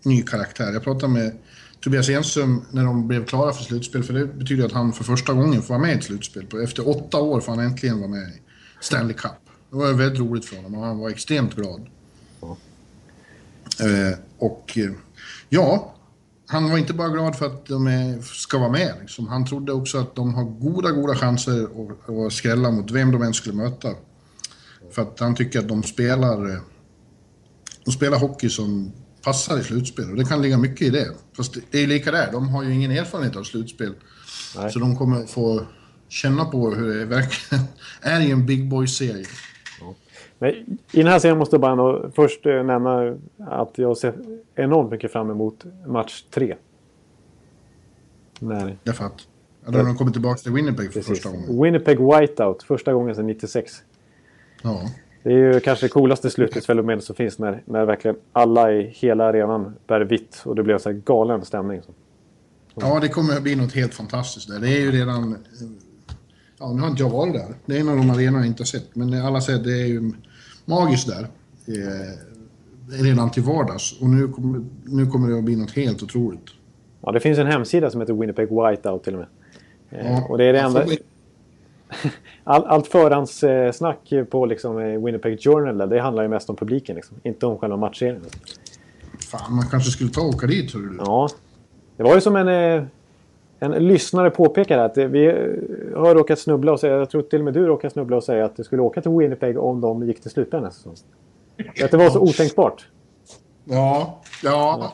[0.02, 0.72] ny karaktär.
[0.72, 1.36] Jag pratade med
[1.80, 5.32] Tobias Enström när de blev klara för slutspel, för det betyder att han för första
[5.32, 6.46] gången får vara med i ett slutspel.
[6.64, 8.40] Efter åtta år får han äntligen vara med i
[8.80, 9.30] Stanley Cup.
[9.70, 11.86] Det var väldigt roligt för honom och han var extremt glad.
[13.80, 14.90] Eh, och eh,
[15.48, 15.94] ja,
[16.46, 18.94] han var inte bara glad för att de är, ska vara med.
[19.00, 19.28] Liksom.
[19.28, 23.22] Han trodde också att de har goda, goda chanser att, att skrälla mot vem de
[23.22, 23.88] än skulle möta.
[24.90, 26.60] För att han tycker att de spelar, eh,
[27.84, 28.92] de spelar hockey som
[29.24, 30.10] passar i slutspel.
[30.10, 31.06] Och det kan ligga mycket i det.
[31.36, 33.94] Fast det- är lika där, de har ju ingen erfarenhet av slutspel.
[34.56, 34.72] Nej.
[34.72, 35.60] Så de kommer få
[36.08, 37.64] känna på hur det verkligen
[38.02, 39.26] är i en Big Boy-serie.
[40.38, 43.16] Men I den här serien måste jag bara ändå först eh, nämna
[43.50, 44.14] att jag ser
[44.54, 46.56] enormt mycket fram emot match tre.
[48.40, 49.26] När, Därför att
[49.64, 51.06] ja, då har de kommit tillbaka till Winnipeg för precis.
[51.08, 51.62] första gången.
[51.62, 53.72] Winnipeg Whiteout, första gången sedan 96.
[54.62, 54.82] Ja.
[55.22, 59.24] Det är ju kanske det coolaste slutspelsfenomenet som finns när, när verkligen alla i hela
[59.24, 61.80] arenan bär vitt och det blir en så här galen stämning.
[62.74, 64.58] ja, det kommer att bli något helt fantastiskt där.
[64.58, 65.36] Det är ju redan...
[66.58, 67.54] Ja, nu har inte jag varit där.
[67.66, 68.96] Det är en av de arenorna jag inte har sett.
[68.96, 70.12] Men alla säger att det är ju
[70.64, 71.28] magiskt där.
[71.66, 74.00] Eh, redan till vardags.
[74.00, 76.50] Och nu kommer, nu kommer det att bli något helt otroligt.
[77.00, 79.28] Ja, det finns en hemsida som heter Winnipeg Whiteout till och med.
[79.90, 80.82] Eh, Ja, och det är det enda...
[80.82, 80.96] får
[82.44, 86.96] All, allt förhandssnack på liksom, Winnipeg Journal det handlar ju mest om publiken.
[86.96, 87.16] Liksom.
[87.22, 88.22] Inte om själva matchserien.
[89.30, 90.96] Fan, man kanske skulle ta och åka dit, hörru du.
[90.98, 91.28] Ja.
[91.96, 92.84] Det var ju som en, eh,
[93.58, 97.44] en lyssnare påpekade att vi eh, har råkat snubbla och säga, jag tror till och
[97.44, 100.22] med du råkade snubbla och säga att du skulle åka till Winnipeg om de gick
[100.22, 101.08] till slutspel nästa säsong.
[101.84, 102.86] Att det var så otänkbart.
[103.64, 104.92] Ja, ja.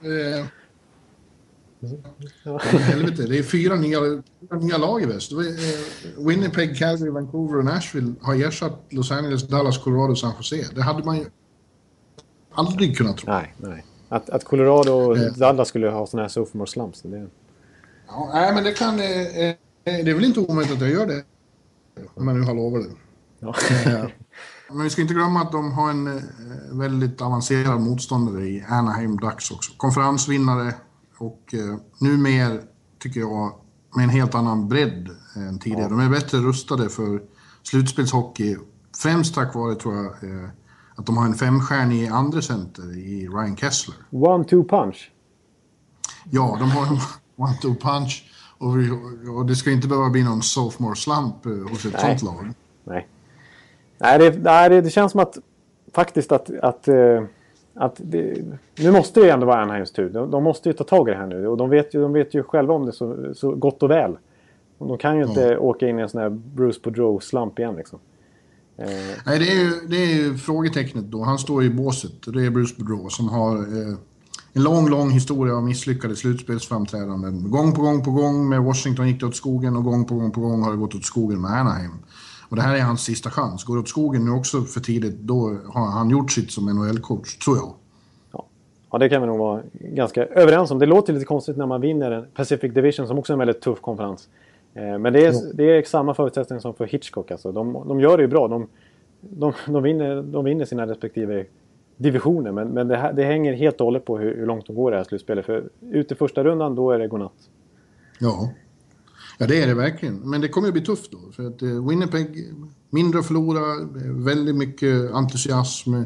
[0.00, 0.46] Eh,
[2.44, 2.58] Ja.
[2.62, 5.32] helvete, det är fyra nya, fyra nya lag i väst.
[5.32, 5.38] Eh,
[6.26, 10.64] Winnipeg, Calgary, Vancouver och Nashville har ersatt Los Angeles, Dallas, Colorado och San Jose.
[10.74, 11.24] Det hade man ju
[12.54, 13.32] aldrig kunnat tro.
[13.32, 13.84] Nej, nej.
[14.08, 15.32] Att, att Colorado och Eh.
[15.32, 17.02] Dallas skulle ha sådana här sophomore slumps.
[17.02, 17.26] Det,
[18.08, 18.94] Ja, nej, men det kan...
[19.00, 19.54] Eh,
[19.84, 21.24] det är väl inte omöjligt att jag gör det.
[22.14, 22.90] Om jag nu har lovat det.
[23.38, 23.54] ja.
[23.86, 24.04] Eh,
[24.70, 26.22] Men vi ska inte glömma att de har en
[26.72, 29.72] väldigt avancerad motståndare i Anaheim Ducks också.
[29.76, 30.74] Konferensvinnare
[31.22, 32.60] och eh, nu mer,
[32.98, 33.52] tycker jag,
[33.96, 35.88] med en helt annan bredd än tidigare.
[35.88, 37.22] De är bättre rustade för
[37.62, 38.56] slutspelshockey.
[39.02, 40.48] Främst tack vare, tror jag, eh,
[40.96, 43.96] att de har en femstjärnig andra center i Ryan Kessler.
[44.10, 45.12] One-two punch.
[46.30, 46.98] Ja, de har en
[47.36, 48.24] one-two punch.
[48.58, 48.76] Och,
[49.36, 52.18] och det ska inte behöva bli någon sophomore slump eh, hos ett Nej.
[52.18, 52.52] sånt lag.
[52.84, 53.08] Nej.
[53.98, 55.38] Nej, det, nej det, det känns som att
[55.94, 57.24] faktiskt att, att, eh,
[57.74, 58.44] att det,
[58.78, 60.10] nu måste det ju ändå vara Anaheims tur.
[60.10, 62.12] De, de måste ju ta tag i det här nu och de vet ju, de
[62.12, 64.16] vet ju själva om det så, så gott och väl.
[64.78, 67.98] Och de kan ju inte åka in i en sån här Bruce Boudreau-slump igen liksom.
[68.76, 68.86] Eh,
[69.26, 71.22] Nej, det är, ju, det är ju frågetecknet då.
[71.22, 72.12] Han står i båset.
[72.26, 73.96] Det är Bruce Boudreau som har eh,
[74.52, 77.50] en lång, lång historia av misslyckade slutspelsframträdanden.
[77.50, 80.30] Gång på gång på gång med Washington gick det åt skogen och gång på gång
[80.30, 81.92] på gång har det gått åt skogen med Anaheim.
[82.52, 83.64] Och det här är hans sista chans.
[83.64, 87.38] Går det åt skogen nu också för tidigt, då har han gjort sitt som NHL-coach,
[87.44, 87.72] tror jag.
[88.90, 90.78] Ja, det kan vi nog vara ganska överens om.
[90.78, 93.60] Det låter lite konstigt när man vinner en Pacific Division som också är en väldigt
[93.60, 94.28] tuff konferens.
[94.74, 97.30] Eh, Men det är, det är samma förutsättning som för Hitchcock.
[97.30, 97.52] Alltså.
[97.52, 98.48] De, de gör det ju bra.
[98.48, 98.68] De,
[99.20, 101.44] de, de, vinner, de vinner sina respektive
[101.96, 102.52] divisioner.
[102.52, 104.90] Men, men det, här, det hänger helt och hållet på hur, hur långt de går
[104.90, 105.46] i det här slutspelet.
[105.46, 107.48] För ut i första rundan, då är det godnatt.
[108.18, 108.50] Ja.
[109.38, 110.30] Ja, det är det verkligen.
[110.30, 111.32] Men det kommer ju bli tufft då.
[111.32, 112.52] För att eh, Winnipeg,
[112.90, 113.84] mindre att förlora,
[114.24, 115.94] väldigt mycket entusiasm.
[115.94, 116.04] Eh,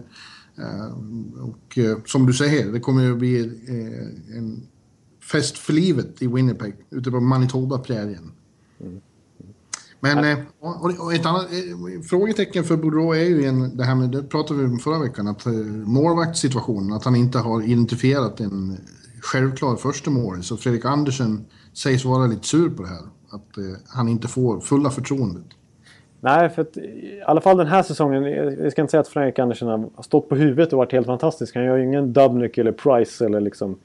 [1.40, 3.39] och eh, som du säger, det kommer ju bli
[4.36, 4.66] en
[5.32, 8.32] fest för livet i Winnipeg, ute på Manitoba-prärien.
[10.01, 11.47] Men och, ett annat
[12.09, 15.28] frågetecken för Boudreau är ju en, det här med, det pratade vi om förra veckan,
[15.28, 15.47] att
[15.86, 18.77] målvaktssituationen, att han inte har identifierat en
[19.20, 20.43] självklar första mål.
[20.43, 23.03] Så Fredrik Andersen sägs vara lite sur på det här,
[23.37, 25.45] att eh, han inte får fulla förtroendet.
[26.21, 28.25] Nej, för att, i alla fall den här säsongen.
[28.63, 31.55] Jag ska inte säga att Frank Andersen har stått på huvudet och varit helt fantastisk.
[31.55, 33.79] Han gör ju ingen Dubnyk eller Price eller liksom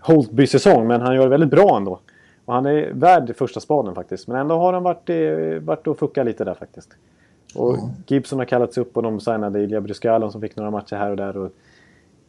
[0.00, 0.86] Holtby-säsong.
[0.86, 2.00] Men han gör det väldigt bra ändå.
[2.44, 4.28] Och han är värd första spaden faktiskt.
[4.28, 6.90] Men ändå har han varit, eh, varit och fuckat lite där faktiskt.
[7.54, 7.76] Och
[8.06, 11.16] Gibson har kallats upp och de signade Ilja Bryskalon som fick några matcher här och
[11.16, 11.36] där.
[11.36, 11.50] Och,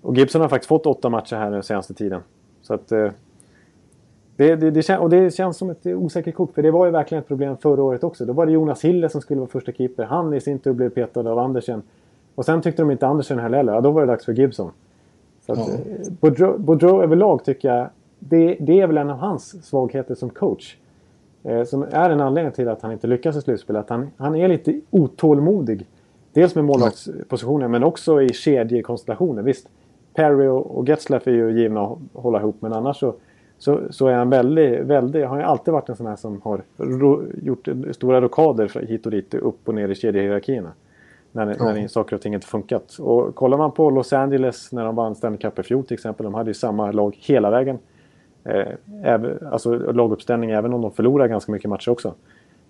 [0.01, 2.21] och Gibson har faktiskt fått åtta matcher här den senaste tiden.
[2.61, 2.91] Så att...
[4.41, 7.21] Det, det, det, och det känns som ett osäkert kort, för det var ju verkligen
[7.21, 8.25] ett problem förra året också.
[8.25, 10.03] Då var det Jonas Hille som skulle vara första keeper.
[10.03, 11.81] Han i sin tur blev petad av Andersen.
[12.35, 13.73] Och sen tyckte de inte Andersen heller.
[13.73, 14.71] Ja, då var det dags för Gibson.
[15.45, 15.65] Så att, Ja.
[15.65, 17.87] eh, Boudreau, Boudreau överlag tycker jag,
[18.19, 20.75] det, det är väl en av hans svagheter som coach.
[21.43, 23.75] Eh, som är en anledning till att han inte lyckas i slutspel.
[23.75, 25.85] Att han, han är lite otålmodig.
[26.33, 29.41] Dels med målvaktspositionen men också i kedjekonstellationer.
[29.41, 29.67] Visst,
[30.13, 33.13] Perry och, och Getzlaff är ju givna att hålla ihop men annars så,
[33.61, 36.61] så, så är han väldigt, väldigt, har ju alltid varit en sån här som har
[36.77, 40.71] ro, gjort stora rockader hit och dit, upp och ner i kedjehierarkierna.
[41.31, 42.97] När, när det- saker och ting inte funkat.
[42.99, 46.23] Och kollar man på Los Angeles när de vann Stanley Cup i fjol till exempel.
[46.23, 47.79] De hade ju samma lag hela vägen.
[48.43, 48.67] Eh,
[49.03, 52.13] även, alltså laguppställning även om de förlorar ganska mycket matcher också.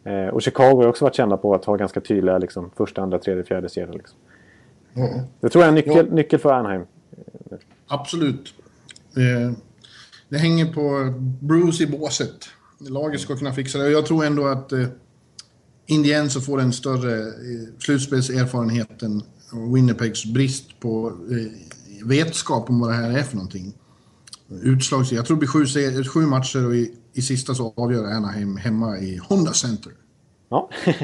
[0.04, 3.20] Eh, och Chicago har också varit kända på att ha ganska tydliga liksom, första, andra,
[3.20, 3.94] tredje, fjärde serier.
[3.94, 4.18] Liksom.
[4.94, 5.10] Ja.
[5.40, 6.82] Det tror jag är en nyckel, nyckel för Anaheim.
[7.88, 8.54] Absolut.
[9.18, 9.52] Eh,
[10.32, 12.50] det hänger på Bruce i båset.
[12.90, 13.90] Laget ska kunna fixa det.
[13.90, 14.86] Jag tror ändå att eh,
[15.86, 19.24] Indiens får en större eh, slutspelserfarenhet än
[19.74, 23.74] Winnipegs brist på eh, vetskap om vad det här är för någonting.
[24.64, 28.58] Utslags, jag tror det blir sju, sju matcher och i, i sista så avgör Anaheim
[28.58, 29.92] hemma i Honda Center.
[30.50, 30.70] Ja.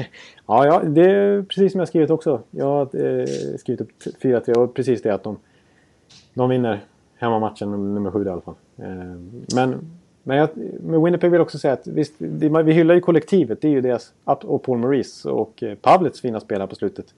[0.46, 2.42] ja, ja, det är precis som jag skrivit också.
[2.50, 3.26] Jag har eh,
[3.58, 3.90] skrivit upp
[4.22, 5.38] 4-3 och precis det att de,
[6.34, 6.84] de vinner
[7.16, 8.54] hemmamatchen nummer 7 i alla fall.
[8.78, 9.20] Eh,
[9.54, 9.90] men
[10.22, 10.48] men jag,
[10.80, 13.60] med Winnipeg vill jag också säga att visst, vi hyllar ju kollektivet.
[13.60, 17.14] Det är ju deras, och Paul Maurice och eh, Pavlets fina spel här på slutet.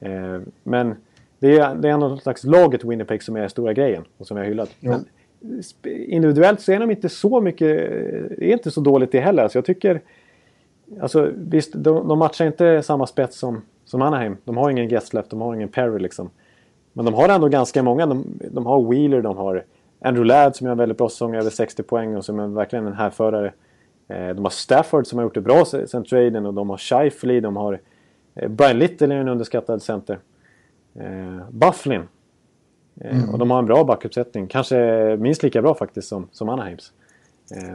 [0.00, 0.94] Eh, men
[1.38, 4.26] det är, det är ändå något slags laget Winnipeg som är den stora grejen och
[4.26, 4.70] som jag hyllat.
[4.80, 5.04] Men
[5.40, 7.68] sp- individuellt så är de inte så mycket,
[8.38, 9.48] det är inte så dåligt det heller.
[9.48, 10.00] Så jag tycker
[11.00, 14.36] Alltså visst, de, de matchar inte samma spets som, som Anaheim.
[14.44, 16.30] De har ingen Getzlaff, de har ingen Perry liksom.
[16.92, 18.06] Men de har ändå ganska många.
[18.06, 19.64] De, de har Wheeler, de har
[20.00, 22.86] Andrew Ladd som gör en väldigt bra säsong, över 60 poäng och som är verkligen
[22.86, 23.52] en härförare.
[24.08, 26.76] Eh, de har Stafford som har gjort det bra se- sen traden och de har
[26.76, 27.80] Scheifele, de har
[28.34, 30.18] eh, Brian Little är en underskattad center.
[30.94, 32.02] Eh, Bufflin.
[33.00, 34.46] Eh, Och de har en bra backuppsättning.
[34.46, 36.92] Kanske minst lika bra faktiskt som, som Anaheims.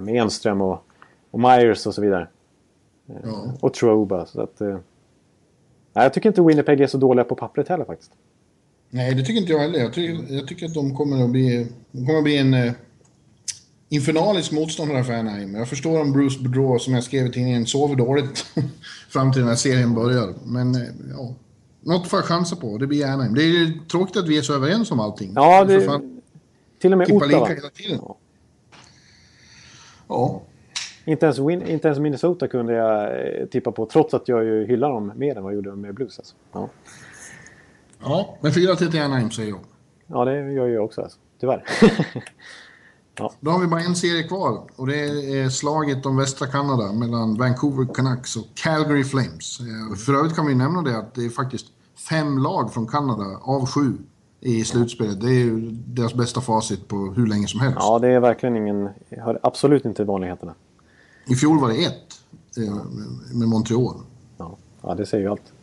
[0.02, 0.84] Med Enström och,
[1.31, 2.27] och Myers och så vidare.
[3.06, 3.53] Ja.
[3.61, 4.26] Och Troba.
[4.26, 4.76] Så att, nej,
[5.93, 8.11] jag tycker inte Winnipeg är så dåliga på pappret heller faktiskt.
[8.93, 9.80] Nej, det tycker inte jag heller.
[9.80, 12.73] Jag tycker, jag tycker att de kommer att bli, de kommer att bli en eh,
[13.89, 15.55] infernalisk motståndare för Anaheim.
[15.55, 18.45] Jag förstår om Bruce Boudreau, som jag skrev i tidningen, sover dåligt
[19.09, 20.34] fram till den här serien börjar.
[20.45, 20.81] Men eh,
[21.18, 21.35] ja,
[21.81, 22.77] något får jag chansa på.
[22.77, 23.34] Det blir Anaheim.
[23.34, 25.31] Det är tråkigt att vi är så överens om allting.
[25.35, 26.22] Ja, det, fan,
[26.81, 27.26] till och med Ottawa.
[27.26, 27.99] lika hela tiden.
[28.01, 28.18] Ja.
[30.07, 30.41] Ja.
[31.05, 34.65] Inte ens, Win, inte ens Minnesota kunde jag eh, tippa på trots att jag ju
[34.68, 36.19] hyllar dem mer än vad jag gjorde med Blues.
[36.19, 36.35] Alltså.
[36.51, 36.69] Ja.
[38.03, 39.60] Ja, men 4-3 till Anaheim säger jag.
[40.07, 41.18] ja, det gör jag också alltså.
[41.40, 41.64] Tyvärr.
[43.40, 44.99] Då har vi bara en serie kvar och det
[45.40, 49.60] är slaget om västra Kanada mellan Vancouver Canucks och Calgary Flames.
[49.60, 51.65] Eh, För övrigt kan vi nämna det att det är faktiskt
[52.10, 53.98] fem lag från Kanada av sju
[54.40, 55.22] i slutspelet.
[55.22, 57.78] Det är ju deras bästa facit på hur länge som helst.
[57.80, 58.90] ja, det är verkligen ingen...
[59.10, 60.53] Hör absolut inte vanligheterna.
[61.28, 62.14] I fjol var det ett
[62.57, 62.76] eh,
[63.34, 63.95] med Montreal.
[64.38, 65.53] Ja, ja det säger ju allt.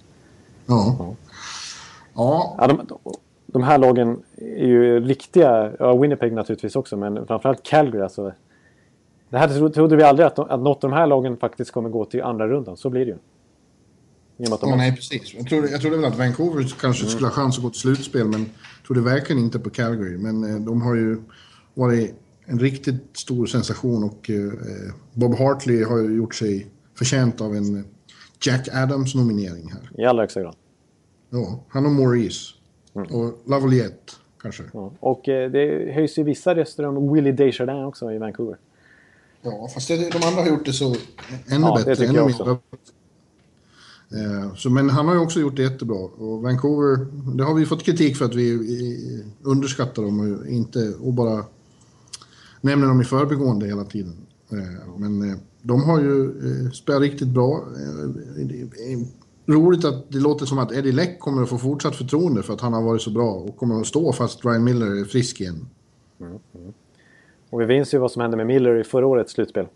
[0.67, 0.97] Ja.
[0.99, 1.15] Ja,
[2.59, 2.99] Ja, de,
[3.47, 8.03] de här lagen är ju riktiga, ja, Winnipeg naturligtvis också, men framförallt Calgary.
[8.03, 8.33] Alltså,
[9.31, 11.71] det här tro- trodde vi aldrig att, de, att något av de här lagen faktiskt
[11.71, 12.77] kommer gå till andra rundan.
[12.77, 13.17] Så blir det ju.
[14.37, 15.35] Ja har- nej precis.
[15.35, 18.27] Jag trodde, jag trodde väl att Vancouver kanske skulle ha chans att gå till slutspel
[18.29, 18.47] men
[18.87, 20.19] trodde verkligen inte på Calgary.
[20.19, 21.17] Men eh, de har ju
[21.75, 22.15] varit
[22.47, 24.53] en riktigt stor sensation och eh,
[25.13, 27.85] Bob Hartley har ju gjort sig förtjänt av en
[28.43, 29.91] Jack Adams-nominering här.
[30.03, 30.55] I allra högsta grad.
[31.31, 32.55] Ja, han och Maurice.
[32.93, 34.63] Och Lavaliette, kanske.
[34.73, 34.93] Ja.
[35.01, 38.57] Och eh, det höjs ju vissa röster om Willie Desjardins också i Vancouver.
[39.43, 40.85] Ja, fast det, de andra har gjort det så
[41.47, 41.97] ännu Ja, det bättre.
[42.07, 42.59] tycker ännu mer.
[44.11, 45.97] Eh, Så, men han har ju också gjort det jättebra.
[45.99, 47.07] Och Vancouver,
[47.37, 48.55] det har vi fått kritik för att vi
[49.21, 51.45] eh, underskattar dem och, inte, och bara
[52.61, 54.17] nämner dem i förbigående hela tiden.
[54.53, 56.25] Eh, Men eh, de har ju
[56.65, 57.65] eh, spelat riktigt bra.
[59.49, 62.61] Roligt att det låter som att Eddie Leck kommer att få fortsatt förtroende för att
[62.61, 65.69] han har varit så bra och kommer att stå fast Ryan Miller är frisk igen.
[67.51, 69.67] Och vi minns ju vad som hände med Miller i förra årets slutspel.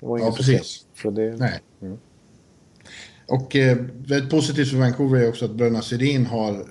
[0.00, 0.86] Det var Ja, precis.
[1.02, 1.60] Så det, Nej.
[3.28, 6.64] Och eh, väldigt positivt för Vancouver är också att bröderna Sedin har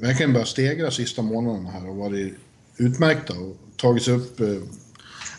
[0.00, 2.34] verkligen börjat stegra sista månaderna här och varit
[2.76, 4.46] utmärkta och tagit sig upp eh,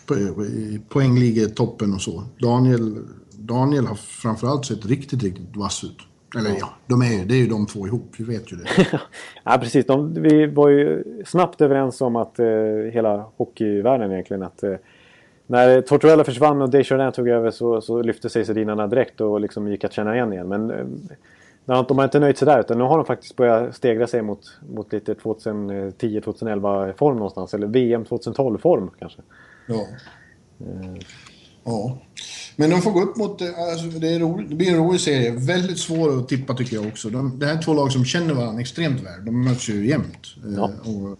[0.06, 0.16] på,
[0.46, 2.24] i poängligetoppen och så.
[2.40, 2.98] Daniel,
[3.32, 5.98] Daniel har framförallt sett riktigt, riktigt vass ut.
[6.38, 8.70] Eller ja, de är det är ju de två ihop, vi vet ju det.
[9.44, 9.86] ja, precis.
[9.86, 12.46] De, vi var ju snabbt överens om att eh,
[12.94, 14.76] hela hockeyvärlden egentligen att eh,
[15.48, 19.68] när Tortorella försvann och Desjardins tog över så, så lyfte sig Sedinarna direkt och liksom
[19.68, 20.48] gick att känna igen igen.
[20.48, 20.86] Men eh,
[21.66, 24.60] de har inte nöjt sig där utan nu har de faktiskt börjat stegra sig mot,
[24.70, 27.54] mot lite 2010-2011 form någonstans.
[27.54, 29.22] Eller VM 2012 form kanske.
[29.68, 29.86] Ja.
[31.64, 31.98] Ja.
[32.56, 33.41] Men de får gå upp mot...
[33.41, 35.31] Alltså, det, är roligt, det blir en rolig serie.
[35.31, 37.10] Väldigt svår att tippa tycker jag också.
[37.10, 39.26] De, det här är två lag som känner varandra extremt väl.
[39.26, 40.27] De möts ju jämt.
[40.57, 40.72] Ja.
[40.85, 41.19] Eh, och,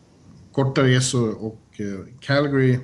[0.52, 2.80] korta resor och eh, Calgary...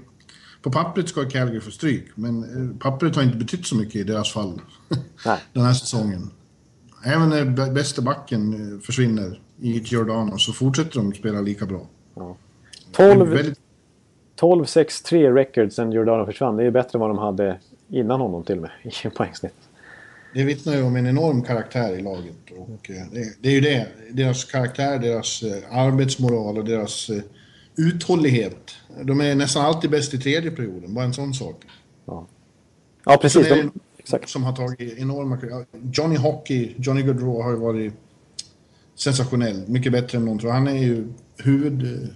[0.61, 4.03] På pappret ska Calgary få stryk, men eh, pappret har inte betytt så mycket i
[4.03, 4.61] deras fall
[5.25, 5.39] Nej.
[5.53, 6.31] den här säsongen.
[7.05, 11.87] Även när bä- bästa backen eh, försvinner i Giordano så fortsätter de spela lika bra.
[12.15, 12.37] Ja.
[12.97, 13.59] Det är 12, Väldigt,
[14.39, 16.57] 12-6-3 record sen Giordano försvann.
[16.57, 17.59] Det är bättre än vad de hade
[17.89, 19.53] innan honom till och med i poängsnitt.
[20.33, 22.35] Det vittnar ju om en enorm karaktär i laget.
[22.57, 23.05] Och, eh,
[23.41, 23.87] det, är ju det.
[24.11, 27.21] Deras karaktär, deras eh, arbetsmoral och deras eh,
[27.77, 28.71] uthållighet.
[29.03, 31.63] De är nästan alltid bäst i tredje perioden, bara en sån sak.
[32.05, 32.27] Ja,
[33.05, 33.47] ja precis.
[33.47, 34.29] Är, De, exakt.
[34.29, 35.65] som har tagit enorma...
[35.93, 37.93] Johnny Hockey, Johnny Gaudreau har ju varit
[38.95, 39.63] sensationell.
[39.67, 40.51] Mycket bättre än någon tror.
[40.51, 41.07] Han är ju
[41.37, 42.09] huvud...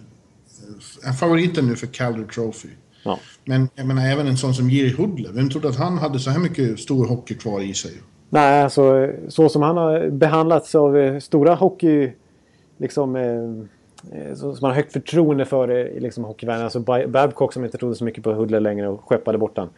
[1.06, 2.70] eh, favoriten nu för Calder Trophy.
[3.04, 3.20] Ja.
[3.46, 5.32] Men jag menar även en sån som Jiri Hudler.
[5.32, 7.92] Vem trodde att han hade så här mycket stor hockey kvar i sig?
[8.30, 12.12] Nej, alltså så som han har behandlats av eh, stora hockey...
[12.78, 13.16] Liksom...
[13.16, 16.64] Eh, eh, som man har högt förtroende för i liksom, hockeyvärlden.
[16.64, 19.70] Alltså Ba- Babcock som inte trodde så mycket på Hudler längre och skeppade bort han.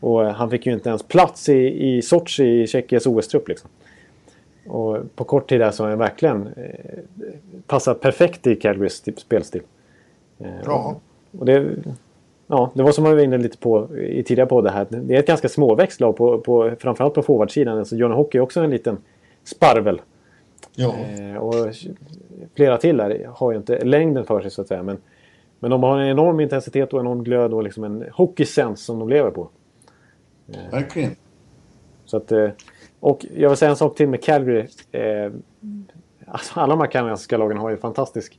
[0.00, 3.70] Och han fick ju inte ens plats i, i Sochi i Tjeckiens OS-trupp liksom.
[4.66, 6.98] Och på kort tid där så har han verkligen eh,
[7.66, 9.62] passat perfekt i Calgarys typ, spelstil.
[10.38, 10.96] Eh, Ja.
[11.38, 11.70] och det,
[12.46, 14.86] ja, det var som man var inne lite på i tidigare på det här.
[14.90, 17.78] Det är ett ganska småväxt lag, på, på, framförallt på forwardsidan.
[17.78, 18.98] Alltså Johnny Hockey är också en liten
[19.44, 20.00] sparvel.
[20.76, 20.94] Ja.
[20.94, 21.54] Eh, och
[22.56, 24.82] flera till där har ju inte längden för sig så att säga.
[24.82, 24.98] Men,
[25.58, 29.08] men de har en enorm intensitet och enorm glöd och liksom en hockeysens som de
[29.08, 29.48] lever på.
[30.70, 31.10] Verkligen.
[32.04, 32.48] Så att, eh,
[33.00, 34.66] och jag vill säga en sak till med Calgary.
[34.92, 35.32] Eh,
[36.26, 38.38] alltså alla de här kanadensiska lagen har ju fantastisk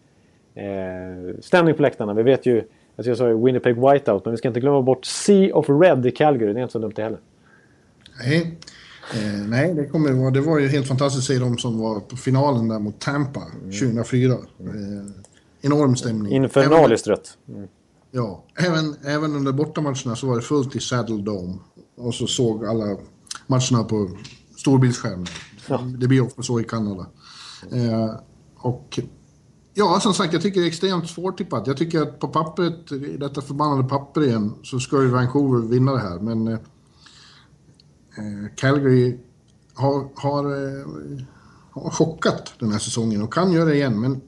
[0.56, 2.14] eh, stämning på läktarna.
[2.14, 2.64] Vi vet ju,
[2.96, 6.06] alltså jag sa ju Winnipeg Whiteout, men vi ska inte glömma bort Sea of Red
[6.06, 6.54] i Calgary.
[6.54, 7.20] Det är inte så dumt det heller.
[8.24, 8.58] Nej.
[9.14, 10.32] Eh, nej, det kommer vara.
[10.32, 13.42] Det var ju helt fantastiskt att se de som var på finalen där mot Tampa
[13.62, 14.32] 2004.
[14.34, 14.38] Eh,
[15.62, 16.34] enorm stämning.
[16.34, 17.38] Infernaliskt rött.
[17.48, 17.68] Mm.
[18.12, 21.54] ja, även, även under bortamatcherna så var det fullt i Saddle Dome.
[21.98, 22.98] Och så såg alla
[23.48, 24.10] matcherna på
[24.58, 25.26] storbildsskärm.
[25.98, 27.06] Det blir ofta så i Kanada.
[27.72, 28.16] Eh,
[28.56, 29.00] och
[29.76, 31.68] ja, som sagt, jag tycker det är extremt svårtippat.
[31.68, 35.92] Jag tycker att på pappret, i detta förbannade papper igen, så ska ju Vancouver vinna
[35.92, 36.20] det här.
[36.20, 36.60] Men eh,
[38.18, 39.18] Eh, Calgary
[39.74, 40.86] har, har, eh,
[41.72, 44.02] har chockat den här säsongen och kan göra det igen.
[44.02, 44.22] Men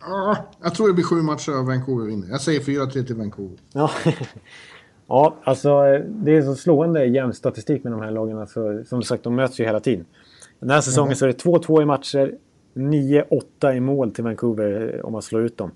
[0.00, 2.28] ah, jag tror det blir sju matcher av Vancouver vinner.
[2.28, 3.58] Jag säger 4-3 till Vancouver.
[3.72, 3.90] Ja.
[5.06, 5.68] ja, alltså
[6.08, 8.38] det är så slående jämn statistik med de här lagen.
[8.38, 10.06] Alltså, som sagt, de möts ju hela tiden.
[10.60, 12.34] Den här säsongen så är det 2-2 i matcher,
[12.74, 15.70] 9-8 i mål till Vancouver eh, om man slår ut dem.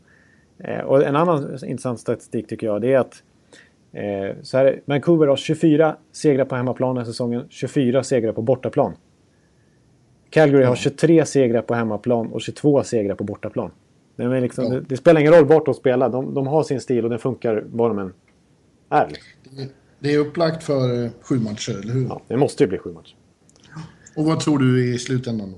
[0.58, 3.22] Eh, och en annan intressant statistik tycker jag det är att
[3.92, 8.42] eh, så här, Vancouver har 24 segrar på hemmaplan den här säsongen, 24 segrar på
[8.42, 8.92] bortaplan.
[10.30, 13.70] Calgary har 23 segrar på hemmaplan och 22 segrar på bortaplan.
[14.16, 14.70] Det, liksom, Ja.
[14.70, 17.18] det, det spelar ingen roll vart de spelar, de, de har sin stil och den
[17.18, 18.12] funkar var de än
[18.88, 19.08] är.
[19.08, 19.56] Liksom.
[19.56, 19.68] Det-
[20.00, 22.06] Det är upplagt för sju matcher, eller hur?
[22.08, 23.14] Ja, det måste ju bli sju matcher.
[24.16, 25.54] Och vad tror du i slutändan?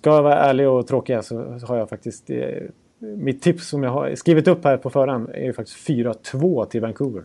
[0.00, 2.30] Ska jag vara ärlig och tråkig så har jag faktiskt...
[2.30, 2.62] Eh,
[2.98, 6.80] mitt tips som jag har skrivit upp här på förhand är ju faktiskt 4-2 till
[6.80, 7.24] Vancouver.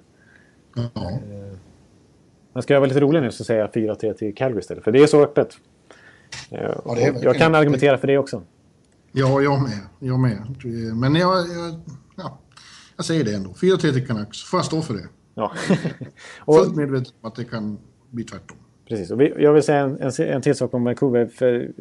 [0.76, 1.20] Ja,
[2.54, 4.84] Men ska jag vara lite rolig nu så säger jag 4-3 till Calgary istället.
[4.84, 5.58] För det är så öppet.
[6.52, 8.42] Eh, det är jag kan argumentera för det också.
[9.12, 9.80] ja jag med.
[10.00, 10.56] Jag med.
[10.96, 11.80] Men jag, jag,
[12.16, 12.38] ja,
[12.96, 13.50] jag säger det ändå.
[13.50, 14.44] 4-3 till Canucks.
[14.44, 15.08] Får jag stå för det?
[15.34, 15.52] Ja.
[16.40, 17.78] och, Fullt medveten om att det kan
[18.10, 18.58] bli tvärtom.
[18.88, 19.12] precis.
[19.12, 21.28] Och vi, jag vill säga en, en, en till sak om Vancouver.
[21.28, 21.72] För,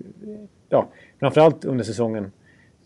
[0.74, 0.88] ja,
[1.20, 2.32] framförallt under säsongen.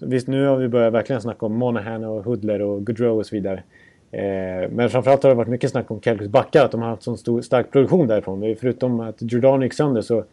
[0.01, 3.37] Visst, nu har vi börjat verkligen snacka om Monahan och Hudler och Goodrow och så
[3.37, 3.63] vidare.
[4.11, 6.65] Eh, men framförallt har det varit mycket snack om Calgarys backar.
[6.65, 8.57] Att de har haft så stor, stark produktion därifrån.
[8.61, 10.25] Förutom att Jordan gick sönder så,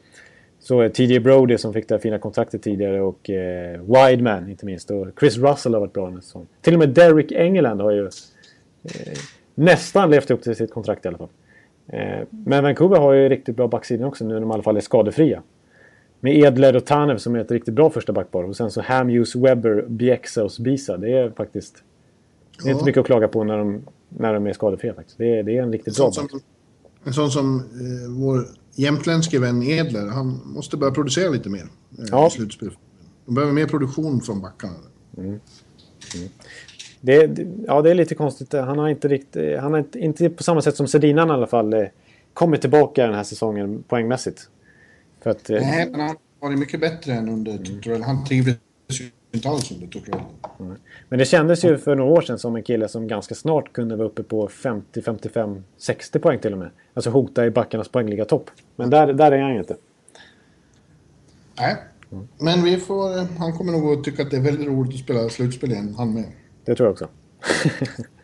[0.59, 4.65] så är TJ Brody som fick det här fina kontraktet tidigare och eh, Wideman inte
[4.65, 4.91] minst.
[4.91, 6.47] Och Chris Russell har varit bra den säsongen.
[6.61, 9.17] Till och med Derek England har ju eh,
[9.55, 11.29] nästan levt upp till sitt kontrakt i alla fall.
[11.87, 14.77] Eh, men Vancouver har ju riktigt bra backsidan också nu när de i alla fall
[14.77, 15.41] är skadefria.
[16.25, 18.43] Med Edler och Tanev som är ett riktigt bra första backpar.
[18.43, 20.97] Och sen så Hamhughes, Webber, Bjäxa och Spisa.
[20.97, 21.83] Det är faktiskt...
[22.63, 25.17] Det är inte mycket att klaga på när de, när de är skadefria faktiskt.
[25.17, 26.31] Det är, det är en riktigt bra back.
[27.03, 28.45] en sån som eh, vår
[28.75, 31.61] jämtländske vän Edler, han måste börja producera lite mer
[31.99, 32.27] eh, Ja.
[32.27, 32.71] i slutspel.
[33.25, 34.73] De behöver mer produktion från backarna.
[37.01, 38.53] Det, det, ja, det är lite konstigt.
[38.53, 41.47] Han har inte riktigt, han har inte, inte på samma sätt som Sedinan i alla
[41.47, 41.83] fall eh,
[42.33, 44.49] kommit tillbaka den här säsongen poängmässigt.
[45.25, 46.17] För att, eh, Nej, men han har
[46.49, 48.05] varit mycket bättre än under Tortorella.
[48.05, 48.57] Han trivdes
[48.89, 50.25] ju inte alls under Tortorella.
[51.09, 53.95] Men det kändes ju för några år sedan som en kille som ganska snart kunde
[53.95, 56.69] vara uppe på 50, 55, 60 poäng till och med.
[56.93, 58.51] Alltså hota i backarnas poängliga topp.
[58.75, 59.75] Men där, där är han ju inte.
[61.59, 61.75] Nej,
[62.39, 63.17] men vi får...
[63.17, 65.95] eh, Han kommer nog att tycka att det är väldigt roligt att spela slutspel igen,
[65.97, 66.25] han med.
[66.65, 67.07] Det tror jag också.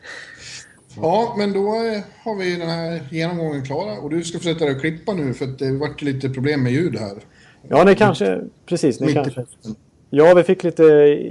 [0.96, 4.00] Ja, men då eh, har vi den här genomgången klara.
[4.00, 6.64] Och du ska få sätta dig och klippa nu för att det vart lite problem
[6.64, 7.18] med ljud här.
[7.68, 8.42] Ja, det kanske...
[8.66, 9.46] Precis, det Mitt i kanske...
[10.14, 10.84] Ja, vi fick lite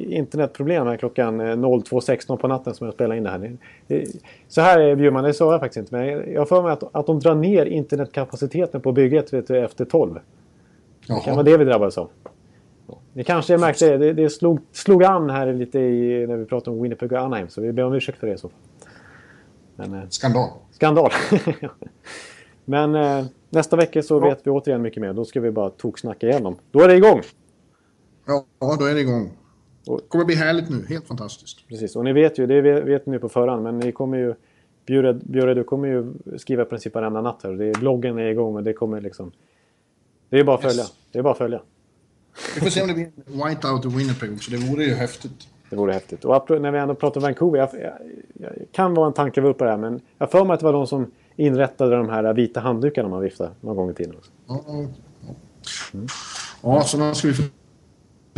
[0.08, 3.56] internetproblem här klockan eh, 02.16 på natten som jag spelade in det här.
[4.48, 5.94] Så här är Bjurman, det sa jag faktiskt inte.
[5.94, 9.84] Men jag för mig att, att de drar ner internetkapaciteten på bygget vet du, efter
[9.84, 10.14] 12.
[10.14, 11.42] Det kan vara Jaha.
[11.42, 12.08] det vi drabbades av.
[13.12, 13.96] Ni kanske märkte.
[13.96, 17.48] Det, det slog, slog an här lite i, när vi pratade om Winnipeg och Anaheim.
[17.48, 18.58] Så vi ber om ursäkt för det i så fall.
[19.88, 20.50] Men, eh, Skandal.
[20.70, 21.10] skandal.
[22.64, 25.12] Men eh, nästa vecka så vet vi återigen mycket mer.
[25.12, 26.56] Då ska vi bara toksnacka igenom.
[26.70, 27.20] Då är det igång!
[28.26, 29.30] Ja, då är det igång.
[29.84, 30.84] Det kommer bli härligt nu.
[30.88, 31.68] Helt fantastiskt.
[31.68, 34.34] Precis, och ni vet ju, det vet ni på förhand, men ni kommer ju...
[34.86, 37.50] Bjure, Bjure, du kommer ju skriva i princip varenda natt här.
[37.52, 39.32] Det är, bloggen är igång och det kommer liksom...
[40.28, 40.72] Det är bara att Yes.
[40.72, 40.84] följa.
[41.12, 41.62] Det är bara att följa.
[42.54, 44.50] Vi får se om det blir en whiteout i Winnipeg också.
[44.50, 45.48] Det vore ju häftigt.
[45.70, 46.24] Det vore häftigt.
[46.24, 47.92] Och när vi ändå pratar Vancouver, jag, jag,
[48.32, 51.10] jag kan vara en tankevurpa där, men jag för mig att det var de som
[51.36, 54.14] inrättade de här vita handdukarna man viftade någon gång i tiden.
[54.16, 54.30] Också.
[54.46, 54.64] Ja,
[56.62, 56.82] ja.
[56.82, 57.42] så nu ska vi få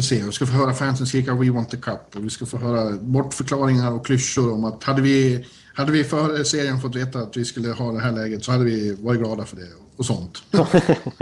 [0.02, 0.22] se.
[0.22, 2.16] Vi ska få höra fansen skrika We want the cup.
[2.16, 6.44] Och vi ska få höra bortförklaringar och klyschor om att hade vi, hade vi före
[6.44, 9.44] serien fått veta att vi skulle ha det här läget så hade vi varit glada
[9.44, 10.42] för det och sånt.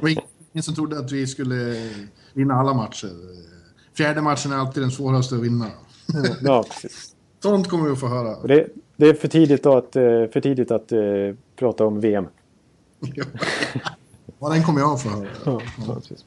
[0.03, 0.17] Det
[0.53, 1.91] ingen som trodde att vi skulle
[2.33, 3.11] vinna alla matcher.
[3.97, 5.67] Fjärde matchen är alltid den svåraste att vinna.
[6.43, 7.15] Ja, precis.
[7.43, 8.47] Sånt kommer vi att få höra.
[8.47, 11.01] Det, det är för tidigt att, eh, för tidigt att eh,
[11.57, 12.27] prata om VM.
[14.39, 15.29] Ja, den kommer jag att få höra.
[15.45, 16.25] Ja, ja, precis.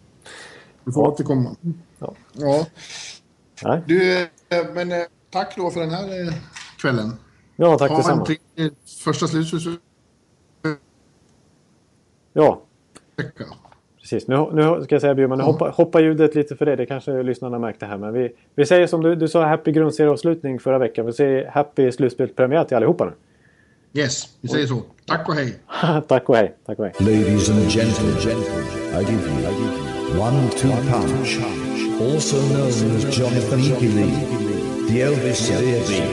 [0.83, 1.55] Du får återkomma.
[1.99, 2.13] Ja.
[2.33, 2.65] Ja.
[3.63, 3.81] Nej.
[3.87, 4.27] Du, eh,
[4.73, 4.91] men
[5.29, 6.33] tack då för den här
[6.81, 7.11] kvällen.
[7.55, 8.19] Ja, tack Ha detsamma.
[8.19, 8.73] en trevlig
[9.03, 9.79] första slutspelsvecka.
[12.33, 12.61] Ja,
[14.03, 14.27] precis.
[14.27, 16.77] Nu, nu ska jag säga Bjurman, nu hoppar, hoppar ljudet lite för dig.
[16.77, 17.97] Det kanske lyssnarna märkte här.
[17.97, 21.05] Men vi, vi säger som du, du sa, happy grundserieavslutning förra veckan.
[21.05, 23.11] Vi säger happy slutspelspremiär till allihopa nu.
[24.01, 24.81] Yes, vi säger så.
[25.05, 25.53] Tack och hej.
[26.07, 26.53] Tack och hej.
[26.65, 26.93] Tack och hej.
[26.99, 28.15] Ladies and gentlemen,
[28.93, 29.43] I give you
[30.19, 31.39] one-two punch,
[31.99, 34.11] also known as Jonathan Eagley,
[34.87, 36.03] the Elvis Theatre,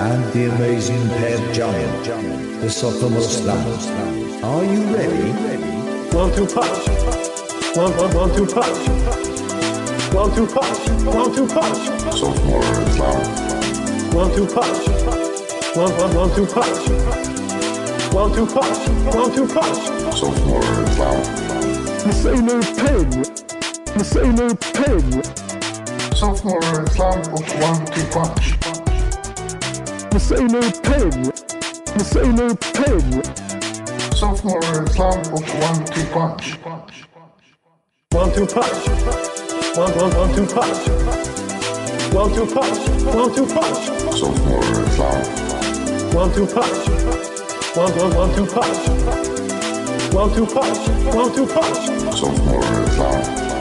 [0.00, 3.66] and the amazing Pep Giant, the sophomore slump.
[4.44, 5.61] Are you ready?
[6.14, 6.88] One, two, punch.
[7.74, 8.88] One, one, one, two, punch.
[10.12, 10.78] One, two, punch.
[11.06, 11.88] One, two, punch.
[14.12, 14.88] One, two, punch.
[15.74, 16.88] One, one, one, two, punch.
[18.12, 18.88] One, two, punch.
[19.14, 20.02] One, two, punch.
[22.04, 23.10] This ain't no pen.
[23.96, 25.22] This ain't no pen.
[26.14, 28.58] Sophomore slam och one two punch.
[30.10, 31.32] This ain't no pen.
[31.96, 33.51] This ain't no pen.
[34.22, 36.56] Sophomore slam och one two punch.
[38.12, 38.86] One, two, punch.
[39.76, 40.88] One, one, one, two, punch.
[42.14, 42.78] One, two, punch.
[43.16, 43.78] One, two, punch.
[44.14, 44.62] Sophomore
[44.94, 45.24] slam.
[46.14, 46.88] One, two, punch.
[47.74, 48.78] One, one, one, two, punch.
[50.14, 50.78] One, two, punch.
[51.16, 52.16] One, two, punch.
[52.16, 53.51] Sophomore slam.